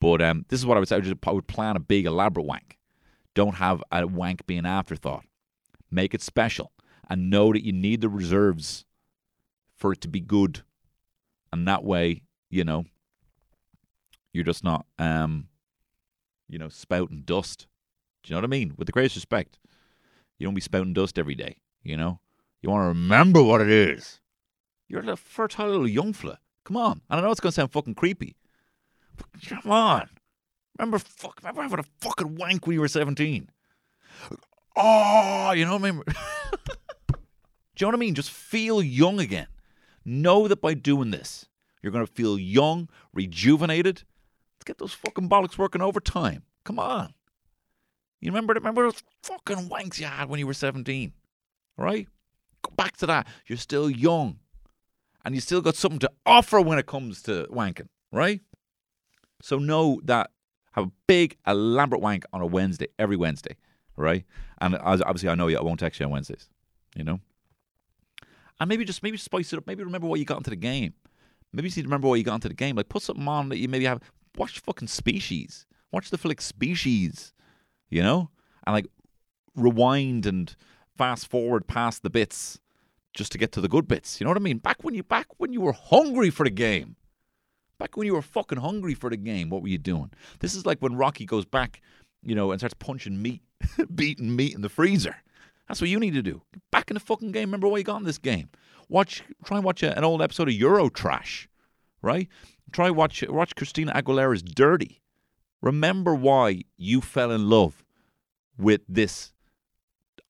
but 0.00 0.22
um, 0.22 0.44
this 0.48 0.60
is 0.60 0.66
what 0.66 0.76
I 0.76 0.80
would 0.80 0.88
say. 0.88 0.96
I 0.96 0.98
would, 0.98 1.04
just, 1.04 1.16
I 1.26 1.32
would 1.32 1.46
plan 1.46 1.76
a 1.76 1.80
big 1.80 2.06
elaborate 2.06 2.44
wank. 2.44 2.78
Don't 3.34 3.56
have 3.56 3.82
a 3.92 4.06
wank 4.06 4.46
be 4.46 4.56
an 4.56 4.66
afterthought. 4.66 5.24
Make 5.90 6.14
it 6.14 6.22
special 6.22 6.72
and 7.08 7.30
know 7.30 7.52
that 7.52 7.64
you 7.64 7.72
need 7.72 8.00
the 8.00 8.08
reserves 8.08 8.84
for 9.76 9.92
it 9.92 10.00
to 10.00 10.08
be 10.08 10.20
good, 10.20 10.62
and 11.52 11.68
that 11.68 11.84
way, 11.84 12.22
you 12.50 12.64
know, 12.64 12.84
you're 14.32 14.44
just 14.44 14.64
not 14.64 14.86
um, 14.98 15.48
you 16.48 16.58
know, 16.58 16.68
spouting 16.68 17.22
dust. 17.24 17.66
Do 18.22 18.30
you 18.30 18.34
know 18.34 18.40
what 18.40 18.48
I 18.48 18.48
mean? 18.48 18.74
With 18.76 18.86
the 18.86 18.92
greatest 18.92 19.16
respect, 19.16 19.58
you 20.38 20.46
don't 20.46 20.54
be 20.54 20.60
spouting 20.60 20.92
dust 20.92 21.18
every 21.18 21.34
day. 21.34 21.56
You 21.82 21.96
know, 21.96 22.20
you 22.60 22.70
want 22.70 22.82
to 22.82 22.88
remember 22.88 23.42
what 23.42 23.60
it 23.60 23.70
is. 23.70 24.20
You're 24.88 25.08
a 25.08 25.16
fertile 25.16 25.68
little 25.68 25.88
young 25.88 26.12
fella. 26.12 26.38
Come 26.64 26.76
on. 26.76 27.02
And 27.08 27.20
I 27.20 27.22
know 27.22 27.30
it's 27.30 27.40
going 27.40 27.50
to 27.50 27.54
sound 27.54 27.72
fucking 27.72 27.94
creepy. 27.94 28.36
Come 29.48 29.70
on. 29.70 30.08
Remember, 30.78 30.98
fuck, 30.98 31.38
remember 31.42 31.62
having 31.62 31.78
a 31.78 31.84
fucking 32.00 32.36
wank 32.36 32.66
when 32.66 32.74
you 32.74 32.80
were 32.80 32.88
17? 32.88 33.48
Oh, 34.30 34.36
ah, 34.76 35.52
you 35.52 35.64
know 35.64 35.76
what 35.76 35.84
I 35.84 35.90
mean? 35.90 36.02
Do 36.06 37.84
you 37.84 37.86
know 37.86 37.88
what 37.88 37.94
I 37.94 37.98
mean? 37.98 38.14
Just 38.14 38.30
feel 38.30 38.82
young 38.82 39.20
again. 39.20 39.46
Know 40.04 40.48
that 40.48 40.60
by 40.60 40.74
doing 40.74 41.10
this, 41.10 41.46
you're 41.82 41.92
going 41.92 42.06
to 42.06 42.12
feel 42.12 42.38
young, 42.38 42.88
rejuvenated. 43.12 44.02
Let's 44.56 44.64
get 44.64 44.78
those 44.78 44.92
fucking 44.92 45.28
bollocks 45.28 45.58
working 45.58 45.82
overtime. 45.82 46.42
Come 46.64 46.78
on. 46.78 47.14
You 48.20 48.30
remember, 48.30 48.54
remember 48.54 48.82
those 48.82 49.02
fucking 49.22 49.68
wanks 49.68 49.98
you 49.98 50.06
had 50.06 50.28
when 50.28 50.38
you 50.38 50.46
were 50.46 50.54
17? 50.54 51.12
Right? 51.76 52.08
Go 52.62 52.72
back 52.76 52.96
to 52.98 53.06
that. 53.06 53.26
You're 53.46 53.58
still 53.58 53.90
young. 53.90 54.38
And 55.24 55.34
you 55.34 55.40
still 55.40 55.60
got 55.60 55.76
something 55.76 55.98
to 56.00 56.10
offer 56.24 56.60
when 56.60 56.78
it 56.78 56.86
comes 56.86 57.20
to 57.22 57.46
wanking, 57.50 57.88
right? 58.12 58.40
So 59.46 59.60
know 59.60 60.00
that 60.06 60.32
have 60.72 60.86
a 60.86 60.90
big 61.06 61.36
elaborate 61.46 62.00
wank 62.00 62.24
on 62.32 62.40
a 62.40 62.46
Wednesday, 62.46 62.88
every 62.98 63.16
Wednesday, 63.16 63.56
right? 63.96 64.24
And 64.60 64.74
as- 64.74 65.02
obviously, 65.02 65.28
I 65.28 65.36
know 65.36 65.46
you. 65.46 65.56
I 65.56 65.62
won't 65.62 65.78
text 65.78 66.00
you 66.00 66.06
on 66.06 66.10
Wednesdays, 66.10 66.48
you 66.96 67.04
know. 67.04 67.20
And 68.58 68.68
maybe 68.68 68.84
just 68.84 69.04
maybe 69.04 69.16
spice 69.18 69.52
it 69.52 69.56
up. 69.56 69.68
Maybe 69.68 69.84
remember 69.84 70.08
what 70.08 70.18
you 70.18 70.24
got 70.24 70.38
into 70.38 70.50
the 70.50 70.56
game. 70.56 70.94
Maybe 71.52 71.68
you 71.68 71.76
need 71.76 71.82
to 71.82 71.86
remember 71.86 72.08
what 72.08 72.16
you 72.16 72.24
got 72.24 72.34
into 72.34 72.48
the 72.48 72.54
game. 72.54 72.74
Like 72.74 72.88
put 72.88 73.02
something 73.02 73.28
on 73.28 73.50
that 73.50 73.58
you 73.58 73.68
maybe 73.68 73.84
have. 73.84 74.02
Watch 74.36 74.58
fucking 74.58 74.88
Species. 74.88 75.64
Watch 75.92 76.10
the 76.10 76.18
flick 76.18 76.40
Species, 76.40 77.32
you 77.88 78.02
know, 78.02 78.30
and 78.66 78.74
like 78.74 78.88
rewind 79.54 80.26
and 80.26 80.56
fast 80.98 81.28
forward 81.28 81.68
past 81.68 82.02
the 82.02 82.10
bits 82.10 82.58
just 83.14 83.30
to 83.30 83.38
get 83.38 83.52
to 83.52 83.60
the 83.60 83.68
good 83.68 83.86
bits. 83.86 84.20
You 84.20 84.24
know 84.24 84.30
what 84.30 84.38
I 84.38 84.40
mean? 84.40 84.58
Back 84.58 84.82
when 84.82 84.94
you 84.94 85.04
back 85.04 85.28
when 85.36 85.52
you 85.52 85.60
were 85.60 85.72
hungry 85.72 86.30
for 86.30 86.42
the 86.42 86.50
game. 86.50 86.96
Back 87.78 87.96
when 87.96 88.06
you 88.06 88.14
were 88.14 88.22
fucking 88.22 88.58
hungry 88.58 88.94
for 88.94 89.10
the 89.10 89.16
game, 89.16 89.50
what 89.50 89.62
were 89.62 89.68
you 89.68 89.78
doing? 89.78 90.10
This 90.40 90.54
is 90.54 90.64
like 90.64 90.80
when 90.80 90.96
Rocky 90.96 91.26
goes 91.26 91.44
back, 91.44 91.82
you 92.22 92.34
know, 92.34 92.50
and 92.50 92.60
starts 92.60 92.74
punching 92.78 93.20
meat, 93.20 93.42
beating 93.94 94.34
meat 94.34 94.54
in 94.54 94.62
the 94.62 94.68
freezer. 94.68 95.16
That's 95.68 95.80
what 95.80 95.90
you 95.90 95.98
need 95.98 96.14
to 96.14 96.22
do. 96.22 96.42
Back 96.70 96.90
in 96.90 96.94
the 96.94 97.00
fucking 97.00 97.32
game. 97.32 97.48
Remember 97.48 97.68
what 97.68 97.78
you 97.78 97.84
got 97.84 97.98
in 97.98 98.04
this 98.04 98.18
game. 98.18 98.48
Watch, 98.88 99.24
try 99.44 99.56
and 99.58 99.64
watch 99.64 99.82
a, 99.82 99.96
an 99.96 100.04
old 100.04 100.22
episode 100.22 100.48
of 100.48 100.54
Eurotrash, 100.54 101.48
right? 102.02 102.28
Try 102.72 102.90
watch 102.90 103.24
watch 103.28 103.54
Christina 103.56 103.92
Aguilera's 103.92 104.42
Dirty. 104.42 105.02
Remember 105.60 106.14
why 106.14 106.62
you 106.76 107.00
fell 107.00 107.30
in 107.30 107.48
love 107.48 107.84
with 108.58 108.82
this 108.88 109.32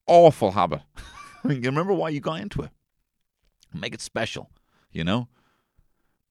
awful 0.07 0.53
habit. 0.53 0.81
remember 1.45 1.93
why 1.93 2.09
you 2.09 2.21
got 2.21 2.41
into 2.41 2.63
it. 2.63 2.71
Make 3.75 3.95
it 3.95 4.01
special, 4.01 4.51
you 4.91 5.05
know. 5.05 5.29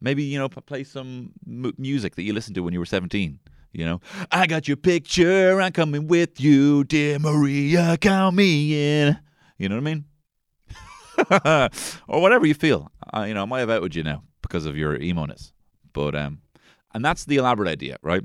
Maybe 0.02 0.24
you 0.24 0.38
know 0.38 0.50
play 0.50 0.84
some 0.84 1.32
mu 1.46 1.72
music 1.78 2.16
that 2.16 2.24
you 2.24 2.34
listened 2.34 2.56
to 2.56 2.62
when 2.62 2.74
you 2.74 2.80
were 2.80 2.86
seventeen. 2.86 3.40
You 3.72 3.86
know, 3.86 4.02
I 4.32 4.48
got 4.48 4.70
your 4.70 4.78
picture. 4.78 5.60
I'm 5.60 5.74
coming 5.74 6.08
with 6.08 6.40
you, 6.40 6.86
dear 6.86 7.20
Maria. 7.20 7.98
Count 7.98 8.36
me 8.36 9.02
in. 9.02 9.20
You 9.58 9.68
know 9.68 9.76
what 9.76 9.82
I 9.82 9.94
mean? 9.94 10.06
or 12.08 12.22
whatever 12.22 12.46
you 12.46 12.54
feel. 12.54 12.90
I, 13.12 13.28
you 13.28 13.34
know, 13.34 13.42
I 13.42 13.46
might 13.46 13.60
have 13.60 13.70
outed 13.70 13.96
you 13.96 14.04
now 14.04 14.24
because 14.42 14.66
of 14.66 14.78
your 14.78 14.96
emo-ness. 14.96 15.52
But 15.92 16.16
um, 16.16 16.40
and 16.94 17.04
that's 17.04 17.26
the 17.26 17.36
elaborate 17.36 17.70
idea, 17.70 17.98
right? 18.02 18.24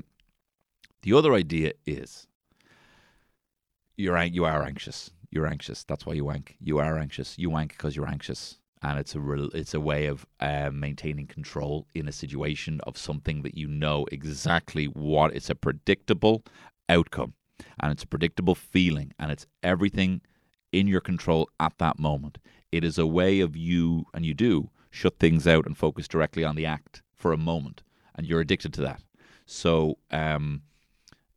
The 1.01 1.13
other 1.13 1.33
idea 1.33 1.73
is 1.85 2.27
you're 3.97 4.21
you 4.23 4.45
are 4.45 4.63
anxious. 4.63 5.11
You're 5.31 5.47
anxious. 5.47 5.83
That's 5.83 6.05
why 6.05 6.13
you 6.13 6.25
wank. 6.25 6.55
You 6.61 6.79
are 6.79 6.97
anxious. 6.97 7.37
You 7.37 7.49
wank 7.49 7.71
because 7.71 7.95
you're 7.95 8.07
anxious, 8.07 8.57
and 8.83 8.99
it's 8.99 9.15
a 9.15 9.49
it's 9.53 9.73
a 9.73 9.79
way 9.79 10.07
of 10.07 10.25
uh, 10.39 10.71
maintaining 10.73 11.27
control 11.27 11.87
in 11.93 12.07
a 12.07 12.11
situation 12.11 12.81
of 12.83 12.97
something 12.97 13.43
that 13.43 13.57
you 13.57 13.67
know 13.67 14.05
exactly 14.11 14.85
what. 14.85 15.35
It's 15.35 15.49
a 15.49 15.55
predictable 15.55 16.43
outcome, 16.89 17.33
and 17.79 17.91
it's 17.91 18.03
a 18.03 18.07
predictable 18.07 18.55
feeling, 18.55 19.13
and 19.19 19.31
it's 19.31 19.45
everything 19.61 20.21
in 20.71 20.87
your 20.87 21.01
control 21.01 21.49
at 21.59 21.77
that 21.77 21.99
moment. 21.99 22.37
It 22.71 22.83
is 22.83 22.97
a 22.97 23.05
way 23.05 23.39
of 23.39 23.55
you, 23.55 24.05
and 24.13 24.25
you 24.25 24.33
do, 24.33 24.69
shut 24.89 25.19
things 25.19 25.45
out 25.45 25.65
and 25.65 25.77
focus 25.77 26.07
directly 26.07 26.43
on 26.43 26.55
the 26.55 26.65
act 26.65 27.03
for 27.15 27.33
a 27.33 27.37
moment. 27.37 27.83
And 28.15 28.25
you're 28.25 28.41
addicted 28.41 28.73
to 28.73 28.81
that. 28.81 29.01
So, 29.45 29.97
um, 30.11 30.63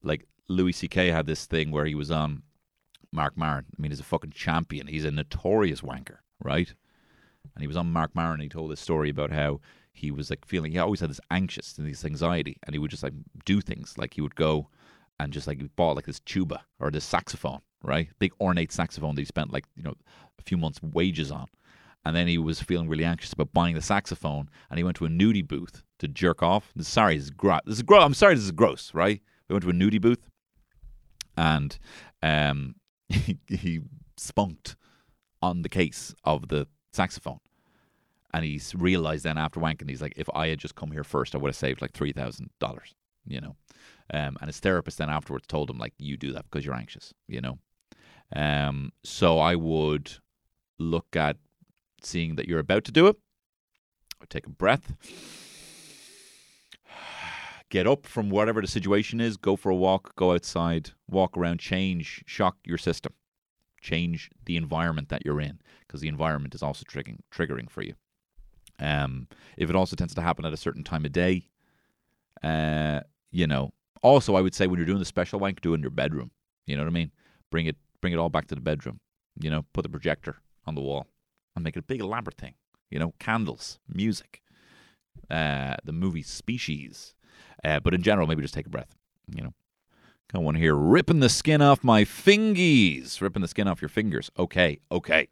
like 0.02 0.26
Louis 0.48 0.72
C.K. 0.72 1.08
had 1.08 1.26
this 1.26 1.46
thing 1.46 1.70
where 1.70 1.86
he 1.86 1.94
was 1.94 2.10
on 2.10 2.42
Marc 3.12 3.36
Maron. 3.36 3.66
I 3.76 3.82
mean, 3.82 3.90
he's 3.90 4.00
a 4.00 4.04
fucking 4.04 4.32
champion. 4.32 4.86
He's 4.86 5.04
a 5.04 5.10
notorious 5.10 5.80
wanker, 5.80 6.18
right? 6.42 6.74
And 7.54 7.62
he 7.62 7.66
was 7.66 7.76
on 7.76 7.92
Marc 7.92 8.14
Maron 8.14 8.40
he 8.40 8.48
told 8.48 8.70
this 8.70 8.80
story 8.80 9.10
about 9.10 9.30
how 9.30 9.60
he 9.92 10.10
was 10.10 10.28
like 10.28 10.44
feeling, 10.44 10.72
he 10.72 10.78
always 10.78 11.00
had 11.00 11.10
this 11.10 11.20
anxious 11.30 11.78
and 11.78 11.88
this 11.88 12.04
anxiety. 12.04 12.58
And 12.64 12.74
he 12.74 12.78
would 12.78 12.90
just 12.90 13.02
like 13.02 13.14
do 13.44 13.60
things. 13.60 13.94
Like 13.96 14.14
he 14.14 14.20
would 14.20 14.34
go 14.34 14.68
and 15.20 15.32
just 15.32 15.46
like 15.46 15.60
he 15.60 15.68
bought 15.76 15.96
like 15.96 16.06
this 16.06 16.20
tuba 16.20 16.62
or 16.80 16.90
this 16.90 17.04
saxophone, 17.04 17.60
right? 17.82 18.08
Big 18.18 18.32
ornate 18.40 18.72
saxophone 18.72 19.14
that 19.14 19.20
he 19.20 19.26
spent 19.26 19.52
like, 19.52 19.66
you 19.76 19.82
know, 19.82 19.94
a 20.38 20.42
few 20.42 20.56
months' 20.56 20.82
wages 20.82 21.30
on. 21.30 21.46
And 22.04 22.14
then 22.14 22.26
he 22.26 22.36
was 22.36 22.60
feeling 22.60 22.88
really 22.88 23.04
anxious 23.04 23.32
about 23.32 23.52
buying 23.52 23.74
the 23.74 23.80
saxophone 23.80 24.50
and 24.68 24.78
he 24.78 24.84
went 24.84 24.96
to 24.98 25.06
a 25.06 25.08
nudie 25.08 25.46
booth 25.46 25.82
to 26.00 26.08
jerk 26.08 26.42
off. 26.42 26.72
Sorry, 26.80 27.16
this 27.16 27.24
is 27.24 27.30
gross. 27.30 27.60
This 27.64 27.76
is 27.76 27.82
gross. 27.82 28.04
I'm 28.04 28.14
sorry, 28.14 28.34
this 28.34 28.44
is 28.44 28.50
gross, 28.50 28.92
right? 28.92 29.22
We 29.48 29.54
went 29.54 29.62
to 29.64 29.70
a 29.70 29.72
nudie 29.72 30.00
booth 30.00 30.28
and 31.36 31.78
um, 32.22 32.74
he, 33.08 33.38
he 33.48 33.80
spunked 34.16 34.76
on 35.40 35.62
the 35.62 35.68
case 35.68 36.14
of 36.24 36.48
the 36.48 36.66
saxophone. 36.94 37.40
And 38.32 38.44
he's 38.44 38.74
realized 38.74 39.24
then 39.24 39.38
after 39.38 39.60
wanking, 39.60 39.88
he's 39.88 40.02
like, 40.02 40.14
if 40.16 40.28
I 40.34 40.48
had 40.48 40.58
just 40.58 40.74
come 40.74 40.90
here 40.90 41.04
first, 41.04 41.34
I 41.34 41.38
would 41.38 41.48
have 41.48 41.56
saved 41.56 41.80
like 41.80 41.92
three 41.92 42.12
thousand 42.12 42.50
dollars, 42.58 42.94
you 43.26 43.40
know. 43.40 43.56
Um, 44.12 44.36
and 44.40 44.48
his 44.48 44.60
therapist 44.60 44.98
then 44.98 45.08
afterwards 45.08 45.46
told 45.46 45.70
him 45.70 45.78
like, 45.78 45.94
you 45.98 46.16
do 46.16 46.32
that 46.32 46.44
because 46.44 46.64
you're 46.64 46.74
anxious, 46.74 47.14
you 47.28 47.40
know. 47.40 47.58
Um, 48.34 48.92
so 49.04 49.38
I 49.38 49.54
would 49.54 50.12
look 50.78 51.14
at 51.14 51.36
seeing 52.02 52.34
that 52.36 52.48
you're 52.48 52.58
about 52.58 52.84
to 52.84 52.92
do 52.92 53.06
it. 53.06 53.16
Would 54.20 54.30
take 54.30 54.46
a 54.46 54.50
breath. 54.50 54.94
Get 57.70 57.86
up 57.86 58.06
from 58.06 58.30
whatever 58.30 58.60
the 58.60 58.66
situation 58.66 59.20
is. 59.20 59.36
Go 59.36 59.56
for 59.56 59.70
a 59.70 59.76
walk. 59.76 60.14
Go 60.16 60.32
outside. 60.32 60.90
Walk 61.08 61.36
around. 61.36 61.60
Change. 61.60 62.24
Shock 62.26 62.56
your 62.64 62.78
system. 62.78 63.12
Change 63.84 64.30
the 64.46 64.56
environment 64.56 65.10
that 65.10 65.26
you're 65.26 65.42
in 65.42 65.60
because 65.80 66.00
the 66.00 66.08
environment 66.08 66.54
is 66.54 66.62
also 66.62 66.84
triggering 66.84 67.18
triggering 67.30 67.68
for 67.68 67.82
you. 67.82 67.92
Um, 68.78 69.28
if 69.58 69.68
it 69.68 69.76
also 69.76 69.94
tends 69.94 70.14
to 70.14 70.22
happen 70.22 70.46
at 70.46 70.54
a 70.54 70.56
certain 70.56 70.84
time 70.84 71.04
of 71.04 71.12
day, 71.12 71.50
uh, 72.42 73.00
you 73.30 73.46
know. 73.46 73.72
Also, 74.02 74.36
I 74.36 74.40
would 74.40 74.54
say 74.54 74.66
when 74.66 74.78
you're 74.78 74.86
doing 74.86 75.00
the 75.00 75.04
special 75.04 75.38
wank, 75.38 75.60
do 75.60 75.72
it 75.72 75.76
in 75.76 75.82
your 75.82 75.90
bedroom. 75.90 76.30
You 76.66 76.76
know 76.76 76.82
what 76.82 76.90
I 76.90 76.94
mean? 76.94 77.10
Bring 77.50 77.66
it, 77.66 77.76
bring 78.00 78.14
it 78.14 78.18
all 78.18 78.30
back 78.30 78.46
to 78.48 78.54
the 78.54 78.60
bedroom. 78.62 79.00
You 79.38 79.50
know, 79.50 79.66
put 79.74 79.82
the 79.82 79.90
projector 79.90 80.36
on 80.66 80.74
the 80.74 80.80
wall 80.80 81.06
and 81.54 81.62
make 81.62 81.76
it 81.76 81.80
a 81.80 81.82
big 81.82 82.00
elaborate 82.00 82.38
thing. 82.38 82.54
You 82.90 82.98
know, 82.98 83.12
candles, 83.18 83.80
music, 83.86 84.42
uh, 85.30 85.76
the 85.84 85.92
movie 85.92 86.22
Species. 86.22 87.14
Uh, 87.62 87.80
but 87.80 87.92
in 87.92 88.02
general, 88.02 88.26
maybe 88.26 88.40
just 88.40 88.54
take 88.54 88.66
a 88.66 88.70
breath. 88.70 88.96
You 89.34 89.42
know, 89.44 89.54
got 90.32 90.42
one 90.42 90.54
here 90.54 90.74
ripping 90.74 91.20
the 91.20 91.28
skin 91.28 91.62
off 91.62 91.84
my 91.84 92.04
fingies, 92.04 93.20
ripping 93.20 93.42
the 93.42 93.48
skin 93.48 93.68
off 93.68 93.80
your 93.80 93.88
fingers. 93.88 94.30
Okay, 94.38 94.80
okay, 94.90 95.28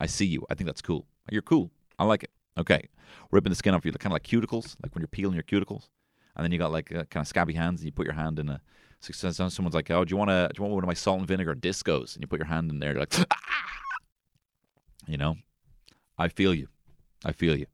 I 0.00 0.06
see 0.06 0.26
you. 0.26 0.44
I 0.50 0.54
think 0.54 0.66
that's 0.66 0.82
cool. 0.82 1.06
You're 1.30 1.42
cool. 1.42 1.70
I 1.98 2.04
like 2.04 2.22
it. 2.24 2.30
Okay, 2.58 2.88
ripping 3.30 3.50
the 3.50 3.56
skin 3.56 3.74
off 3.74 3.84
your 3.84 3.92
kind 3.94 4.12
of 4.12 4.14
like 4.14 4.22
cuticles, 4.24 4.76
like 4.82 4.94
when 4.94 5.00
you're 5.00 5.08
peeling 5.08 5.34
your 5.34 5.42
cuticles, 5.42 5.88
and 6.36 6.44
then 6.44 6.52
you 6.52 6.58
got 6.58 6.72
like 6.72 6.92
uh, 6.92 7.04
kind 7.04 7.22
of 7.22 7.28
scabby 7.28 7.54
hands, 7.54 7.80
and 7.80 7.86
you 7.86 7.92
put 7.92 8.06
your 8.06 8.14
hand 8.14 8.38
in 8.38 8.48
a. 8.48 8.60
so 9.00 9.30
Someone's 9.30 9.74
like, 9.74 9.90
"Oh, 9.90 10.04
do 10.04 10.12
you 10.12 10.16
want 10.16 10.30
to? 10.30 10.48
Do 10.52 10.58
you 10.58 10.62
want 10.62 10.74
one 10.74 10.84
of 10.84 10.88
my 10.88 10.94
salt 10.94 11.18
and 11.18 11.28
vinegar 11.28 11.54
discos?" 11.54 12.14
And 12.14 12.22
you 12.22 12.28
put 12.28 12.38
your 12.38 12.46
hand 12.46 12.70
in 12.70 12.78
there, 12.78 12.92
you're 12.92 13.00
like, 13.00 13.14
you 15.06 15.16
know, 15.16 15.36
I 16.18 16.28
feel 16.28 16.54
you. 16.54 16.68
I 17.24 17.32
feel 17.32 17.56
you. 17.56 17.66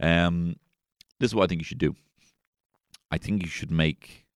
Um, 0.00 0.56
this 1.18 1.30
is 1.30 1.34
what 1.34 1.44
I 1.44 1.46
think 1.46 1.60
you 1.60 1.64
should 1.66 1.78
do. 1.78 1.94
I 3.10 3.18
think 3.18 3.42
you 3.42 3.48
should 3.48 3.70
make, 3.70 4.26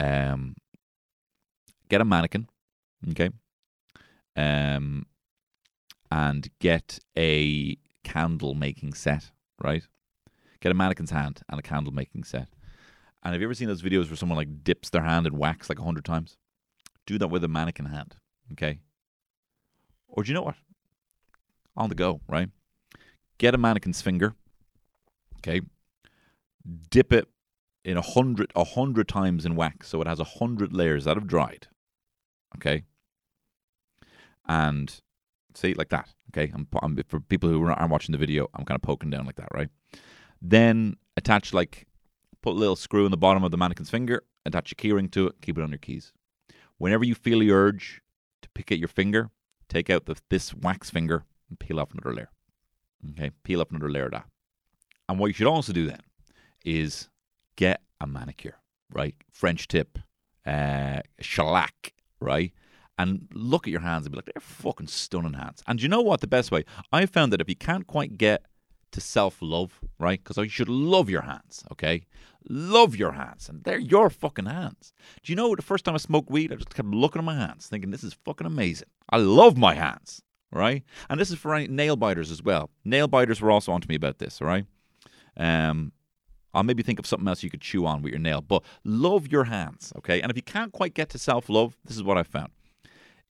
um, 0.00 0.56
get 1.88 2.00
a 2.00 2.04
mannequin, 2.04 2.48
okay, 3.10 3.30
um, 4.36 5.06
and 6.10 6.48
get 6.60 6.98
a 7.16 7.76
candle 8.04 8.54
making 8.54 8.94
set, 8.94 9.30
right? 9.62 9.86
Get 10.60 10.72
a 10.72 10.74
mannequin's 10.74 11.10
hand 11.10 11.42
and 11.48 11.58
a 11.58 11.62
candle 11.62 11.92
making 11.92 12.24
set. 12.24 12.48
And 13.22 13.32
have 13.32 13.40
you 13.40 13.46
ever 13.46 13.54
seen 13.54 13.68
those 13.68 13.82
videos 13.82 14.08
where 14.08 14.16
someone 14.16 14.36
like 14.36 14.62
dips 14.62 14.90
their 14.90 15.02
hand 15.02 15.26
in 15.26 15.36
wax 15.36 15.68
like 15.68 15.78
a 15.78 15.84
hundred 15.84 16.04
times? 16.04 16.36
Do 17.06 17.18
that 17.18 17.28
with 17.28 17.44
a 17.44 17.48
mannequin 17.48 17.86
hand, 17.86 18.16
okay? 18.52 18.80
Or 20.08 20.22
do 20.22 20.28
you 20.28 20.34
know 20.34 20.42
what? 20.42 20.56
On 21.76 21.88
the 21.88 21.94
go, 21.94 22.20
right? 22.28 22.48
Get 23.38 23.54
a 23.54 23.58
mannequin's 23.58 24.00
finger, 24.00 24.34
okay? 25.38 25.60
Dip 26.90 27.12
it 27.12 27.28
in 27.84 27.96
a 27.96 28.02
hundred 28.02 28.50
a 28.56 28.64
hundred 28.64 29.08
times 29.08 29.44
in 29.44 29.54
wax, 29.56 29.88
so 29.88 30.00
it 30.00 30.06
has 30.06 30.18
a 30.18 30.24
hundred 30.24 30.72
layers 30.72 31.04
that 31.04 31.16
have 31.16 31.26
dried, 31.26 31.68
okay? 32.56 32.84
And 34.48 35.00
see 35.54 35.74
like 35.74 35.88
that, 35.90 36.08
okay? 36.30 36.52
I'm, 36.54 36.68
I'm 36.82 36.96
for 37.08 37.20
people 37.20 37.48
who 37.48 37.66
aren't 37.66 37.90
watching 37.90 38.12
the 38.12 38.18
video, 38.18 38.48
I'm 38.54 38.64
kind 38.64 38.76
of 38.76 38.82
poking 38.82 39.10
down 39.10 39.26
like 39.26 39.36
that, 39.36 39.48
right? 39.52 39.68
Then 40.40 40.96
attach 41.16 41.52
like 41.52 41.86
put 42.42 42.50
a 42.50 42.58
little 42.58 42.76
screw 42.76 43.04
in 43.04 43.10
the 43.10 43.16
bottom 43.16 43.42
of 43.42 43.50
the 43.50 43.56
mannequin's 43.56 43.90
finger, 43.90 44.22
attach 44.44 44.72
a 44.72 44.74
keyring 44.74 45.10
to 45.12 45.28
it, 45.28 45.36
keep 45.42 45.58
it 45.58 45.62
on 45.62 45.70
your 45.70 45.78
keys. 45.78 46.12
Whenever 46.78 47.04
you 47.04 47.14
feel 47.14 47.40
the 47.40 47.50
urge 47.50 48.02
to 48.42 48.48
pick 48.50 48.70
at 48.70 48.78
your 48.78 48.88
finger, 48.88 49.30
take 49.68 49.90
out 49.90 50.06
the, 50.06 50.16
this 50.28 50.54
wax 50.54 50.90
finger 50.90 51.24
and 51.48 51.58
peel 51.58 51.80
off 51.80 51.92
another 51.92 52.14
layer. 52.14 52.30
Okay, 53.10 53.30
peel 53.42 53.60
up 53.60 53.70
another 53.70 53.90
layer 53.90 54.06
of 54.06 54.12
that. 54.12 54.26
And 55.08 55.18
what 55.18 55.26
you 55.26 55.32
should 55.32 55.46
also 55.46 55.72
do 55.72 55.86
then 55.86 56.00
is 56.64 57.08
get 57.56 57.80
a 58.00 58.06
manicure, 58.06 58.56
right? 58.92 59.14
French 59.30 59.68
tip, 59.68 59.98
uh, 60.44 61.00
shellac, 61.20 61.92
right? 62.20 62.52
And 62.98 63.28
look 63.34 63.66
at 63.66 63.70
your 63.70 63.80
hands 63.80 64.06
and 64.06 64.12
be 64.12 64.16
like, 64.16 64.24
they're 64.24 64.40
fucking 64.40 64.86
stunning 64.86 65.34
hands. 65.34 65.62
And 65.66 65.82
you 65.82 65.88
know 65.88 66.00
what? 66.00 66.20
The 66.20 66.26
best 66.26 66.50
way 66.50 66.64
I 66.92 67.04
found 67.06 67.32
that 67.32 67.40
if 67.40 67.48
you 67.48 67.56
can't 67.56 67.86
quite 67.86 68.16
get 68.16 68.46
to 68.92 69.00
self 69.00 69.38
love, 69.40 69.80
right? 69.98 70.22
Because 70.22 70.38
you 70.38 70.48
should 70.48 70.68
love 70.68 71.10
your 71.10 71.22
hands, 71.22 71.64
okay? 71.72 72.06
Love 72.48 72.96
your 72.96 73.12
hands, 73.12 73.48
and 73.48 73.62
they're 73.64 73.78
your 73.78 74.08
fucking 74.08 74.46
hands. 74.46 74.92
Do 75.22 75.32
you 75.32 75.36
know 75.36 75.54
the 75.54 75.62
first 75.62 75.84
time 75.84 75.94
I 75.94 75.98
smoked 75.98 76.30
weed, 76.30 76.52
I 76.52 76.56
just 76.56 76.74
kept 76.74 76.88
looking 76.88 77.20
at 77.20 77.24
my 77.24 77.34
hands, 77.34 77.66
thinking, 77.66 77.90
this 77.90 78.04
is 78.04 78.14
fucking 78.24 78.46
amazing. 78.46 78.88
I 79.10 79.18
love 79.18 79.56
my 79.56 79.74
hands, 79.74 80.22
right? 80.50 80.82
And 81.10 81.20
this 81.20 81.30
is 81.30 81.38
for 81.38 81.58
nail 81.66 81.96
biters 81.96 82.30
as 82.30 82.42
well. 82.42 82.70
Nail 82.84 83.08
biters 83.08 83.40
were 83.40 83.50
also 83.50 83.72
onto 83.72 83.88
me 83.88 83.96
about 83.96 84.18
this, 84.18 84.40
all 84.40 84.48
right? 84.48 84.64
Um, 85.36 85.92
I'll 86.56 86.62
maybe 86.62 86.82
think 86.82 86.98
of 86.98 87.06
something 87.06 87.28
else 87.28 87.42
you 87.42 87.50
could 87.50 87.60
chew 87.60 87.84
on 87.84 88.00
with 88.00 88.12
your 88.12 88.18
nail, 88.18 88.40
but 88.40 88.62
love 88.82 89.30
your 89.30 89.44
hands, 89.44 89.92
okay? 89.98 90.22
And 90.22 90.30
if 90.30 90.38
you 90.38 90.42
can't 90.42 90.72
quite 90.72 90.94
get 90.94 91.10
to 91.10 91.18
self 91.18 91.50
love, 91.50 91.76
this 91.84 91.96
is 91.96 92.02
what 92.02 92.16
I 92.16 92.22
found. 92.22 92.50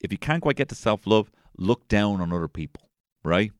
If 0.00 0.12
you 0.12 0.18
can't 0.18 0.40
quite 0.40 0.54
get 0.54 0.68
to 0.68 0.76
self 0.76 1.08
love, 1.08 1.32
look 1.58 1.88
down 1.88 2.20
on 2.20 2.32
other 2.32 2.46
people, 2.46 2.88
right? 3.24 3.50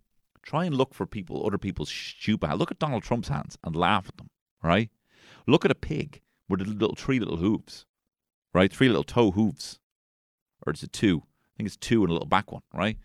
Try 0.43 0.67
and 0.67 0.77
look 0.77 0.95
for 0.95 1.05
people, 1.05 1.45
other 1.45 1.59
people's 1.59 1.91
stupid. 1.91 2.55
Look 2.55 2.71
at 2.71 2.79
Donald 2.79 3.03
Trump's 3.03 3.27
hands 3.27 3.59
and 3.65 3.75
laugh 3.75 4.09
at 4.09 4.17
them, 4.19 4.31
right? 4.63 4.89
Look 5.49 5.65
at 5.65 5.73
a 5.73 5.75
pig 5.75 6.21
with 6.49 6.61
the 6.61 6.67
little 6.67 6.95
three 6.95 7.19
little 7.19 7.39
hooves, 7.39 7.87
right? 8.55 8.73
Three 8.73 8.87
little 8.87 9.03
toe 9.03 9.33
hooves, 9.33 9.81
or 10.65 10.73
is 10.73 10.85
it 10.85 10.93
two? 10.93 11.25
I 11.27 11.53
think 11.57 11.67
it's 11.67 11.77
two 11.77 12.03
and 12.03 12.11
a 12.11 12.13
little 12.13 12.29
back 12.29 12.53
one, 12.53 12.63
right? 12.73 12.99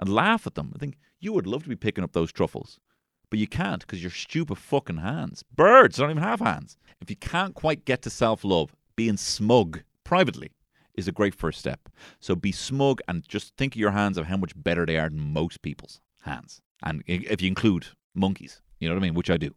And 0.00 0.12
laugh 0.12 0.48
at 0.48 0.56
them. 0.56 0.72
I 0.74 0.78
think 0.78 0.98
you 1.20 1.32
would 1.32 1.46
love 1.46 1.62
to 1.62 1.68
be 1.68 1.76
picking 1.76 2.02
up 2.02 2.12
those 2.12 2.32
truffles, 2.32 2.80
but 3.30 3.38
you 3.38 3.46
can't 3.46 3.80
because 3.80 4.02
your 4.02 4.10
stupid 4.10 4.58
fucking 4.58 4.98
hands. 4.98 5.44
Birds 5.54 5.98
don't 5.98 6.10
even 6.10 6.22
have 6.22 6.40
hands. 6.40 6.76
If 7.00 7.10
you 7.10 7.16
can't 7.16 7.54
quite 7.54 7.84
get 7.84 8.02
to 8.02 8.10
self 8.10 8.44
love, 8.44 8.74
being 8.96 9.16
smug 9.16 9.82
privately 10.04 10.50
is 10.94 11.06
a 11.06 11.12
great 11.12 11.34
first 11.34 11.60
step. 11.60 11.88
So 12.18 12.34
be 12.34 12.52
smug 12.52 13.00
and 13.06 13.26
just 13.26 13.56
think 13.56 13.74
of 13.74 13.80
your 13.80 13.92
hands 13.92 14.18
of 14.18 14.26
how 14.26 14.36
much 14.36 14.52
better 14.56 14.84
they 14.84 14.98
are 14.98 15.08
than 15.08 15.20
most 15.20 15.62
people's 15.62 16.00
hands. 16.22 16.60
And 16.82 17.02
if 17.06 17.40
you 17.40 17.48
include 17.48 17.86
monkeys, 18.14 18.60
you 18.80 18.88
know 18.88 18.94
what 18.94 19.00
I 19.00 19.06
mean, 19.06 19.14
which 19.14 19.30
I 19.30 19.36
do. 19.36 19.54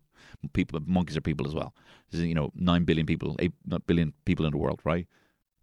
People, 0.53 0.79
monkeys 0.85 1.17
are 1.17 1.21
people 1.21 1.47
as 1.47 1.55
well. 1.55 1.73
There's, 2.09 2.23
you 2.23 2.35
know, 2.35 2.51
nine 2.55 2.83
billion 2.83 3.05
people, 3.05 3.35
eight 3.39 3.53
billion 3.87 4.13
people 4.25 4.45
in 4.45 4.51
the 4.51 4.57
world, 4.57 4.79
right? 4.83 5.07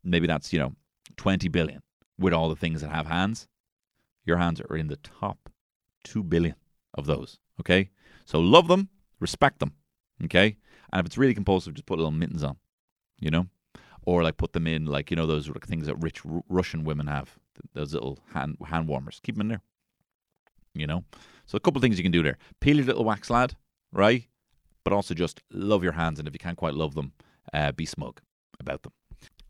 Maybe 0.04 0.26
that's 0.26 0.52
you 0.52 0.58
know, 0.58 0.72
twenty 1.16 1.48
billion 1.48 1.82
with 2.18 2.32
all 2.32 2.48
the 2.48 2.56
things 2.56 2.80
that 2.80 2.90
have 2.90 3.06
hands. 3.06 3.48
Your 4.24 4.36
hands 4.36 4.60
are 4.60 4.76
in 4.76 4.88
the 4.88 4.96
top 4.96 5.48
two 6.04 6.22
billion 6.22 6.54
of 6.94 7.06
those. 7.06 7.38
Okay, 7.60 7.90
so 8.28 8.40
love 8.40 8.68
them, 8.68 8.90
respect 9.20 9.58
them. 9.58 9.72
Okay, 10.24 10.56
and 10.92 11.00
if 11.00 11.06
it's 11.06 11.16
really 11.16 11.34
compulsive, 11.34 11.72
just 11.74 11.86
put 11.86 11.98
little 11.98 12.10
mittens 12.10 12.42
on. 12.42 12.56
You 13.18 13.30
know, 13.30 13.46
or 14.04 14.22
like 14.22 14.36
put 14.36 14.52
them 14.52 14.66
in 14.66 14.84
like 14.84 15.10
you 15.10 15.16
know 15.16 15.26
those 15.26 15.50
things 15.64 15.86
that 15.86 15.96
rich 15.96 16.24
Ru- 16.24 16.44
Russian 16.48 16.84
women 16.84 17.06
have. 17.06 17.38
Those 17.72 17.94
little 17.94 18.18
hand 18.34 18.58
hand 18.66 18.86
warmers. 18.86 19.18
Keep 19.22 19.36
them 19.36 19.40
in 19.42 19.48
there. 19.48 19.62
You 20.74 20.86
know, 20.86 21.04
so 21.46 21.56
a 21.56 21.60
couple 21.60 21.80
things 21.80 21.96
you 21.96 22.04
can 22.04 22.12
do 22.12 22.22
there. 22.22 22.36
Peel 22.60 22.76
your 22.76 22.84
little 22.84 23.04
wax 23.04 23.30
lad, 23.30 23.56
right? 23.92 24.24
But 24.84 24.92
also 24.92 25.14
just 25.14 25.40
love 25.50 25.82
your 25.82 25.92
hands, 25.92 26.18
and 26.18 26.28
if 26.28 26.34
you 26.34 26.38
can't 26.38 26.56
quite 26.58 26.74
love 26.74 26.94
them, 26.94 27.12
uh, 27.52 27.72
be 27.72 27.86
smug 27.86 28.20
about 28.60 28.82
them. 28.82 28.92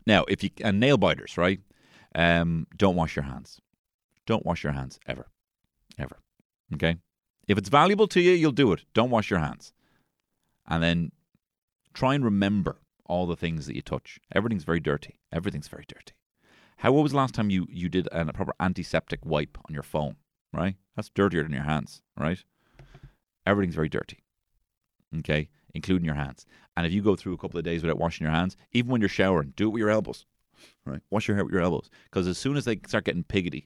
Now, 0.07 0.23
if 0.27 0.41
you 0.43 0.51
and 0.61 0.79
nail 0.79 0.97
biters, 0.97 1.37
right? 1.37 1.59
Um, 2.15 2.65
don't 2.75 2.95
wash 2.95 3.15
your 3.15 3.25
hands. 3.25 3.59
don't 4.25 4.45
wash 4.45 4.63
your 4.63 4.73
hands 4.73 4.99
ever. 5.05 5.27
Ever. 5.97 6.17
Okay? 6.73 6.97
If 7.49 7.57
it's 7.57 7.67
valuable 7.67 8.07
to 8.09 8.21
you, 8.21 8.31
you'll 8.31 8.51
do 8.51 8.71
it. 8.73 8.85
Don't 8.93 9.09
wash 9.09 9.31
your 9.31 9.39
hands. 9.39 9.73
And 10.67 10.83
then 10.83 11.11
try 11.95 12.13
and 12.13 12.23
remember 12.23 12.77
all 13.05 13.25
the 13.25 13.35
things 13.35 13.65
that 13.65 13.75
you 13.75 13.81
touch. 13.81 14.19
Everything's 14.33 14.63
very 14.63 14.79
dirty. 14.79 15.19
Everything's 15.33 15.67
very 15.67 15.85
dirty. 15.87 16.13
How 16.77 16.91
was 16.91 17.11
the 17.11 17.17
last 17.17 17.33
time 17.33 17.49
you, 17.49 17.65
you 17.67 17.89
did 17.89 18.07
a 18.11 18.31
proper 18.31 18.53
antiseptic 18.59 19.25
wipe 19.25 19.57
on 19.67 19.73
your 19.73 19.83
phone? 19.83 20.17
Right? 20.53 20.75
That's 20.95 21.09
dirtier 21.09 21.41
than 21.41 21.51
your 21.51 21.63
hands, 21.63 22.03
right? 22.15 22.37
Everything's 23.47 23.75
very 23.75 23.89
dirty. 23.89 24.19
Okay? 25.17 25.49
Including 25.73 26.05
your 26.05 26.15
hands. 26.15 26.45
And 26.77 26.85
if 26.85 26.93
you 26.93 27.01
go 27.01 27.15
through 27.15 27.33
a 27.33 27.37
couple 27.37 27.57
of 27.57 27.65
days 27.65 27.81
without 27.81 27.97
washing 27.97 28.25
your 28.25 28.33
hands, 28.33 28.57
even 28.73 28.91
when 28.91 29.01
you're 29.01 29.09
showering, 29.09 29.53
do 29.55 29.69
it 29.69 29.71
with 29.71 29.79
your 29.79 29.89
elbows. 29.89 30.27
Right? 30.85 31.01
Wash 31.09 31.27
your 31.27 31.35
hair 31.35 31.43
with 31.43 31.53
your 31.53 31.63
elbows. 31.63 31.89
Because 32.03 32.27
as 32.27 32.37
soon 32.37 32.57
as 32.57 32.65
they 32.65 32.79
start 32.87 33.05
getting 33.05 33.23
piggity, 33.23 33.65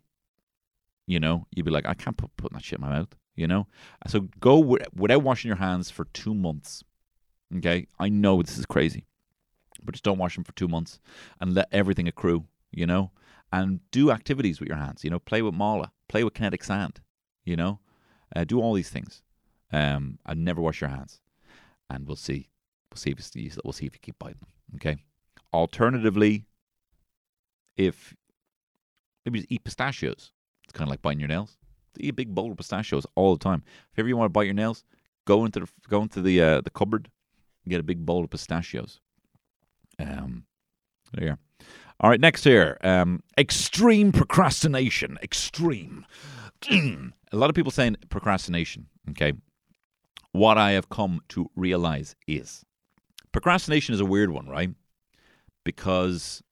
you 1.05 1.19
know, 1.19 1.47
you'd 1.53 1.65
be 1.65 1.71
like, 1.71 1.85
I 1.85 1.93
can't 1.95 2.15
put, 2.15 2.35
put 2.37 2.53
that 2.53 2.63
shit 2.63 2.79
in 2.79 2.85
my 2.85 2.97
mouth, 2.97 3.13
you 3.35 3.47
know? 3.47 3.67
So 4.07 4.21
go 4.39 4.61
wi- 4.61 4.85
without 4.95 5.23
washing 5.23 5.49
your 5.49 5.57
hands 5.57 5.89
for 5.89 6.05
two 6.05 6.33
months. 6.33 6.83
Okay? 7.57 7.87
I 7.99 8.09
know 8.09 8.41
this 8.41 8.57
is 8.57 8.65
crazy, 8.65 9.05
but 9.83 9.93
just 9.93 10.03
don't 10.03 10.17
wash 10.17 10.35
them 10.35 10.43
for 10.43 10.53
two 10.53 10.67
months 10.67 10.99
and 11.39 11.53
let 11.53 11.69
everything 11.71 12.07
accrue, 12.07 12.45
you 12.71 12.85
know? 12.85 13.11
And 13.51 13.79
do 13.91 14.09
activities 14.11 14.59
with 14.59 14.69
your 14.69 14.77
hands, 14.77 15.03
you 15.03 15.09
know? 15.09 15.19
Play 15.19 15.41
with 15.41 15.53
mala, 15.53 15.91
play 16.07 16.23
with 16.23 16.33
kinetic 16.33 16.63
sand, 16.63 17.01
you 17.45 17.55
know? 17.55 17.79
Uh, 18.35 18.43
do 18.43 18.59
all 18.59 18.73
these 18.73 18.89
things. 18.89 19.21
Um, 19.71 20.19
and 20.25 20.45
never 20.45 20.61
wash 20.61 20.81
your 20.81 20.89
hands. 20.89 21.19
And 21.89 22.07
we'll 22.07 22.15
see. 22.15 22.49
We'll 22.91 22.97
see 22.97 23.11
if 23.11 23.35
you, 23.35 23.51
we'll 23.63 23.73
see 23.73 23.85
if 23.85 23.93
you 23.93 23.99
keep 23.99 24.19
biting 24.19 24.39
them. 24.39 24.49
Okay. 24.75 25.03
Alternatively, 25.51 26.45
if 27.75 28.15
maybe 29.25 29.39
just 29.39 29.51
eat 29.51 29.63
pistachios. 29.63 30.31
It's 30.63 30.73
kind 30.73 30.87
of 30.87 30.89
like 30.89 31.01
biting 31.01 31.19
your 31.19 31.29
nails. 31.29 31.57
Eat 31.99 32.09
a 32.09 32.13
big 32.13 32.33
bowl 32.33 32.51
of 32.51 32.57
pistachios 32.57 33.05
all 33.15 33.35
the 33.35 33.43
time. 33.43 33.63
If 33.91 33.99
ever 33.99 34.07
you 34.07 34.17
want 34.17 34.25
to 34.25 34.33
bite 34.33 34.43
your 34.43 34.53
nails, 34.53 34.83
go 35.25 35.45
into 35.45 35.61
the 35.61 35.67
go 35.87 36.01
into 36.01 36.21
the 36.21 36.41
uh, 36.41 36.61
the 36.61 36.69
cupboard 36.69 37.09
and 37.63 37.71
get 37.71 37.79
a 37.79 37.83
big 37.83 38.05
bowl 38.05 38.23
of 38.23 38.29
pistachios. 38.29 38.99
Um, 39.99 40.45
there 41.13 41.27
you. 41.27 41.37
All 41.99 42.09
right, 42.09 42.19
next 42.19 42.43
here, 42.43 42.77
um, 42.81 43.21
extreme 43.37 44.11
procrastination. 44.11 45.17
Extreme. 45.21 46.05
a 46.71 47.11
lot 47.31 47.49
of 47.49 47.55
people 47.55 47.71
saying 47.71 47.97
procrastination. 48.09 48.87
Okay, 49.11 49.33
what 50.31 50.57
I 50.57 50.71
have 50.71 50.89
come 50.89 51.21
to 51.29 51.49
realize 51.55 52.15
is 52.27 52.65
procrastination 53.31 53.93
is 53.93 54.01
a 54.01 54.05
weird 54.05 54.31
one, 54.31 54.47
right? 54.47 54.71
Because 55.63 56.43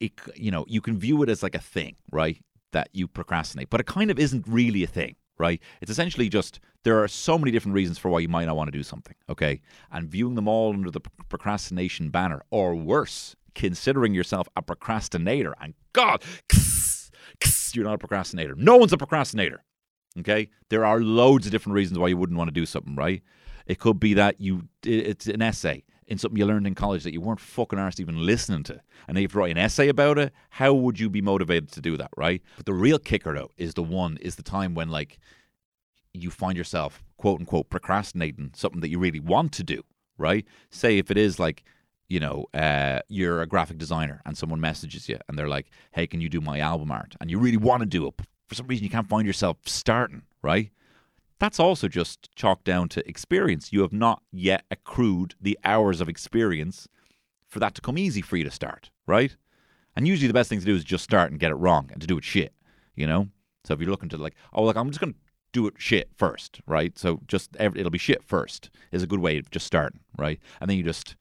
it, 0.00 0.12
you 0.34 0.50
know, 0.50 0.64
you 0.68 0.80
can 0.80 0.98
view 0.98 1.22
it 1.22 1.28
as 1.28 1.42
like 1.42 1.54
a 1.54 1.60
thing, 1.60 1.96
right? 2.12 2.38
That 2.72 2.88
you 2.92 3.08
procrastinate, 3.08 3.70
but 3.70 3.80
it 3.80 3.86
kind 3.86 4.10
of 4.10 4.18
isn't 4.18 4.46
really 4.46 4.82
a 4.84 4.86
thing, 4.86 5.16
right? 5.38 5.60
It's 5.80 5.90
essentially 5.90 6.28
just 6.28 6.60
there 6.84 7.02
are 7.02 7.08
so 7.08 7.38
many 7.38 7.50
different 7.50 7.74
reasons 7.74 7.96
for 7.96 8.10
why 8.10 8.18
you 8.20 8.28
might 8.28 8.44
not 8.44 8.56
want 8.56 8.68
to 8.68 8.78
do 8.78 8.82
something, 8.82 9.14
okay? 9.28 9.62
And 9.90 10.08
viewing 10.08 10.34
them 10.34 10.48
all 10.48 10.74
under 10.74 10.90
the 10.90 11.00
procrastination 11.28 12.10
banner, 12.10 12.42
or 12.50 12.74
worse, 12.74 13.36
considering 13.54 14.12
yourself 14.14 14.48
a 14.54 14.62
procrastinator, 14.62 15.54
and 15.60 15.72
God, 15.94 16.22
you're 17.72 17.84
not 17.84 17.94
a 17.94 17.98
procrastinator. 17.98 18.54
No 18.54 18.76
one's 18.76 18.92
a 18.92 18.98
procrastinator. 18.98 19.64
Okay, 20.18 20.50
there 20.68 20.84
are 20.84 21.00
loads 21.00 21.46
of 21.46 21.52
different 21.52 21.74
reasons 21.74 21.98
why 21.98 22.08
you 22.08 22.16
wouldn't 22.16 22.38
want 22.38 22.48
to 22.48 22.60
do 22.60 22.66
something, 22.66 22.96
right? 22.96 23.22
It 23.66 23.78
could 23.78 24.00
be 24.00 24.14
that 24.14 24.40
you 24.40 24.68
it's 24.84 25.26
an 25.26 25.42
essay 25.42 25.84
in 26.08 26.18
something 26.18 26.38
you 26.38 26.46
learned 26.46 26.66
in 26.66 26.74
college 26.74 27.04
that 27.04 27.12
you 27.12 27.20
weren't 27.20 27.38
fucking 27.38 27.78
arsed 27.78 28.00
even 28.00 28.24
listening 28.26 28.64
to, 28.64 28.80
and 29.06 29.16
then 29.16 29.22
you 29.22 29.28
have 29.28 29.36
write 29.36 29.52
an 29.52 29.58
essay 29.58 29.88
about 29.88 30.18
it. 30.18 30.32
How 30.50 30.72
would 30.72 30.98
you 30.98 31.08
be 31.08 31.20
motivated 31.20 31.70
to 31.72 31.80
do 31.80 31.96
that, 31.98 32.10
right? 32.16 32.42
But 32.56 32.66
the 32.66 32.74
real 32.74 32.98
kicker 32.98 33.34
though 33.34 33.50
is 33.56 33.74
the 33.74 33.82
one 33.82 34.16
is 34.20 34.36
the 34.36 34.42
time 34.42 34.74
when 34.74 34.88
like 34.88 35.18
you 36.14 36.30
find 36.30 36.56
yourself 36.56 37.04
quote 37.18 37.40
unquote 37.40 37.70
procrastinating 37.70 38.50
something 38.54 38.80
that 38.80 38.88
you 38.88 38.98
really 38.98 39.20
want 39.20 39.52
to 39.52 39.62
do, 39.62 39.82
right? 40.16 40.46
Say 40.70 40.98
if 40.98 41.10
it 41.10 41.18
is 41.18 41.38
like 41.38 41.62
you 42.08 42.20
know, 42.20 42.46
uh, 42.54 43.00
you're 43.08 43.42
a 43.42 43.46
graphic 43.46 43.76
designer 43.76 44.22
and 44.24 44.36
someone 44.36 44.60
messages 44.60 45.08
you 45.08 45.18
and 45.28 45.38
they're 45.38 45.48
like, 45.48 45.66
hey, 45.92 46.06
can 46.06 46.20
you 46.22 46.30
do 46.30 46.40
my 46.40 46.58
album 46.58 46.90
art? 46.90 47.14
And 47.20 47.30
you 47.30 47.38
really 47.38 47.58
want 47.58 47.80
to 47.80 47.86
do 47.86 48.06
it. 48.06 48.14
But 48.16 48.26
for 48.46 48.54
some 48.54 48.66
reason, 48.66 48.84
you 48.84 48.90
can't 48.90 49.08
find 49.08 49.26
yourself 49.26 49.58
starting, 49.66 50.22
right? 50.40 50.70
That's 51.38 51.60
also 51.60 51.88
just 51.88 52.34
chalked 52.34 52.64
down 52.64 52.88
to 52.90 53.08
experience. 53.08 53.72
You 53.72 53.82
have 53.82 53.92
not 53.92 54.22
yet 54.32 54.64
accrued 54.70 55.34
the 55.40 55.58
hours 55.64 56.00
of 56.00 56.08
experience 56.08 56.88
for 57.46 57.60
that 57.60 57.74
to 57.76 57.80
come 57.80 57.96
easy 57.96 58.22
for 58.22 58.36
you 58.36 58.44
to 58.44 58.50
start, 58.50 58.90
right? 59.06 59.36
And 59.94 60.06
usually 60.06 60.28
the 60.28 60.34
best 60.34 60.48
thing 60.48 60.60
to 60.60 60.66
do 60.66 60.74
is 60.74 60.84
just 60.84 61.04
start 61.04 61.30
and 61.30 61.40
get 61.40 61.50
it 61.50 61.56
wrong 61.56 61.90
and 61.92 62.00
to 62.00 62.06
do 62.06 62.18
it 62.18 62.24
shit, 62.24 62.52
you 62.94 63.06
know? 63.06 63.28
So 63.64 63.74
if 63.74 63.80
you're 63.80 63.90
looking 63.90 64.08
to 64.10 64.16
like, 64.16 64.34
oh, 64.52 64.64
like 64.64 64.76
I'm 64.76 64.88
just 64.90 65.00
going 65.00 65.12
to 65.12 65.18
do 65.52 65.66
it 65.66 65.74
shit 65.78 66.10
first, 66.14 66.60
right? 66.66 66.98
So 66.98 67.20
just 67.26 67.56
it'll 67.58 67.90
be 67.90 67.98
shit 67.98 68.22
first 68.22 68.70
is 68.92 69.02
a 69.02 69.06
good 69.06 69.20
way 69.20 69.38
of 69.38 69.50
just 69.50 69.66
starting, 69.66 70.00
right? 70.16 70.40
And 70.60 70.68
then 70.68 70.76
you 70.76 70.82
just 70.82 71.16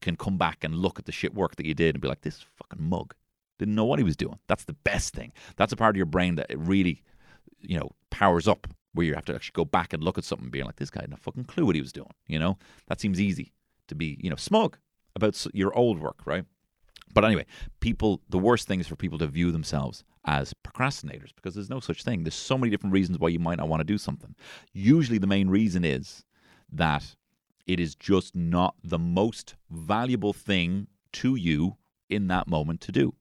can 0.00 0.16
come 0.16 0.36
back 0.36 0.64
and 0.64 0.74
look 0.74 0.98
at 0.98 1.06
the 1.06 1.12
shit 1.12 1.34
work 1.34 1.56
that 1.56 1.66
you 1.66 1.74
did 1.74 1.94
and 1.94 2.02
be 2.02 2.08
like, 2.08 2.22
this 2.22 2.44
fucking 2.56 2.82
mug 2.82 3.14
didn't 3.58 3.74
know 3.74 3.84
what 3.84 3.98
he 3.98 4.04
was 4.04 4.16
doing. 4.16 4.38
That's 4.48 4.64
the 4.64 4.72
best 4.72 5.14
thing. 5.14 5.32
That's 5.56 5.72
a 5.72 5.76
part 5.76 5.94
of 5.94 5.96
your 5.96 6.06
brain 6.06 6.34
that 6.36 6.50
it 6.50 6.58
really, 6.58 7.02
you 7.60 7.78
know, 7.78 7.90
powers 8.10 8.48
up 8.48 8.66
where 8.94 9.04
you 9.04 9.14
have 9.14 9.24
to 9.26 9.34
actually 9.34 9.52
go 9.54 9.64
back 9.64 9.92
and 9.92 10.02
look 10.02 10.16
at 10.16 10.24
something 10.24 10.46
and 10.46 10.52
be 10.52 10.62
like, 10.62 10.76
this 10.76 10.90
guy 10.90 11.02
had 11.02 11.10
no 11.10 11.16
fucking 11.16 11.44
clue 11.44 11.66
what 11.66 11.74
he 11.74 11.80
was 11.80 11.92
doing. 11.92 12.12
You 12.26 12.38
know, 12.38 12.56
that 12.86 13.00
seems 13.00 13.20
easy 13.20 13.52
to 13.88 13.94
be, 13.94 14.18
you 14.22 14.30
know, 14.30 14.36
smug 14.36 14.78
about 15.14 15.46
your 15.52 15.76
old 15.76 16.00
work, 16.00 16.20
right? 16.24 16.44
But 17.12 17.24
anyway, 17.24 17.46
people, 17.80 18.22
the 18.28 18.38
worst 18.38 18.66
thing 18.66 18.80
is 18.80 18.86
for 18.86 18.96
people 18.96 19.18
to 19.18 19.26
view 19.26 19.52
themselves 19.52 20.04
as 20.24 20.54
procrastinators 20.64 21.34
because 21.34 21.54
there's 21.54 21.70
no 21.70 21.80
such 21.80 22.02
thing. 22.02 22.24
There's 22.24 22.34
so 22.34 22.56
many 22.56 22.70
different 22.70 22.92
reasons 22.92 23.18
why 23.18 23.28
you 23.28 23.38
might 23.38 23.58
not 23.58 23.68
want 23.68 23.80
to 23.80 23.84
do 23.84 23.98
something. 23.98 24.34
Usually 24.72 25.18
the 25.18 25.26
main 25.26 25.48
reason 25.48 25.84
is 25.84 26.24
that 26.72 27.14
it 27.66 27.78
is 27.78 27.94
just 27.94 28.34
not 28.34 28.74
the 28.82 28.98
most 28.98 29.54
valuable 29.70 30.32
thing 30.32 30.88
to 31.12 31.34
you 31.34 31.76
in 32.08 32.28
that 32.28 32.48
moment 32.48 32.80
to 32.82 32.92
do. 32.92 33.14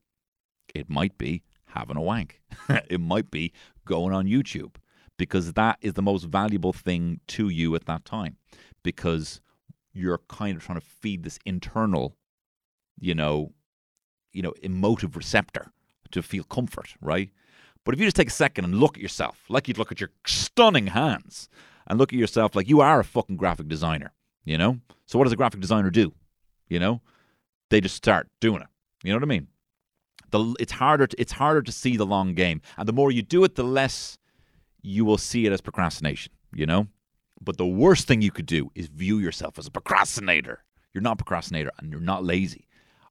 It 0.73 0.89
might 0.89 1.17
be 1.17 1.43
having 1.67 1.97
a 1.97 2.01
wank. 2.01 2.41
it 2.69 2.99
might 2.99 3.29
be 3.29 3.53
going 3.85 4.13
on 4.13 4.25
YouTube 4.25 4.75
because 5.17 5.53
that 5.53 5.77
is 5.81 5.93
the 5.93 6.01
most 6.01 6.23
valuable 6.25 6.73
thing 6.73 7.19
to 7.27 7.49
you 7.49 7.75
at 7.75 7.85
that 7.85 8.05
time 8.05 8.37
because 8.83 9.41
you're 9.93 10.19
kind 10.27 10.57
of 10.57 10.63
trying 10.63 10.79
to 10.79 10.85
feed 10.85 11.23
this 11.23 11.39
internal, 11.45 12.15
you 12.99 13.13
know, 13.13 13.53
you 14.31 14.41
know, 14.41 14.53
emotive 14.63 15.15
receptor 15.15 15.71
to 16.11 16.21
feel 16.21 16.43
comfort, 16.43 16.95
right? 17.01 17.29
But 17.83 17.93
if 17.93 17.99
you 17.99 18.07
just 18.07 18.15
take 18.15 18.29
a 18.29 18.31
second 18.31 18.65
and 18.65 18.79
look 18.79 18.97
at 18.97 19.01
yourself, 19.01 19.43
like 19.49 19.67
you'd 19.67 19.77
look 19.77 19.91
at 19.91 19.99
your 19.99 20.09
stunning 20.25 20.87
hands, 20.87 21.49
and 21.87 21.99
look 21.99 22.13
at 22.13 22.19
yourself 22.19 22.55
like 22.55 22.69
you 22.69 22.81
are 22.81 22.99
a 22.99 23.03
fucking 23.03 23.37
graphic 23.37 23.67
designer, 23.67 24.13
you 24.45 24.57
know? 24.57 24.79
So 25.05 25.17
what 25.17 25.25
does 25.25 25.33
a 25.33 25.37
graphic 25.37 25.59
designer 25.59 25.89
do? 25.89 26.13
You 26.67 26.79
know? 26.79 27.01
They 27.69 27.81
just 27.81 27.95
start 27.95 28.29
doing 28.39 28.61
it. 28.61 28.67
You 29.03 29.11
know 29.11 29.17
what 29.17 29.23
I 29.23 29.27
mean? 29.27 29.47
The, 30.31 30.55
it's 30.59 30.71
harder 30.71 31.07
to, 31.07 31.21
it's 31.21 31.33
harder 31.33 31.61
to 31.61 31.71
see 31.71 31.97
the 31.97 32.05
long 32.05 32.33
game. 32.33 32.61
And 32.77 32.87
the 32.87 32.93
more 32.93 33.11
you 33.11 33.21
do 33.21 33.43
it, 33.43 33.55
the 33.55 33.63
less 33.63 34.17
you 34.83 35.05
will 35.05 35.17
see 35.17 35.45
it 35.45 35.53
as 35.53 35.61
procrastination, 35.61 36.33
you 36.53 36.65
know? 36.65 36.87
But 37.41 37.57
the 37.57 37.65
worst 37.65 38.07
thing 38.07 38.21
you 38.21 38.31
could 38.31 38.45
do 38.45 38.69
is 38.75 38.87
view 38.87 39.17
yourself 39.17 39.57
as 39.57 39.65
a 39.65 39.71
procrastinator. 39.71 40.63
You're 40.93 41.01
not 41.01 41.13
a 41.13 41.23
procrastinator 41.23 41.71
and 41.79 41.91
you're 41.91 41.99
not 41.99 42.23
lazy. 42.23 42.67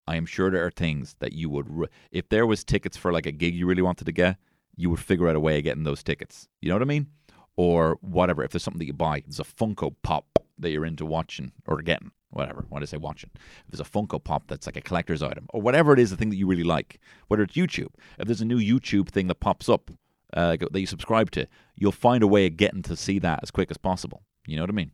I 0.07 0.17
am 0.17 0.27
sure 0.27 0.51
there 0.51 0.67
are 0.67 0.71
things 0.71 1.17
that 1.21 1.33
you 1.33 1.49
would, 1.51 1.67
re- 1.69 1.89
if 2.11 2.29
there 2.29 2.47
was 2.47 2.65
tickets 2.65 2.97
for 2.97 3.13
like 3.13 3.27
a 3.27 3.33
gig 3.33 3.55
you 3.55 3.67
really 3.67 3.83
wanted 3.83 4.05
to 4.05 4.13
get, 4.13 4.37
you 4.77 4.91
would 4.91 5.01
figure 5.01 5.29
out 5.29 5.37
a 5.37 5.41
way 5.41 5.59
of 5.59 5.65
getting 5.65 5.85
those 5.85 6.03
tickets. 6.03 6.49
You 6.61 6.69
know 6.69 6.77
what 6.77 6.83
I 6.83 6.87
mean? 6.87 7.09
Or 7.57 7.99
whatever. 8.01 8.43
If 8.43 8.53
there's 8.53 8.63
something 8.63 8.79
that 8.79 8.87
you 8.87 8.93
buy, 8.93 9.23
there's 9.27 9.41
a 9.41 9.45
Funko 9.45 9.95
Pop 10.03 10.27
that 10.59 10.71
you're 10.71 10.87
into 10.87 11.05
watching 11.05 11.53
or 11.67 11.83
getting, 11.83 12.11
whatever. 12.31 12.65
When 12.69 12.83
I 12.83 12.87
say 12.87 12.97
watching, 12.97 13.31
if 13.35 13.71
there's 13.71 13.87
a 13.87 13.91
Funko 13.91 14.23
Pop 14.23 14.45
that's 14.49 14.67
like 14.67 14.77
a 14.77 14.81
collector's 14.81 15.23
item 15.23 15.47
or 15.51 15.61
whatever 15.61 15.93
it 15.93 15.99
is, 15.99 16.11
the 16.11 16.17
thing 16.17 16.31
that 16.31 16.37
you 16.37 16.47
really 16.47 16.65
like, 16.65 17.01
whether 17.29 17.43
it's 17.43 17.55
YouTube, 17.55 17.91
if 18.19 18.27
there's 18.27 18.41
a 18.41 18.47
new 18.47 18.59
YouTube 18.59 19.09
thing 19.09 19.29
that 19.29 19.41
pops 19.41 19.69
up 19.69 19.91
uh, 20.35 20.57
that 20.59 20.81
you 20.81 20.87
subscribe 20.87 21.31
to, 21.33 21.47
you'll 21.77 21.93
find 21.93 22.23
a 22.23 22.27
way 22.27 22.47
of 22.47 22.57
getting 22.57 22.83
to 22.83 22.97
see 22.97 23.19
that 23.21 23.41
as 23.43 23.51
quick 23.51 23.71
as 23.71 23.77
possible. 23.77 24.23
You 24.47 24.57
know 24.57 24.63
what 24.63 24.71
I 24.71 24.75
mean? 24.75 24.93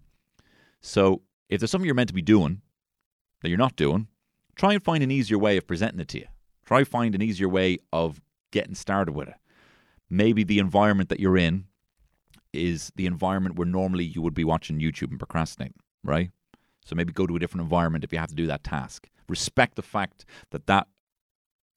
So 0.80 1.22
if 1.48 1.60
there's 1.60 1.70
something 1.70 1.86
you're 1.86 1.94
meant 1.94 2.08
to 2.08 2.14
be 2.14 2.22
doing 2.22 2.62
that 3.42 3.48
you're 3.48 3.58
not 3.58 3.76
doing, 3.76 4.08
try 4.56 4.74
and 4.74 4.82
find 4.82 5.02
an 5.02 5.10
easier 5.10 5.38
way 5.38 5.56
of 5.56 5.66
presenting 5.66 6.00
it 6.00 6.08
to 6.08 6.18
you. 6.18 6.26
Try 6.66 6.84
find 6.84 7.14
an 7.14 7.22
easier 7.22 7.48
way 7.48 7.78
of 7.92 8.20
getting 8.50 8.74
started 8.74 9.12
with 9.12 9.28
it. 9.28 9.36
Maybe 10.10 10.44
the 10.44 10.58
environment 10.58 11.08
that 11.08 11.20
you're 11.20 11.38
in 11.38 11.64
is 12.52 12.92
the 12.96 13.06
environment 13.06 13.56
where 13.56 13.66
normally 13.66 14.04
you 14.04 14.22
would 14.22 14.34
be 14.34 14.44
watching 14.44 14.78
YouTube 14.78 15.10
and 15.10 15.18
procrastinating, 15.18 15.80
right? 16.02 16.30
So 16.84 16.94
maybe 16.94 17.12
go 17.12 17.26
to 17.26 17.36
a 17.36 17.38
different 17.38 17.62
environment 17.62 18.04
if 18.04 18.12
you 18.12 18.18
have 18.18 18.30
to 18.30 18.34
do 18.34 18.46
that 18.46 18.64
task. 18.64 19.08
Respect 19.28 19.76
the 19.76 19.82
fact 19.82 20.24
that 20.50 20.66
that 20.66 20.88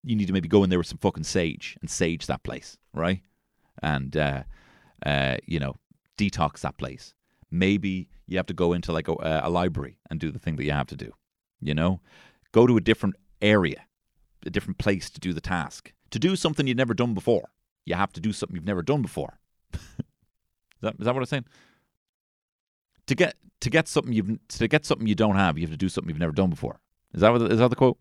you 0.03 0.15
need 0.15 0.27
to 0.27 0.33
maybe 0.33 0.47
go 0.47 0.63
in 0.63 0.69
there 0.69 0.79
with 0.79 0.87
some 0.87 0.97
fucking 0.97 1.23
sage 1.23 1.77
and 1.81 1.89
sage 1.89 2.25
that 2.27 2.43
place, 2.43 2.77
right? 2.93 3.21
And 3.81 4.15
uh, 4.15 4.43
uh, 5.05 5.37
you 5.45 5.59
know, 5.59 5.75
detox 6.17 6.61
that 6.61 6.77
place. 6.77 7.13
Maybe 7.49 8.09
you 8.27 8.37
have 8.37 8.45
to 8.47 8.53
go 8.53 8.73
into 8.73 8.91
like 8.91 9.07
a, 9.07 9.41
a 9.43 9.49
library 9.49 9.97
and 10.09 10.19
do 10.19 10.31
the 10.31 10.39
thing 10.39 10.55
that 10.55 10.63
you 10.63 10.71
have 10.71 10.87
to 10.87 10.95
do. 10.95 11.11
You 11.59 11.73
know, 11.73 12.01
go 12.51 12.65
to 12.67 12.77
a 12.77 12.81
different 12.81 13.15
area, 13.41 13.85
a 14.45 14.49
different 14.49 14.77
place 14.77 15.09
to 15.09 15.19
do 15.19 15.33
the 15.33 15.41
task, 15.41 15.91
to 16.11 16.19
do 16.19 16.35
something 16.35 16.67
you've 16.67 16.77
never 16.77 16.93
done 16.93 17.13
before. 17.13 17.49
you 17.85 17.95
have 17.95 18.13
to 18.13 18.21
do 18.21 18.31
something 18.31 18.55
you've 18.55 18.65
never 18.65 18.81
done 18.83 19.01
before. 19.01 19.39
is, 19.73 19.79
that, 20.81 20.95
is 20.99 21.05
that 21.05 21.13
what 21.13 21.21
I'm 21.21 21.25
saying? 21.25 21.45
To 23.07 23.15
get 23.15 23.35
to 23.61 23.69
get 23.69 23.87
something 23.87 24.13
you've 24.13 24.47
to 24.47 24.67
get 24.67 24.85
something 24.85 25.07
you 25.07 25.15
don't 25.15 25.35
have, 25.35 25.57
you 25.57 25.65
have 25.65 25.71
to 25.71 25.77
do 25.77 25.89
something 25.89 26.09
you've 26.09 26.19
never 26.19 26.31
done 26.31 26.49
before. 26.49 26.79
Is 27.13 27.21
that 27.21 27.31
what, 27.31 27.41
is 27.41 27.59
that 27.59 27.69
the 27.69 27.75
quote? 27.75 27.97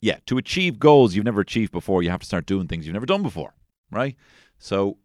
Yeah. 0.00 0.18
To 0.26 0.36
achieve 0.36 0.78
goals 0.78 1.14
you've 1.14 1.24
never 1.24 1.40
achieved 1.40 1.72
before, 1.72 2.02
you 2.02 2.10
have 2.10 2.20
to 2.20 2.26
start 2.26 2.46
doing 2.46 2.68
things 2.68 2.86
you've 2.86 2.94
never 2.94 3.06
done 3.06 3.22
before, 3.22 3.54
right? 3.90 4.16
So 4.58 4.98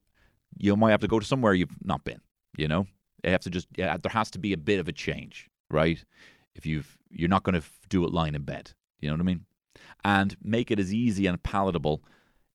you 0.58 0.76
might 0.76 0.92
have 0.92 1.02
to 1.02 1.08
go 1.08 1.20
to 1.20 1.26
somewhere 1.26 1.54
you've 1.54 1.76
not 1.84 2.04
been. 2.04 2.22
You 2.58 2.68
know, 2.68 2.88
you 3.24 3.32
have 3.32 3.42
to 3.42 3.50
just 3.50 3.68
yeah. 3.78 3.98
There 3.98 4.12
has 4.12 4.32
to 4.32 4.40
be 4.40 4.54
a 4.54 4.58
bit 4.58 4.80
of 4.80 4.88
a 4.88 4.92
change, 4.92 5.50
right? 5.70 6.04
If 6.56 6.66
you've 6.66 6.98
you're 7.10 7.30
not 7.30 7.44
going 7.44 7.60
to 7.60 7.68
do 7.90 8.06
it 8.06 8.12
lying 8.14 8.36
in 8.36 8.44
bed. 8.44 8.72
You 9.00 9.10
know 9.10 9.16
what 9.16 9.22
I 9.22 9.26
mean? 9.26 9.46
And 10.04 10.36
make 10.44 10.72
it 10.72 10.80
as 10.80 10.94
easy 10.94 11.26
and 11.26 11.42
palatable. 11.42 12.04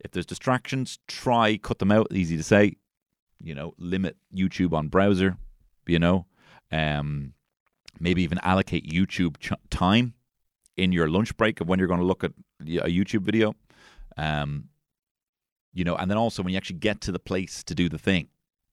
If 0.00 0.11
there's 0.11 0.26
distractions, 0.26 0.98
try 1.09 1.57
cut 1.57 1.78
them 1.78 1.92
out. 1.92 2.09
Easy 2.12 2.37
to 2.37 2.42
say. 2.42 2.76
You 3.42 3.54
know, 3.54 3.74
limit 3.78 4.16
YouTube 4.35 4.72
on 4.72 4.88
browser. 4.88 5.37
You 5.87 5.98
know, 5.98 6.26
um, 6.72 7.35
maybe 8.00 8.22
even 8.22 8.38
allocate 8.42 8.90
YouTube 8.90 9.38
ch- 9.38 9.52
time 9.70 10.14
in 10.76 10.92
your 10.92 11.09
lunch 11.09 11.37
break 11.37 11.61
of 11.61 11.68
when 11.68 11.78
you're 11.78 11.88
going 11.88 12.00
to 12.00 12.07
look 12.07 12.24
at 12.24 12.33
a 12.61 12.88
YouTube 12.88 13.22
video. 13.22 13.54
Um, 14.16 14.68
you 15.75 15.85
know, 15.85 15.97
and 15.97 16.11
then 16.11 16.17
also 16.17 16.43
when 16.43 16.53
you 16.53 16.57
actually 16.57 16.79
get 16.79 17.01
to 17.03 17.13
the 17.13 17.19
place 17.19 17.63
to 17.65 17.75
do 17.75 17.89
the 17.89 17.99
thing. 17.99 18.29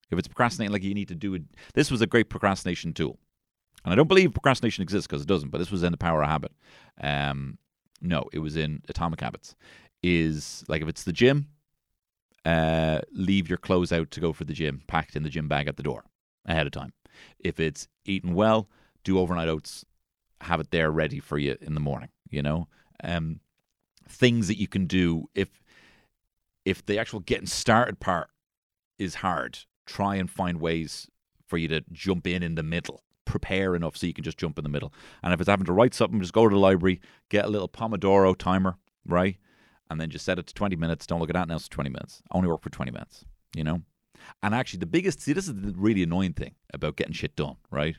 If 0.10 0.20
it's 0.20 0.28
procrastinating, 0.28 0.72
like 0.72 0.84
you 0.84 0.94
need 0.94 1.08
to 1.08 1.16
do 1.16 1.34
it. 1.34 1.44
This 1.74 1.90
was 1.90 2.02
a 2.02 2.08
great 2.08 2.30
procrastination 2.30 2.94
tool. 2.94 3.18
And 3.84 3.92
I 3.92 3.96
don't 3.96 4.08
believe 4.08 4.34
procrastination 4.34 4.84
exists 4.84 5.08
because 5.08 5.22
it 5.22 5.28
doesn't, 5.28 5.50
but 5.50 5.58
this 5.58 5.72
was 5.72 5.84
in 5.84 5.92
the 5.92 5.98
power 5.98 6.22
of 6.22 6.30
habit. 6.30 6.52
Um, 7.02 7.58
no, 8.02 8.30
it 8.32 8.40
was 8.40 8.56
in 8.56 8.82
Atomic 8.88 9.22
Habits. 9.22 9.56
Is 10.04 10.64
like 10.68 10.82
if 10.82 10.88
it's 10.88 11.04
the 11.04 11.14
gym, 11.14 11.48
uh, 12.46 13.00
leave 13.12 13.48
your 13.48 13.58
clothes 13.58 13.92
out 13.92 14.10
to 14.12 14.20
go 14.20 14.34
for 14.34 14.46
the 14.46 14.54
gym, 14.54 14.82
packed 14.88 15.16
in 15.16 15.24
the 15.24 15.30
gym 15.30 15.48
bag 15.48 15.68
at 15.68 15.78
the 15.78 15.84
door 15.84 16.06
ahead 16.46 16.66
of 16.66 16.72
time. 16.72 16.94
If 17.40 17.60
it's 17.60 17.88
eating 18.06 18.34
well, 18.34 18.68
do 19.04 19.20
overnight 19.20 19.48
oats, 19.48 19.86
have 20.42 20.60
it 20.60 20.72
there 20.72 20.92
ready 20.92 21.20
for 21.20 21.38
you 21.38 21.56
in 21.62 21.76
the 21.76 21.80
morning. 21.80 22.10
You 22.30 22.42
know, 22.42 22.68
um, 23.04 23.40
things 24.10 24.48
that 24.48 24.60
you 24.60 24.68
can 24.68 24.88
do 24.88 25.30
if 25.36 25.50
if 26.66 26.86
the 26.86 27.00
actual 27.00 27.20
getting 27.20 27.48
started 27.48 28.00
part 28.00 28.30
is 29.00 29.16
hard, 29.16 29.60
try 29.86 30.16
and 30.16 30.30
find 30.30 30.60
ways 30.60 31.08
for 31.48 31.58
you 31.58 31.68
to 31.68 31.82
jump 31.92 32.28
in 32.28 32.44
in 32.44 32.56
the 32.56 32.64
middle. 32.64 33.04
Prepare 33.26 33.76
enough 33.76 33.98
so 33.98 34.08
you 34.08 34.14
can 34.14 34.24
just 34.24 34.38
jump 34.38 34.58
in 34.58 34.64
the 34.64 34.70
middle. 34.70 34.94
And 35.24 35.34
if 35.34 35.40
it's 35.40 35.50
having 35.50 35.66
to 35.66 35.74
write 35.74 35.94
something, 35.94 36.20
just 36.20 36.34
go 36.34 36.48
to 36.48 36.54
the 36.54 36.60
library, 36.60 37.02
get 37.30 37.46
a 37.46 37.50
little 37.50 37.70
Pomodoro 37.70 38.38
timer, 38.38 38.78
right? 39.06 39.38
And 39.90 40.00
then 40.00 40.10
just 40.10 40.26
set 40.26 40.40
it 40.40 40.48
to 40.48 40.54
20 40.54 40.76
minutes. 40.76 41.06
Don't 41.06 41.20
look 41.20 41.30
at 41.30 41.36
anything 41.36 41.50
now, 41.50 41.56
it's 41.56 41.68
20 41.68 41.90
minutes. 41.90 42.22
Only 42.32 42.48
work 42.48 42.62
for 42.62 42.70
20 42.70 42.92
minutes, 42.92 43.26
you 43.56 43.64
know? 43.64 43.82
And 44.44 44.54
actually, 44.54 44.80
the 44.80 44.86
biggest, 44.86 45.20
see, 45.22 45.34
this 45.34 45.48
is 45.48 45.56
the 45.56 45.74
really 45.76 46.04
annoying 46.04 46.34
thing 46.34 46.56
about 46.74 46.96
getting 46.96 47.14
shit 47.14 47.36
done, 47.36 47.58
right? 47.72 47.96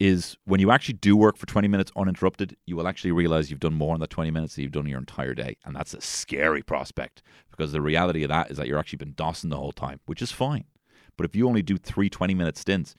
Is 0.00 0.38
when 0.46 0.60
you 0.60 0.70
actually 0.70 0.94
do 0.94 1.14
work 1.14 1.36
for 1.36 1.44
20 1.44 1.68
minutes 1.68 1.92
uninterrupted, 1.94 2.56
you 2.64 2.74
will 2.74 2.88
actually 2.88 3.12
realize 3.12 3.50
you've 3.50 3.60
done 3.60 3.74
more 3.74 3.94
in 3.94 4.00
that 4.00 4.08
20 4.08 4.30
minutes 4.30 4.54
than 4.54 4.62
you've 4.62 4.72
done 4.72 4.86
your 4.86 4.98
entire 4.98 5.34
day. 5.34 5.58
And 5.66 5.76
that's 5.76 5.92
a 5.92 6.00
scary 6.00 6.62
prospect 6.62 7.22
because 7.50 7.72
the 7.72 7.82
reality 7.82 8.22
of 8.22 8.30
that 8.30 8.50
is 8.50 8.56
that 8.56 8.66
you're 8.66 8.78
actually 8.78 8.96
been 8.96 9.12
dossing 9.12 9.50
the 9.50 9.58
whole 9.58 9.72
time, 9.72 10.00
which 10.06 10.22
is 10.22 10.32
fine. 10.32 10.64
But 11.18 11.26
if 11.26 11.36
you 11.36 11.46
only 11.46 11.60
do 11.60 11.76
three 11.76 12.08
20 12.08 12.34
minute 12.34 12.56
stints, 12.56 12.94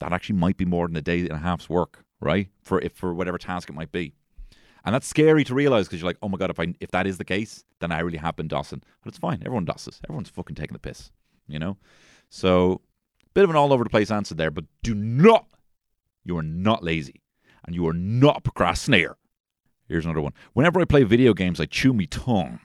that 0.00 0.12
actually 0.12 0.36
might 0.36 0.58
be 0.58 0.66
more 0.66 0.86
than 0.86 0.96
a 0.96 1.00
day 1.00 1.20
and 1.20 1.32
a 1.32 1.38
half's 1.38 1.70
work, 1.70 2.04
right? 2.20 2.48
For 2.60 2.80
if 2.82 2.92
for 2.92 3.14
whatever 3.14 3.38
task 3.38 3.70
it 3.70 3.74
might 3.74 3.90
be. 3.90 4.12
And 4.84 4.94
that's 4.94 5.06
scary 5.06 5.44
to 5.44 5.54
realize 5.54 5.86
because 5.86 6.00
you're 6.00 6.08
like, 6.08 6.18
oh 6.22 6.28
my 6.28 6.36
god, 6.36 6.50
if 6.50 6.60
I 6.60 6.74
if 6.80 6.90
that 6.90 7.06
is 7.06 7.18
the 7.18 7.24
case, 7.24 7.64
then 7.80 7.92
I 7.92 8.00
really 8.00 8.18
have 8.18 8.36
been 8.36 8.48
dossing. 8.48 8.82
But 9.02 9.08
it's 9.08 9.18
fine. 9.18 9.40
Everyone 9.40 9.64
dosses. 9.64 10.00
Everyone's 10.04 10.28
fucking 10.28 10.56
taking 10.56 10.74
the 10.74 10.80
piss, 10.80 11.10
you 11.48 11.58
know. 11.58 11.78
So, 12.28 12.80
bit 13.32 13.44
of 13.44 13.50
an 13.50 13.56
all 13.56 13.72
over 13.72 13.84
the 13.84 13.90
place 13.90 14.10
answer 14.10 14.34
there, 14.34 14.50
but 14.50 14.64
do 14.82 14.94
not. 14.94 15.46
You 16.24 16.36
are 16.38 16.42
not 16.42 16.82
lazy, 16.84 17.22
and 17.64 17.74
you 17.74 17.86
are 17.86 17.92
not 17.92 18.38
a 18.38 18.40
procrastinator. 18.42 19.16
Here's 19.88 20.04
another 20.04 20.20
one. 20.20 20.34
Whenever 20.52 20.80
I 20.80 20.84
play 20.84 21.02
video 21.02 21.34
games, 21.34 21.60
I 21.60 21.66
chew 21.66 21.92
my 21.92 22.04
tongue. 22.04 22.60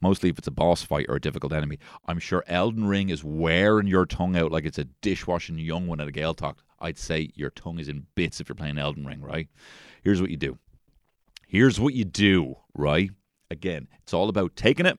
Mostly 0.00 0.28
if 0.28 0.38
it's 0.38 0.46
a 0.46 0.52
boss 0.52 0.82
fight 0.82 1.06
or 1.08 1.16
a 1.16 1.20
difficult 1.20 1.54
enemy. 1.54 1.78
I'm 2.06 2.18
sure 2.18 2.44
Elden 2.46 2.86
Ring 2.86 3.08
is 3.08 3.24
wearing 3.24 3.86
your 3.86 4.04
tongue 4.04 4.36
out 4.36 4.52
like 4.52 4.66
it's 4.66 4.78
a 4.78 4.84
dishwashing 4.84 5.58
young 5.58 5.86
one 5.86 6.00
at 6.00 6.08
a 6.08 6.12
Gaeltacht. 6.12 6.56
I'd 6.80 6.98
say 6.98 7.30
your 7.34 7.50
tongue 7.50 7.78
is 7.78 7.88
in 7.88 8.06
bits 8.14 8.40
if 8.40 8.48
you're 8.48 8.56
playing 8.56 8.76
Elden 8.76 9.06
Ring, 9.06 9.22
right? 9.22 9.48
Here's 10.02 10.20
what 10.20 10.30
you 10.30 10.36
do. 10.36 10.58
Here's 11.46 11.80
what 11.80 11.94
you 11.94 12.04
do, 12.04 12.56
right? 12.74 13.10
Again, 13.50 13.88
it's 14.02 14.12
all 14.12 14.28
about 14.28 14.54
taking 14.56 14.84
it, 14.84 14.98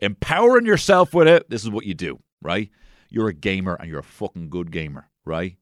empowering 0.00 0.66
yourself 0.66 1.14
with 1.14 1.28
it. 1.28 1.48
This 1.48 1.62
is 1.62 1.70
what 1.70 1.86
you 1.86 1.94
do, 1.94 2.18
right? 2.40 2.68
You're 3.10 3.28
a 3.28 3.34
gamer 3.34 3.74
and 3.74 3.88
you're 3.88 4.00
a 4.00 4.04
fucking 4.04 4.50
good 4.50 4.72
gamer, 4.72 5.08
right? 5.24 5.56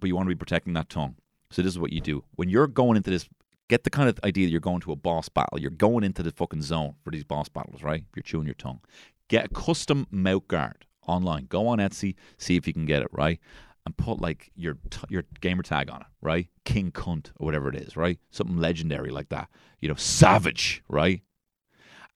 But 0.00 0.08
you 0.08 0.16
want 0.16 0.26
to 0.26 0.34
be 0.34 0.38
protecting 0.38 0.72
that 0.74 0.88
tongue. 0.88 1.16
So 1.50 1.62
this 1.62 1.72
is 1.72 1.78
what 1.78 1.92
you 1.92 2.00
do. 2.00 2.24
When 2.36 2.48
you're 2.48 2.66
going 2.66 2.96
into 2.96 3.10
this, 3.10 3.28
get 3.68 3.84
the 3.84 3.90
kind 3.90 4.08
of 4.08 4.18
idea 4.24 4.46
that 4.46 4.50
you're 4.50 4.60
going 4.60 4.80
to 4.80 4.92
a 4.92 4.96
boss 4.96 5.28
battle. 5.28 5.60
You're 5.60 5.70
going 5.70 6.04
into 6.04 6.22
the 6.22 6.32
fucking 6.32 6.62
zone 6.62 6.94
for 7.04 7.10
these 7.10 7.24
boss 7.24 7.48
battles, 7.48 7.82
right? 7.82 8.04
You're 8.14 8.22
chewing 8.22 8.46
your 8.46 8.54
tongue. 8.54 8.80
Get 9.28 9.46
a 9.46 9.48
custom 9.48 10.06
mouth 10.10 10.48
guard 10.48 10.86
online. 11.06 11.46
Go 11.46 11.68
on 11.68 11.78
Etsy, 11.78 12.14
see 12.38 12.56
if 12.56 12.66
you 12.66 12.72
can 12.72 12.86
get 12.86 13.02
it, 13.02 13.08
right? 13.12 13.38
And 13.86 13.96
put 13.96 14.20
like 14.20 14.50
your 14.54 14.74
t- 14.90 15.06
your 15.08 15.24
gamer 15.40 15.62
tag 15.62 15.90
on 15.90 16.02
it, 16.02 16.06
right? 16.20 16.48
King 16.64 16.92
cunt 16.92 17.30
or 17.38 17.46
whatever 17.46 17.68
it 17.68 17.76
is, 17.76 17.96
right? 17.96 18.18
Something 18.30 18.58
legendary 18.58 19.10
like 19.10 19.28
that. 19.30 19.48
You 19.80 19.88
know, 19.88 19.94
savage, 19.94 20.82
right? 20.88 21.22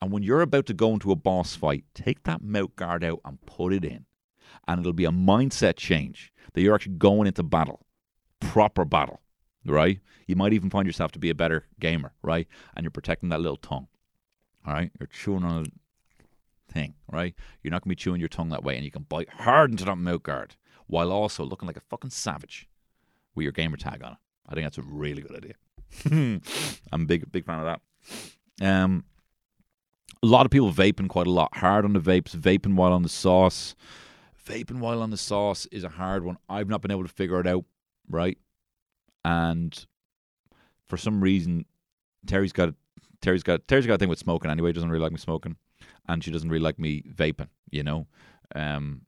And 0.01 0.13
when 0.13 0.23
you're 0.23 0.43
about 0.43 0.67
to 0.67 0.75
go 0.75 0.93
into 0.93 1.13
a 1.13 1.17
boss 1.17 1.57
fight, 1.57 1.85
take 1.95 2.25
that 2.25 2.43
mouth 2.43 2.77
guard 2.77 3.03
out 3.03 3.21
and 3.25 3.41
put 3.47 3.73
it 3.73 3.85
in. 3.85 4.05
And 4.67 4.81
it'll 4.81 4.93
be 4.93 5.05
a 5.05 5.11
mindset 5.11 5.77
change 5.77 6.33
that 6.53 6.63
you're 6.63 6.75
actually 6.75 6.97
going 6.97 7.27
into 7.27 7.43
battle, 7.43 7.81
proper 8.41 8.85
battle, 8.85 9.21
right? 9.65 10.01
You 10.27 10.37
might 10.37 10.53
even 10.53 10.71
find 10.71 10.87
yourself 10.87 11.13
to 11.13 11.19
be 11.19 11.31
a 11.31 11.35
better 11.35 11.65
gamer, 11.81 12.13
right? 12.23 12.47
And 12.77 12.85
you're 12.85 12.91
protecting 12.91 13.29
that 13.31 13.41
little 13.41 13.57
tongue, 13.57 13.89
all 14.67 14.75
right? 14.75 14.91
You're 14.99 15.09
chewing 15.09 15.45
on 15.45 15.65
a 15.65 16.73
thing, 16.73 16.95
right? 17.11 17.35
You're 17.63 17.71
not 17.71 17.83
going 17.83 17.91
to 17.91 17.97
be 17.97 18.03
chewing 18.03 18.21
your 18.21 18.29
tongue 18.29 18.51
that 18.51 18.65
way, 18.65 18.77
and 18.77 18.85
you 18.85 18.91
can 18.91 19.03
bite 19.03 19.29
hard 19.29 19.71
into 19.71 19.85
that 19.85 19.97
mouth 19.97 20.23
guard 20.23 20.57
while 20.87 21.13
also 21.13 21.45
looking 21.45 21.67
like 21.67 21.77
a 21.77 21.83
fucking 21.89 22.11
savage 22.11 22.69
with 23.35 23.45
your 23.45 23.53
gamer 23.53 23.77
tag 23.77 24.03
on 24.03 24.13
it. 24.13 24.19
I 24.49 24.55
think 24.55 24.65
that's 24.67 24.79
a 24.79 24.83
really 24.83 25.23
good 25.23 25.37
idea. 25.37 25.55
I'm 26.93 27.03
a 27.03 27.07
big, 27.07 27.31
big 27.33 27.45
fan 27.45 27.61
of 27.61 27.79
that. 28.61 28.65
Um, 28.65 29.05
a 30.23 30.27
lot 30.27 30.47
of 30.47 30.51
people 30.51 30.73
vaping 30.73 31.09
quite 31.09 31.27
a 31.27 31.31
lot. 31.31 31.57
Hard 31.57 31.85
on 31.85 31.93
the 31.93 32.01
vapes, 32.01 32.37
vaping 32.37 32.77
while 32.77 32.93
on 32.93 33.03
the 33.03 33.09
sauce. 33.09 33.75
Vaping 34.47 34.79
while 34.81 35.03
on 35.03 35.11
the 35.11 35.17
sauce 35.17 35.67
is 35.67 35.85
a 35.85 35.89
hard 35.89 36.25
one. 36.25 36.37
I've 36.49 36.69
not 36.69 36.83
been 36.83 36.91
able 36.91 37.05
to 37.05 37.09
figure 37.09 37.41
it 37.41 37.47
out, 37.47 37.65
right? 38.09 38.39
And 39.25 39.87
for 40.87 40.97
some 40.97 41.23
reason, 41.23 41.65
Terry's 42.27 42.53
got 42.53 42.75
Terry's 43.21 43.43
got 43.43 43.67
Terry's 43.67 43.87
got 43.87 43.95
a 43.95 43.99
thing 43.99 44.09
with 44.09 44.19
smoking 44.19 44.51
anyway. 44.51 44.73
Doesn't 44.73 44.91
really 44.91 45.03
like 45.03 45.13
me 45.13 45.19
smoking, 45.19 45.57
and 46.07 46.23
she 46.23 46.31
doesn't 46.31 46.49
really 46.49 46.63
like 46.63 46.79
me 46.79 47.03
vaping. 47.03 47.49
You 47.71 47.83
know, 47.83 48.07
um, 48.55 49.03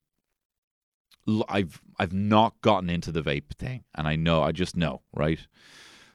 I've 1.49 1.83
I've 1.99 2.15
not 2.15 2.61
gotten 2.63 2.89
into 2.89 3.13
the 3.13 3.23
vape 3.23 3.55
thing, 3.59 3.85
and 3.95 4.09
I 4.09 4.17
know 4.17 4.43
I 4.43 4.53
just 4.53 4.77
know, 4.77 5.03
right? 5.13 5.47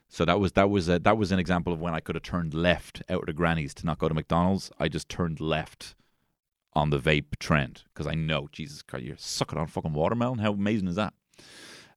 So 0.08 0.26
that 0.26 0.40
was 0.40 0.54
that 0.54 0.70
was 0.70 0.90
a, 0.90 1.00
that 1.00 1.18
was 1.18 1.32
an 1.32 1.40
example 1.40 1.72
of 1.72 1.80
when 1.80 1.94
I 1.94 2.00
could 2.00 2.16
have 2.16 2.24
turned 2.24 2.54
left 2.54 3.02
out 3.10 3.22
of 3.22 3.26
the 3.28 3.34
grannies 3.34 3.74
to 3.76 3.86
not 3.86 4.00
go 4.00 4.08
to 4.08 4.14
McDonald's. 4.14 4.72
I 4.80 4.88
just 4.88 5.10
turned 5.10 5.40
left 5.40 5.96
on 6.74 6.90
the 6.90 7.00
vape 7.00 7.38
trend 7.40 7.84
because 7.94 8.08
I 8.08 8.14
know 8.14 8.48
Jesus 8.52 8.82
Christ, 8.82 9.06
you're 9.06 9.18
sucking 9.18 9.58
on 9.58 9.68
fucking 9.68 9.94
watermelon. 9.94 10.40
How 10.40 10.54
amazing 10.54 10.88
is 10.88 10.96
that? 10.96 11.14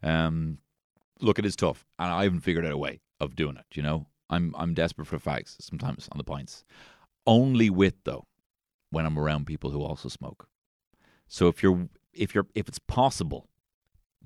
Um, 0.03 0.59
look, 1.21 1.39
it 1.39 1.47
is 1.47 1.57
tough, 1.57 1.87
and 1.99 2.11
I 2.11 2.25
haven't 2.25 2.41
figured 2.41 2.67
out 2.67 2.73
a 2.73 2.79
way 2.79 3.01
of 3.21 3.37
doing 3.37 3.57
it. 3.57 3.65
You 3.75 3.83
know, 3.83 4.07
I'm 4.31 4.55
I'm 4.59 4.75
desperate 4.75 5.07
for 5.07 5.19
facts 5.19 5.57
sometimes 5.61 6.09
on 6.11 6.19
the 6.19 6.25
pints. 6.25 6.65
Only 7.27 7.71
with 7.71 7.95
though 8.05 8.27
when 8.91 9.07
I'm 9.07 9.19
around 9.19 9.47
people 9.47 9.71
who 9.71 9.83
also 9.83 10.09
smoke. 10.09 10.49
So 11.29 11.49
if 11.49 11.63
you're 11.63 11.89
if 12.13 12.35
you're 12.35 12.47
if 12.55 12.69
it's 12.69 12.79
possible, 12.79 13.49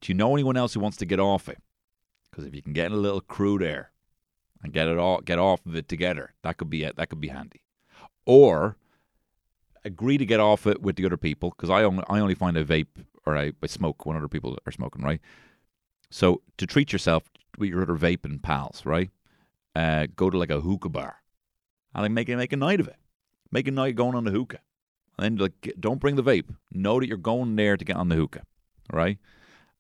do 0.01 0.13
you 0.13 0.17
know 0.17 0.35
anyone 0.35 0.57
else 0.57 0.75
who 0.75 0.81
wants 0.81 0.97
to 0.99 1.07
get 1.07 1.21
off 1.21 1.49
it? 1.49 1.59
Because 2.31 2.47
if 2.47 2.55
you 2.55 2.63
can 2.63 2.73
get 2.73 2.93
a 2.93 2.97
little 2.97 3.21
crew 3.21 3.59
there 3.59 3.93
and 4.63 4.73
get 4.73 4.89
it 4.89 4.99
all 4.99 5.21
get 5.21 5.39
off 5.39 5.65
of 5.67 5.77
it 5.77 5.89
together, 5.89 6.35
that 6.43 6.57
could 6.57 6.71
be 6.71 6.85
it. 6.85 6.97
That 6.97 7.09
could 7.11 7.21
be 7.21 7.29
handy. 7.29 7.63
Or 8.27 8.77
agree 9.85 10.19
to 10.19 10.27
get 10.27 10.41
off 10.41 10.67
it 10.67 10.83
with 10.83 10.97
the 10.97 11.07
other 11.07 11.17
people 11.17 11.51
because 11.51 11.71
I 11.71 11.83
only 11.83 12.05
I 12.09 12.21
only 12.21 12.35
find 12.35 12.57
I 12.59 12.65
vape 12.65 13.05
or 13.27 13.37
I, 13.37 13.53
I 13.63 13.67
smoke 13.67 14.07
when 14.07 14.17
other 14.17 14.29
people 14.29 14.59
are 14.67 14.73
smoking, 14.73 15.03
right? 15.03 15.21
So 16.11 16.43
to 16.57 16.67
treat 16.67 16.93
yourself 16.93 17.31
with 17.59 17.71
your 17.71 17.83
other 17.83 17.95
vaping 17.95 18.43
pals, 18.43 18.85
right? 18.85 19.11
Uh, 19.75 20.07
go 20.17 20.31
to 20.31 20.39
like 20.39 20.51
a 20.51 20.61
hookah 20.61 20.89
bar 20.89 21.17
and 21.95 22.03
like 22.03 22.13
make 22.13 22.29
a, 22.29 22.37
make 22.37 22.53
a 22.53 22.57
night 22.57 22.81
of 22.81 22.89
it. 22.89 22.97
Make 23.51 23.69
a 23.69 23.71
night 23.71 23.95
going 23.95 24.15
on 24.15 24.25
the 24.25 24.31
hookah. 24.31 24.61
And 25.19 25.25
then 25.25 25.37
like 25.37 25.75
don't 25.79 26.01
bring 26.01 26.17
the 26.17 26.23
vape. 26.23 26.55
Know 26.73 27.01
that 27.01 27.09
you're 27.09 27.17
going 27.17 27.57
there 27.57 27.77
to 27.77 27.85
get 27.85 27.97
on 27.97 28.09
the 28.09 28.17
hookah, 28.17 28.45
right? 28.93 29.19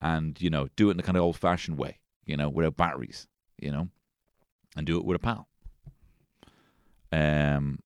And 0.00 0.40
you 0.40 0.50
know, 0.50 0.68
do 0.76 0.88
it 0.88 0.92
in 0.92 0.96
the 0.96 1.02
kind 1.02 1.16
of 1.16 1.24
old 1.24 1.36
fashioned 1.36 1.78
way, 1.78 1.98
you 2.24 2.36
know, 2.36 2.48
without 2.48 2.76
batteries, 2.76 3.26
you 3.58 3.70
know, 3.70 3.88
and 4.76 4.86
do 4.86 4.98
it 4.98 5.04
with 5.04 5.16
a 5.16 5.18
pal. 5.18 5.48
Um, 7.10 7.78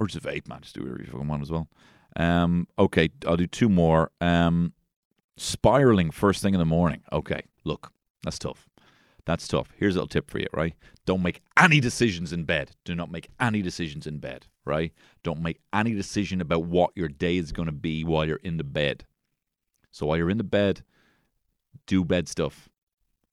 or 0.00 0.06
just 0.06 0.24
vape, 0.24 0.48
man. 0.48 0.62
Just 0.62 0.74
do 0.74 0.80
whatever 0.80 1.00
you 1.00 1.06
fucking 1.06 1.28
want 1.28 1.42
as 1.42 1.50
well. 1.50 1.68
Um, 2.16 2.66
okay, 2.78 3.10
I'll 3.26 3.36
do 3.36 3.46
two 3.46 3.68
more. 3.68 4.10
Um, 4.20 4.72
spiraling 5.36 6.10
first 6.10 6.42
thing 6.42 6.54
in 6.54 6.58
the 6.58 6.66
morning. 6.66 7.02
Okay, 7.12 7.42
look, 7.64 7.92
that's 8.24 8.38
tough. 8.38 8.68
That's 9.26 9.46
tough. 9.46 9.68
Here's 9.76 9.94
a 9.94 9.98
little 9.98 10.08
tip 10.08 10.30
for 10.30 10.38
you, 10.38 10.46
right? 10.52 10.74
Don't 11.06 11.22
make 11.22 11.42
any 11.56 11.78
decisions 11.78 12.32
in 12.32 12.44
bed. 12.44 12.72
Do 12.84 12.94
not 12.94 13.10
make 13.10 13.28
any 13.38 13.62
decisions 13.62 14.06
in 14.06 14.18
bed, 14.18 14.46
right? 14.64 14.92
Don't 15.22 15.40
make 15.40 15.60
any 15.72 15.94
decision 15.94 16.40
about 16.40 16.64
what 16.64 16.90
your 16.96 17.08
day 17.08 17.36
is 17.36 17.52
going 17.52 17.66
to 17.66 17.72
be 17.72 18.02
while 18.02 18.26
you're 18.26 18.40
in 18.42 18.56
the 18.56 18.64
bed. 18.64 19.04
So 19.92 20.06
while 20.06 20.16
you're 20.16 20.30
in 20.30 20.38
the 20.38 20.44
bed, 20.44 20.82
do 21.86 22.04
bed 22.04 22.28
stuff. 22.28 22.68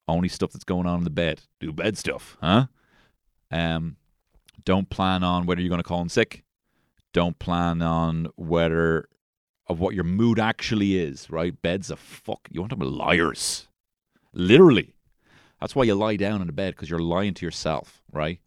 Only 0.06 0.28
stuff 0.28 0.52
that's 0.52 0.64
going 0.64 0.86
on 0.86 0.98
in 0.98 1.04
the 1.04 1.10
bed. 1.10 1.42
Do 1.60 1.72
bed 1.72 1.96
stuff, 1.98 2.36
huh? 2.40 2.66
Um, 3.50 3.96
don't 4.64 4.90
plan 4.90 5.22
on 5.22 5.46
whether 5.46 5.60
you're 5.60 5.68
going 5.68 5.80
to 5.80 5.88
call 5.88 6.02
in 6.02 6.08
sick. 6.08 6.44
Don't 7.12 7.38
plan 7.38 7.82
on 7.82 8.28
whether 8.36 9.08
of 9.66 9.80
what 9.80 9.94
your 9.94 10.04
mood 10.04 10.38
actually 10.38 10.98
is, 10.98 11.30
right? 11.30 11.60
Bed's 11.60 11.90
a 11.90 11.96
fuck. 11.96 12.48
You 12.50 12.60
want 12.60 12.70
to 12.70 12.76
be 12.76 12.86
liars. 12.86 13.68
Literally. 14.32 14.94
That's 15.60 15.74
why 15.74 15.84
you 15.84 15.94
lie 15.94 16.16
down 16.16 16.40
in 16.40 16.46
the 16.46 16.52
bed 16.52 16.74
because 16.74 16.88
you're 16.88 16.98
lying 16.98 17.34
to 17.34 17.44
yourself, 17.44 18.00
right? 18.12 18.40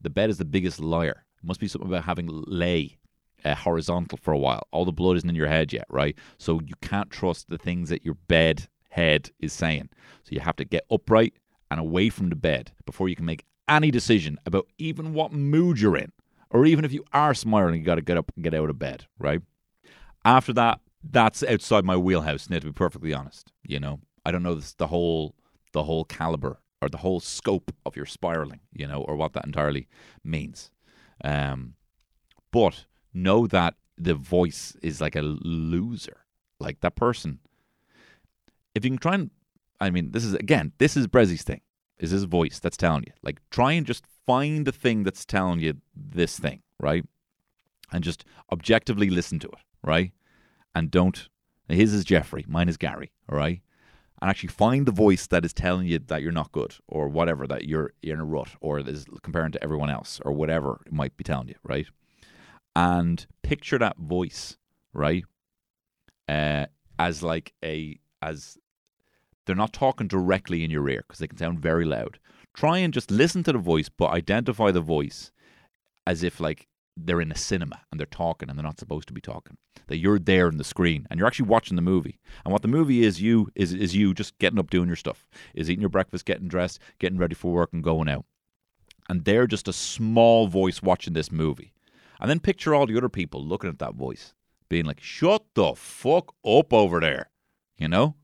The 0.00 0.10
bed 0.10 0.30
is 0.30 0.38
the 0.38 0.44
biggest 0.44 0.80
liar. 0.80 1.24
It 1.42 1.46
must 1.46 1.60
be 1.60 1.68
something 1.68 1.88
about 1.88 2.04
having 2.04 2.28
lay 2.28 2.98
uh, 3.44 3.54
horizontal 3.54 4.18
for 4.18 4.32
a 4.32 4.38
while. 4.38 4.66
All 4.70 4.84
the 4.84 4.92
blood 4.92 5.16
isn't 5.16 5.28
in 5.28 5.34
your 5.34 5.48
head 5.48 5.72
yet, 5.72 5.86
right? 5.88 6.16
So 6.38 6.60
you 6.64 6.74
can't 6.82 7.10
trust 7.10 7.48
the 7.48 7.58
things 7.58 7.88
that 7.88 8.04
your 8.04 8.14
bed 8.28 8.68
head 8.90 9.30
is 9.40 9.52
saying. 9.52 9.88
So 10.24 10.30
you 10.32 10.40
have 10.40 10.56
to 10.56 10.64
get 10.64 10.84
upright 10.90 11.34
and 11.70 11.80
away 11.80 12.10
from 12.10 12.28
the 12.28 12.36
bed 12.36 12.72
before 12.84 13.08
you 13.08 13.16
can 13.16 13.24
make 13.24 13.44
any 13.68 13.90
decision 13.90 14.38
about 14.44 14.66
even 14.78 15.14
what 15.14 15.32
mood 15.32 15.80
you're 15.80 15.96
in. 15.96 16.12
Or 16.50 16.66
even 16.66 16.84
if 16.84 16.92
you 16.92 17.04
are 17.12 17.34
smiling, 17.34 17.76
you 17.76 17.84
got 17.84 17.96
to 17.96 18.02
get 18.02 18.16
up 18.16 18.32
and 18.34 18.42
get 18.42 18.54
out 18.54 18.70
of 18.70 18.78
bed, 18.78 19.06
right? 19.18 19.40
After 20.24 20.52
that, 20.54 20.80
that's 21.08 21.42
outside 21.42 21.84
my 21.84 21.96
wheelhouse. 21.96 22.50
Now, 22.50 22.58
to 22.58 22.66
be 22.66 22.72
perfectly 22.72 23.14
honest, 23.14 23.52
you 23.62 23.80
know, 23.80 24.00
I 24.24 24.32
don't 24.32 24.42
know 24.42 24.54
this, 24.54 24.74
the 24.74 24.88
whole 24.88 25.34
the 25.72 25.84
whole 25.84 26.04
caliber 26.04 26.58
or 26.82 26.88
the 26.88 26.98
whole 26.98 27.20
scope 27.20 27.72
of 27.86 27.96
your 27.96 28.06
spiraling, 28.06 28.60
you 28.72 28.86
know, 28.86 29.02
or 29.02 29.16
what 29.16 29.32
that 29.34 29.44
entirely 29.44 29.88
means. 30.24 30.70
Um, 31.22 31.74
but 32.50 32.86
know 33.14 33.46
that 33.46 33.74
the 33.96 34.14
voice 34.14 34.76
is 34.82 35.00
like 35.00 35.14
a 35.14 35.22
loser, 35.22 36.24
like 36.58 36.80
that 36.80 36.96
person. 36.96 37.38
If 38.74 38.84
you 38.84 38.90
can 38.90 38.98
try 38.98 39.14
and, 39.14 39.30
I 39.80 39.90
mean, 39.90 40.12
this 40.12 40.24
is 40.24 40.34
again, 40.34 40.72
this 40.78 40.96
is 40.96 41.06
Brezzy's 41.06 41.42
thing. 41.42 41.60
Is 42.00 42.10
his 42.10 42.24
voice 42.24 42.58
that's 42.58 42.76
telling 42.76 43.04
you? 43.06 43.12
Like, 43.22 43.40
try 43.50 43.72
and 43.72 43.86
just 43.86 44.04
find 44.26 44.66
the 44.66 44.72
thing 44.72 45.04
that's 45.04 45.24
telling 45.24 45.60
you 45.60 45.74
this 45.94 46.38
thing, 46.38 46.62
right? 46.78 47.04
And 47.92 48.02
just 48.02 48.24
objectively 48.50 49.10
listen 49.10 49.38
to 49.40 49.48
it, 49.48 49.64
right? 49.82 50.12
And 50.74 50.90
don't. 50.90 51.28
His 51.68 51.94
is 51.94 52.04
Jeffrey, 52.04 52.44
mine 52.48 52.68
is 52.68 52.76
Gary, 52.76 53.12
all 53.28 53.38
right? 53.38 53.60
and 54.20 54.30
actually 54.30 54.48
find 54.48 54.86
the 54.86 54.92
voice 54.92 55.26
that 55.28 55.44
is 55.44 55.52
telling 55.52 55.86
you 55.86 55.98
that 55.98 56.22
you're 56.22 56.32
not 56.32 56.52
good 56.52 56.74
or 56.88 57.08
whatever 57.08 57.46
that 57.46 57.64
you're 57.64 57.92
in 58.02 58.20
a 58.20 58.24
rut 58.24 58.48
or 58.60 58.80
is 58.80 59.06
comparing 59.22 59.52
to 59.52 59.62
everyone 59.62 59.90
else 59.90 60.20
or 60.24 60.32
whatever 60.32 60.80
it 60.86 60.92
might 60.92 61.16
be 61.16 61.24
telling 61.24 61.48
you 61.48 61.54
right 61.62 61.86
and 62.76 63.26
picture 63.42 63.78
that 63.78 63.96
voice 63.96 64.56
right 64.92 65.24
uh, 66.28 66.66
as 66.98 67.22
like 67.22 67.52
a 67.64 67.98
as 68.22 68.58
they're 69.50 69.56
not 69.56 69.72
talking 69.72 70.06
directly 70.06 70.64
in 70.64 70.70
your 70.70 70.88
ear 70.88 71.04
because 71.06 71.18
they 71.18 71.26
can 71.26 71.38
sound 71.38 71.58
very 71.58 71.84
loud 71.84 72.18
try 72.54 72.78
and 72.78 72.94
just 72.94 73.10
listen 73.10 73.42
to 73.42 73.52
the 73.52 73.58
voice 73.58 73.88
but 73.88 74.10
identify 74.10 74.70
the 74.70 74.80
voice 74.80 75.32
as 76.06 76.22
if 76.22 76.40
like 76.40 76.66
they're 76.96 77.20
in 77.20 77.32
a 77.32 77.36
cinema 77.36 77.80
and 77.90 77.98
they're 77.98 78.06
talking 78.06 78.48
and 78.48 78.58
they're 78.58 78.64
not 78.64 78.78
supposed 78.78 79.08
to 79.08 79.14
be 79.14 79.20
talking. 79.20 79.56
That 79.86 79.98
you're 79.98 80.18
there 80.18 80.48
in 80.48 80.56
the 80.56 80.64
screen 80.64 81.06
and 81.10 81.18
you're 81.18 81.26
actually 81.26 81.48
watching 81.48 81.76
the 81.76 81.82
movie. 81.82 82.18
And 82.44 82.52
what 82.52 82.62
the 82.62 82.68
movie 82.68 83.04
is 83.04 83.20
you 83.22 83.48
is 83.54 83.72
is 83.72 83.94
you 83.94 84.14
just 84.14 84.38
getting 84.38 84.58
up 84.58 84.70
doing 84.70 84.88
your 84.88 84.96
stuff. 84.96 85.26
Is 85.54 85.70
eating 85.70 85.80
your 85.80 85.90
breakfast, 85.90 86.24
getting 86.24 86.48
dressed, 86.48 86.80
getting 86.98 87.18
ready 87.18 87.34
for 87.34 87.52
work 87.52 87.70
and 87.72 87.82
going 87.82 88.08
out. 88.08 88.24
And 89.08 89.24
they're 89.24 89.46
just 89.46 89.68
a 89.68 89.72
small 89.72 90.46
voice 90.46 90.82
watching 90.82 91.14
this 91.14 91.32
movie. 91.32 91.72
And 92.20 92.30
then 92.30 92.40
picture 92.40 92.74
all 92.74 92.86
the 92.86 92.96
other 92.96 93.08
people 93.08 93.44
looking 93.44 93.70
at 93.70 93.78
that 93.78 93.94
voice, 93.94 94.34
being 94.68 94.84
like, 94.84 95.00
Shut 95.00 95.44
the 95.54 95.74
fuck 95.74 96.34
up 96.44 96.72
over 96.72 97.00
there. 97.00 97.30
You 97.76 97.88
know? 97.88 98.14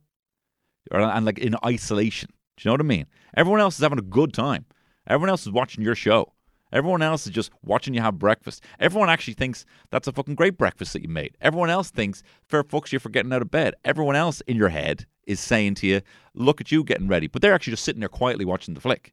Or, 0.91 1.01
and 1.01 1.26
like 1.26 1.39
in 1.39 1.57
isolation. 1.64 2.30
Do 2.57 2.62
you 2.62 2.68
know 2.68 2.74
what 2.74 2.80
I 2.80 2.84
mean? 2.84 3.07
Everyone 3.37 3.61
else 3.61 3.76
is 3.76 3.82
having 3.82 3.99
a 3.99 4.03
good 4.03 4.32
time. 4.32 4.64
Everyone 5.07 5.30
else 5.30 5.43
is 5.43 5.53
watching 5.53 5.84
your 5.84 5.95
show. 5.95 6.32
Everyone 6.72 7.03
else 7.03 7.26
is 7.26 7.32
just 7.32 7.53
watching 7.62 7.95
you 7.95 8.01
have 8.01 8.18
breakfast. 8.18 8.64
Everyone 8.80 9.09
actually 9.09 9.34
thinks 9.34 9.64
that's 9.91 10.09
a 10.09 10.12
fucking 10.12 10.34
great 10.34 10.59
breakfast 10.59 10.93
that 10.95 11.03
you 11.03 11.09
made. 11.09 11.37
Everyone 11.41 11.70
else 11.70 11.91
thinks 11.91 12.22
fair 12.49 12.64
fucks 12.64 12.93
you 12.93 12.99
for 12.99 13.09
getting 13.09 13.32
out 13.32 13.43
of 13.43 13.51
bed. 13.51 13.74
Everyone 13.84 14.16
else 14.16 14.41
in 14.43 14.57
your 14.57 14.70
head 14.70 15.07
is 15.26 15.39
saying 15.39 15.74
to 15.76 15.87
you, 15.87 16.01
look 16.34 16.61
at 16.61 16.72
you 16.72 16.82
getting 16.82 17.09
ready. 17.09 17.28
But 17.28 17.43
they're 17.43 17.55
actually 17.55 17.72
just 17.74 17.84
sitting 17.84 18.01
there 18.01 18.09
quietly 18.09 18.45
watching 18.45 18.74
the 18.74 18.80
flick. 18.80 19.12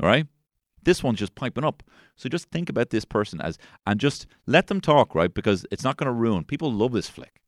All 0.00 0.08
right? 0.08 0.26
This 0.82 1.02
one's 1.02 1.18
just 1.18 1.34
piping 1.34 1.64
up. 1.64 1.82
So 2.14 2.28
just 2.28 2.50
think 2.50 2.68
about 2.68 2.90
this 2.90 3.04
person 3.04 3.40
as, 3.40 3.58
and 3.86 3.98
just 3.98 4.26
let 4.46 4.68
them 4.68 4.80
talk, 4.80 5.14
right? 5.14 5.32
Because 5.32 5.66
it's 5.70 5.82
not 5.82 5.96
going 5.96 6.06
to 6.06 6.12
ruin. 6.12 6.44
People 6.44 6.72
love 6.72 6.92
this 6.92 7.08
flick, 7.08 7.40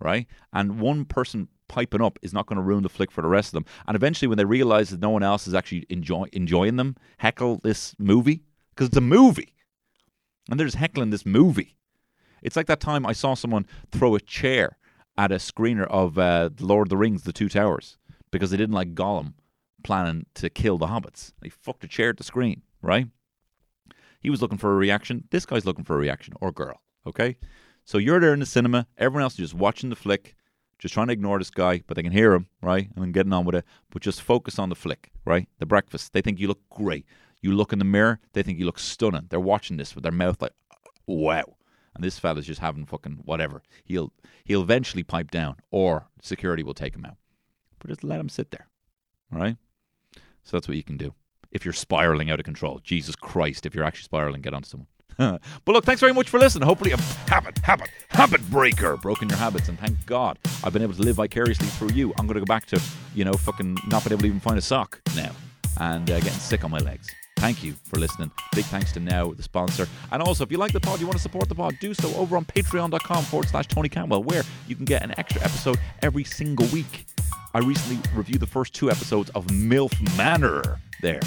right? 0.00 0.26
And 0.52 0.80
one 0.80 1.04
person 1.04 1.48
piping 1.68 2.00
up 2.00 2.18
is 2.22 2.32
not 2.32 2.46
going 2.46 2.56
to 2.56 2.62
ruin 2.62 2.82
the 2.82 2.88
flick 2.88 3.10
for 3.10 3.22
the 3.22 3.28
rest 3.28 3.48
of 3.48 3.52
them. 3.54 3.64
And 3.86 3.96
eventually, 3.96 4.28
when 4.28 4.38
they 4.38 4.44
realize 4.44 4.90
that 4.90 5.00
no 5.00 5.10
one 5.10 5.22
else 5.22 5.46
is 5.46 5.54
actually 5.54 5.86
enjoy, 5.88 6.26
enjoying 6.32 6.76
them, 6.76 6.96
heckle 7.18 7.60
this 7.62 7.94
movie, 7.98 8.44
because 8.70 8.88
it's 8.88 8.96
a 8.96 9.00
movie. 9.00 9.54
And 10.50 10.58
they're 10.58 10.66
just 10.66 10.76
heckling 10.76 11.10
this 11.10 11.26
movie. 11.26 11.76
It's 12.42 12.56
like 12.56 12.66
that 12.66 12.80
time 12.80 13.04
I 13.04 13.12
saw 13.12 13.34
someone 13.34 13.66
throw 13.90 14.14
a 14.14 14.20
chair 14.20 14.78
at 15.18 15.32
a 15.32 15.36
screener 15.36 15.86
of 15.88 16.18
uh, 16.18 16.50
Lord 16.60 16.86
of 16.86 16.90
the 16.90 16.96
Rings, 16.96 17.22
The 17.22 17.32
Two 17.32 17.48
Towers, 17.48 17.98
because 18.30 18.50
they 18.50 18.56
didn't 18.56 18.74
like 18.74 18.94
Gollum 18.94 19.34
planning 19.82 20.26
to 20.34 20.50
kill 20.50 20.78
the 20.78 20.86
hobbits. 20.86 21.32
They 21.40 21.48
fucked 21.48 21.84
a 21.84 21.88
chair 21.88 22.10
at 22.10 22.18
the 22.18 22.24
screen, 22.24 22.62
right? 22.82 23.08
He 24.20 24.30
was 24.30 24.42
looking 24.42 24.58
for 24.58 24.72
a 24.72 24.76
reaction. 24.76 25.24
This 25.30 25.46
guy's 25.46 25.64
looking 25.64 25.84
for 25.84 25.94
a 25.94 26.00
reaction, 26.00 26.34
or 26.40 26.52
girl, 26.52 26.82
okay? 27.06 27.36
So 27.86 27.98
you're 27.98 28.20
there 28.20 28.34
in 28.34 28.40
the 28.40 28.46
cinema. 28.46 28.88
Everyone 28.98 29.22
else 29.22 29.34
is 29.34 29.38
just 29.38 29.54
watching 29.54 29.90
the 29.90 29.96
flick, 29.96 30.34
just 30.78 30.92
trying 30.92 31.06
to 31.06 31.12
ignore 31.12 31.38
this 31.38 31.50
guy, 31.50 31.82
but 31.86 31.96
they 31.96 32.02
can 32.02 32.10
hear 32.12 32.32
him, 32.34 32.48
right? 32.60 32.88
And 32.94 33.02
then 33.02 33.12
getting 33.12 33.32
on 33.32 33.44
with 33.44 33.54
it. 33.54 33.64
But 33.90 34.02
just 34.02 34.20
focus 34.20 34.58
on 34.58 34.68
the 34.68 34.74
flick, 34.74 35.10
right? 35.24 35.48
The 35.60 35.66
breakfast. 35.66 36.12
They 36.12 36.20
think 36.20 36.40
you 36.40 36.48
look 36.48 36.68
great. 36.68 37.06
You 37.40 37.52
look 37.52 37.72
in 37.72 37.78
the 37.78 37.84
mirror, 37.84 38.18
they 38.32 38.42
think 38.42 38.58
you 38.58 38.66
look 38.66 38.80
stunning. 38.80 39.26
They're 39.30 39.38
watching 39.38 39.76
this 39.76 39.94
with 39.94 40.02
their 40.02 40.12
mouth 40.12 40.42
like, 40.42 40.52
wow. 41.06 41.44
And 41.94 42.02
this 42.02 42.18
fella's 42.18 42.46
just 42.46 42.60
having 42.60 42.86
fucking 42.86 43.20
whatever. 43.24 43.62
He'll 43.84 44.12
he'll 44.44 44.62
eventually 44.62 45.02
pipe 45.04 45.30
down, 45.30 45.56
or 45.70 46.08
security 46.20 46.62
will 46.62 46.74
take 46.74 46.94
him 46.94 47.04
out. 47.06 47.16
But 47.78 47.88
just 47.88 48.04
let 48.04 48.20
him 48.20 48.28
sit 48.28 48.50
there. 48.50 48.66
right? 49.30 49.56
So 50.42 50.56
that's 50.56 50.66
what 50.68 50.76
you 50.76 50.82
can 50.82 50.96
do. 50.96 51.14
If 51.52 51.64
you're 51.64 51.72
spiraling 51.72 52.30
out 52.30 52.40
of 52.40 52.44
control. 52.44 52.80
Jesus 52.82 53.16
Christ, 53.16 53.64
if 53.64 53.74
you're 53.74 53.84
actually 53.84 54.04
spiraling, 54.04 54.42
get 54.42 54.54
onto 54.54 54.68
someone. 54.68 54.88
but 55.18 55.40
look, 55.66 55.84
thanks 55.84 56.00
very 56.00 56.12
much 56.12 56.28
for 56.28 56.38
listening. 56.38 56.66
Hopefully, 56.66 56.92
a 56.92 56.96
habit, 57.28 57.58
habit, 57.58 57.90
habit 58.08 58.50
breaker, 58.50 58.96
broken 58.96 59.28
your 59.28 59.38
habits, 59.38 59.68
and 59.68 59.78
thank 59.78 60.04
God 60.06 60.38
I've 60.62 60.72
been 60.72 60.82
able 60.82 60.94
to 60.94 61.02
live 61.02 61.16
vicariously 61.16 61.66
through 61.68 61.90
you. 61.90 62.12
I'm 62.18 62.26
going 62.26 62.34
to 62.34 62.40
go 62.40 62.46
back 62.46 62.66
to, 62.66 62.80
you 63.14 63.24
know, 63.24 63.32
fucking 63.32 63.78
not 63.88 64.04
being 64.04 64.12
able 64.12 64.22
to 64.22 64.26
even 64.26 64.40
find 64.40 64.58
a 64.58 64.62
sock 64.62 65.00
now 65.16 65.32
and 65.78 66.10
uh, 66.10 66.20
getting 66.20 66.32
sick 66.32 66.64
on 66.64 66.70
my 66.70 66.78
legs. 66.78 67.08
Thank 67.36 67.62
you 67.62 67.74
for 67.84 67.98
listening. 67.98 68.30
Big 68.54 68.64
thanks 68.66 68.92
to 68.92 69.00
Now, 69.00 69.30
the 69.32 69.42
sponsor. 69.42 69.86
And 70.10 70.22
also, 70.22 70.42
if 70.42 70.50
you 70.50 70.56
like 70.56 70.72
the 70.72 70.80
pod, 70.80 71.00
you 71.00 71.06
want 71.06 71.16
to 71.18 71.22
support 71.22 71.48
the 71.48 71.54
pod, 71.54 71.76
do 71.80 71.92
so 71.92 72.12
over 72.14 72.36
on 72.36 72.44
patreon.com 72.46 73.24
forward 73.24 73.48
slash 73.48 73.66
Tony 73.68 73.90
Cantwell, 73.90 74.22
where 74.22 74.42
you 74.66 74.74
can 74.74 74.86
get 74.86 75.02
an 75.02 75.14
extra 75.18 75.42
episode 75.42 75.78
every 76.02 76.24
single 76.24 76.66
week. 76.68 77.06
I 77.54 77.58
recently 77.58 77.98
reviewed 78.14 78.40
the 78.40 78.46
first 78.46 78.74
two 78.74 78.90
episodes 78.90 79.30
of 79.30 79.46
MILF 79.46 80.16
Manor 80.16 80.80
there. 81.02 81.20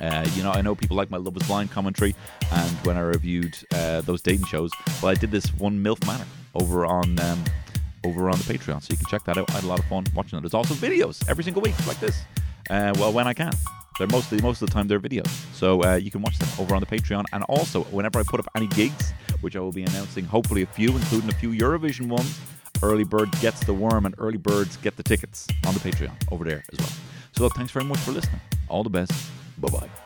Uh, 0.00 0.28
you 0.34 0.42
know, 0.42 0.50
I 0.50 0.60
know 0.60 0.74
people 0.74 0.96
like 0.96 1.10
my 1.10 1.16
Love 1.16 1.36
is 1.36 1.46
Blind 1.46 1.70
commentary, 1.70 2.14
and 2.52 2.70
when 2.86 2.96
I 2.96 3.00
reviewed 3.00 3.56
uh, 3.72 4.00
those 4.02 4.22
dating 4.22 4.46
shows, 4.46 4.70
well, 5.02 5.12
I 5.12 5.14
did 5.14 5.30
this 5.30 5.52
one 5.54 5.82
MILF 5.82 6.06
Manor 6.06 6.26
over 6.54 6.86
on 6.86 7.18
um, 7.20 7.44
over 8.04 8.28
on 8.28 8.38
the 8.38 8.44
Patreon, 8.44 8.82
so 8.82 8.88
you 8.90 8.96
can 8.96 9.06
check 9.06 9.24
that 9.24 9.38
out. 9.38 9.50
I 9.50 9.54
had 9.54 9.64
a 9.64 9.66
lot 9.66 9.78
of 9.78 9.84
fun 9.86 10.04
watching 10.14 10.38
it. 10.38 10.42
There's 10.42 10.54
also 10.54 10.74
videos 10.74 11.26
every 11.28 11.44
single 11.44 11.62
week 11.62 11.74
like 11.86 12.00
this. 12.00 12.22
Uh, 12.70 12.92
well, 12.98 13.12
when 13.12 13.26
I 13.26 13.34
can. 13.34 13.52
They're 13.96 14.08
mostly 14.08 14.42
most 14.42 14.60
of 14.60 14.68
the 14.68 14.74
time 14.74 14.88
they're 14.88 14.98
videos, 14.98 15.28
so 15.54 15.84
uh, 15.84 15.94
you 15.94 16.10
can 16.10 16.20
watch 16.20 16.36
them 16.38 16.48
over 16.58 16.74
on 16.74 16.80
the 16.80 16.86
Patreon. 16.86 17.26
And 17.32 17.44
also, 17.44 17.84
whenever 17.84 18.18
I 18.18 18.24
put 18.24 18.40
up 18.40 18.48
any 18.56 18.66
gigs, 18.66 19.12
which 19.40 19.54
I 19.54 19.60
will 19.60 19.70
be 19.70 19.84
announcing, 19.84 20.24
hopefully 20.24 20.62
a 20.62 20.66
few, 20.66 20.90
including 20.90 21.30
a 21.30 21.34
few 21.34 21.50
Eurovision 21.50 22.08
ones, 22.08 22.40
Early 22.82 23.04
Bird 23.04 23.30
gets 23.40 23.64
the 23.64 23.72
worm, 23.72 24.04
and 24.04 24.14
early 24.18 24.36
birds 24.36 24.76
get 24.78 24.96
the 24.96 25.04
tickets 25.04 25.46
on 25.64 25.74
the 25.74 25.80
Patreon 25.80 26.12
over 26.32 26.44
there 26.44 26.64
as 26.72 26.78
well. 26.80 26.90
So, 27.36 27.44
look, 27.44 27.54
thanks 27.54 27.70
very 27.70 27.84
much 27.84 27.98
for 27.98 28.10
listening. 28.10 28.40
All 28.68 28.82
the 28.82 28.90
best. 28.90 29.12
Bye 29.58 29.70
bye. 29.70 30.03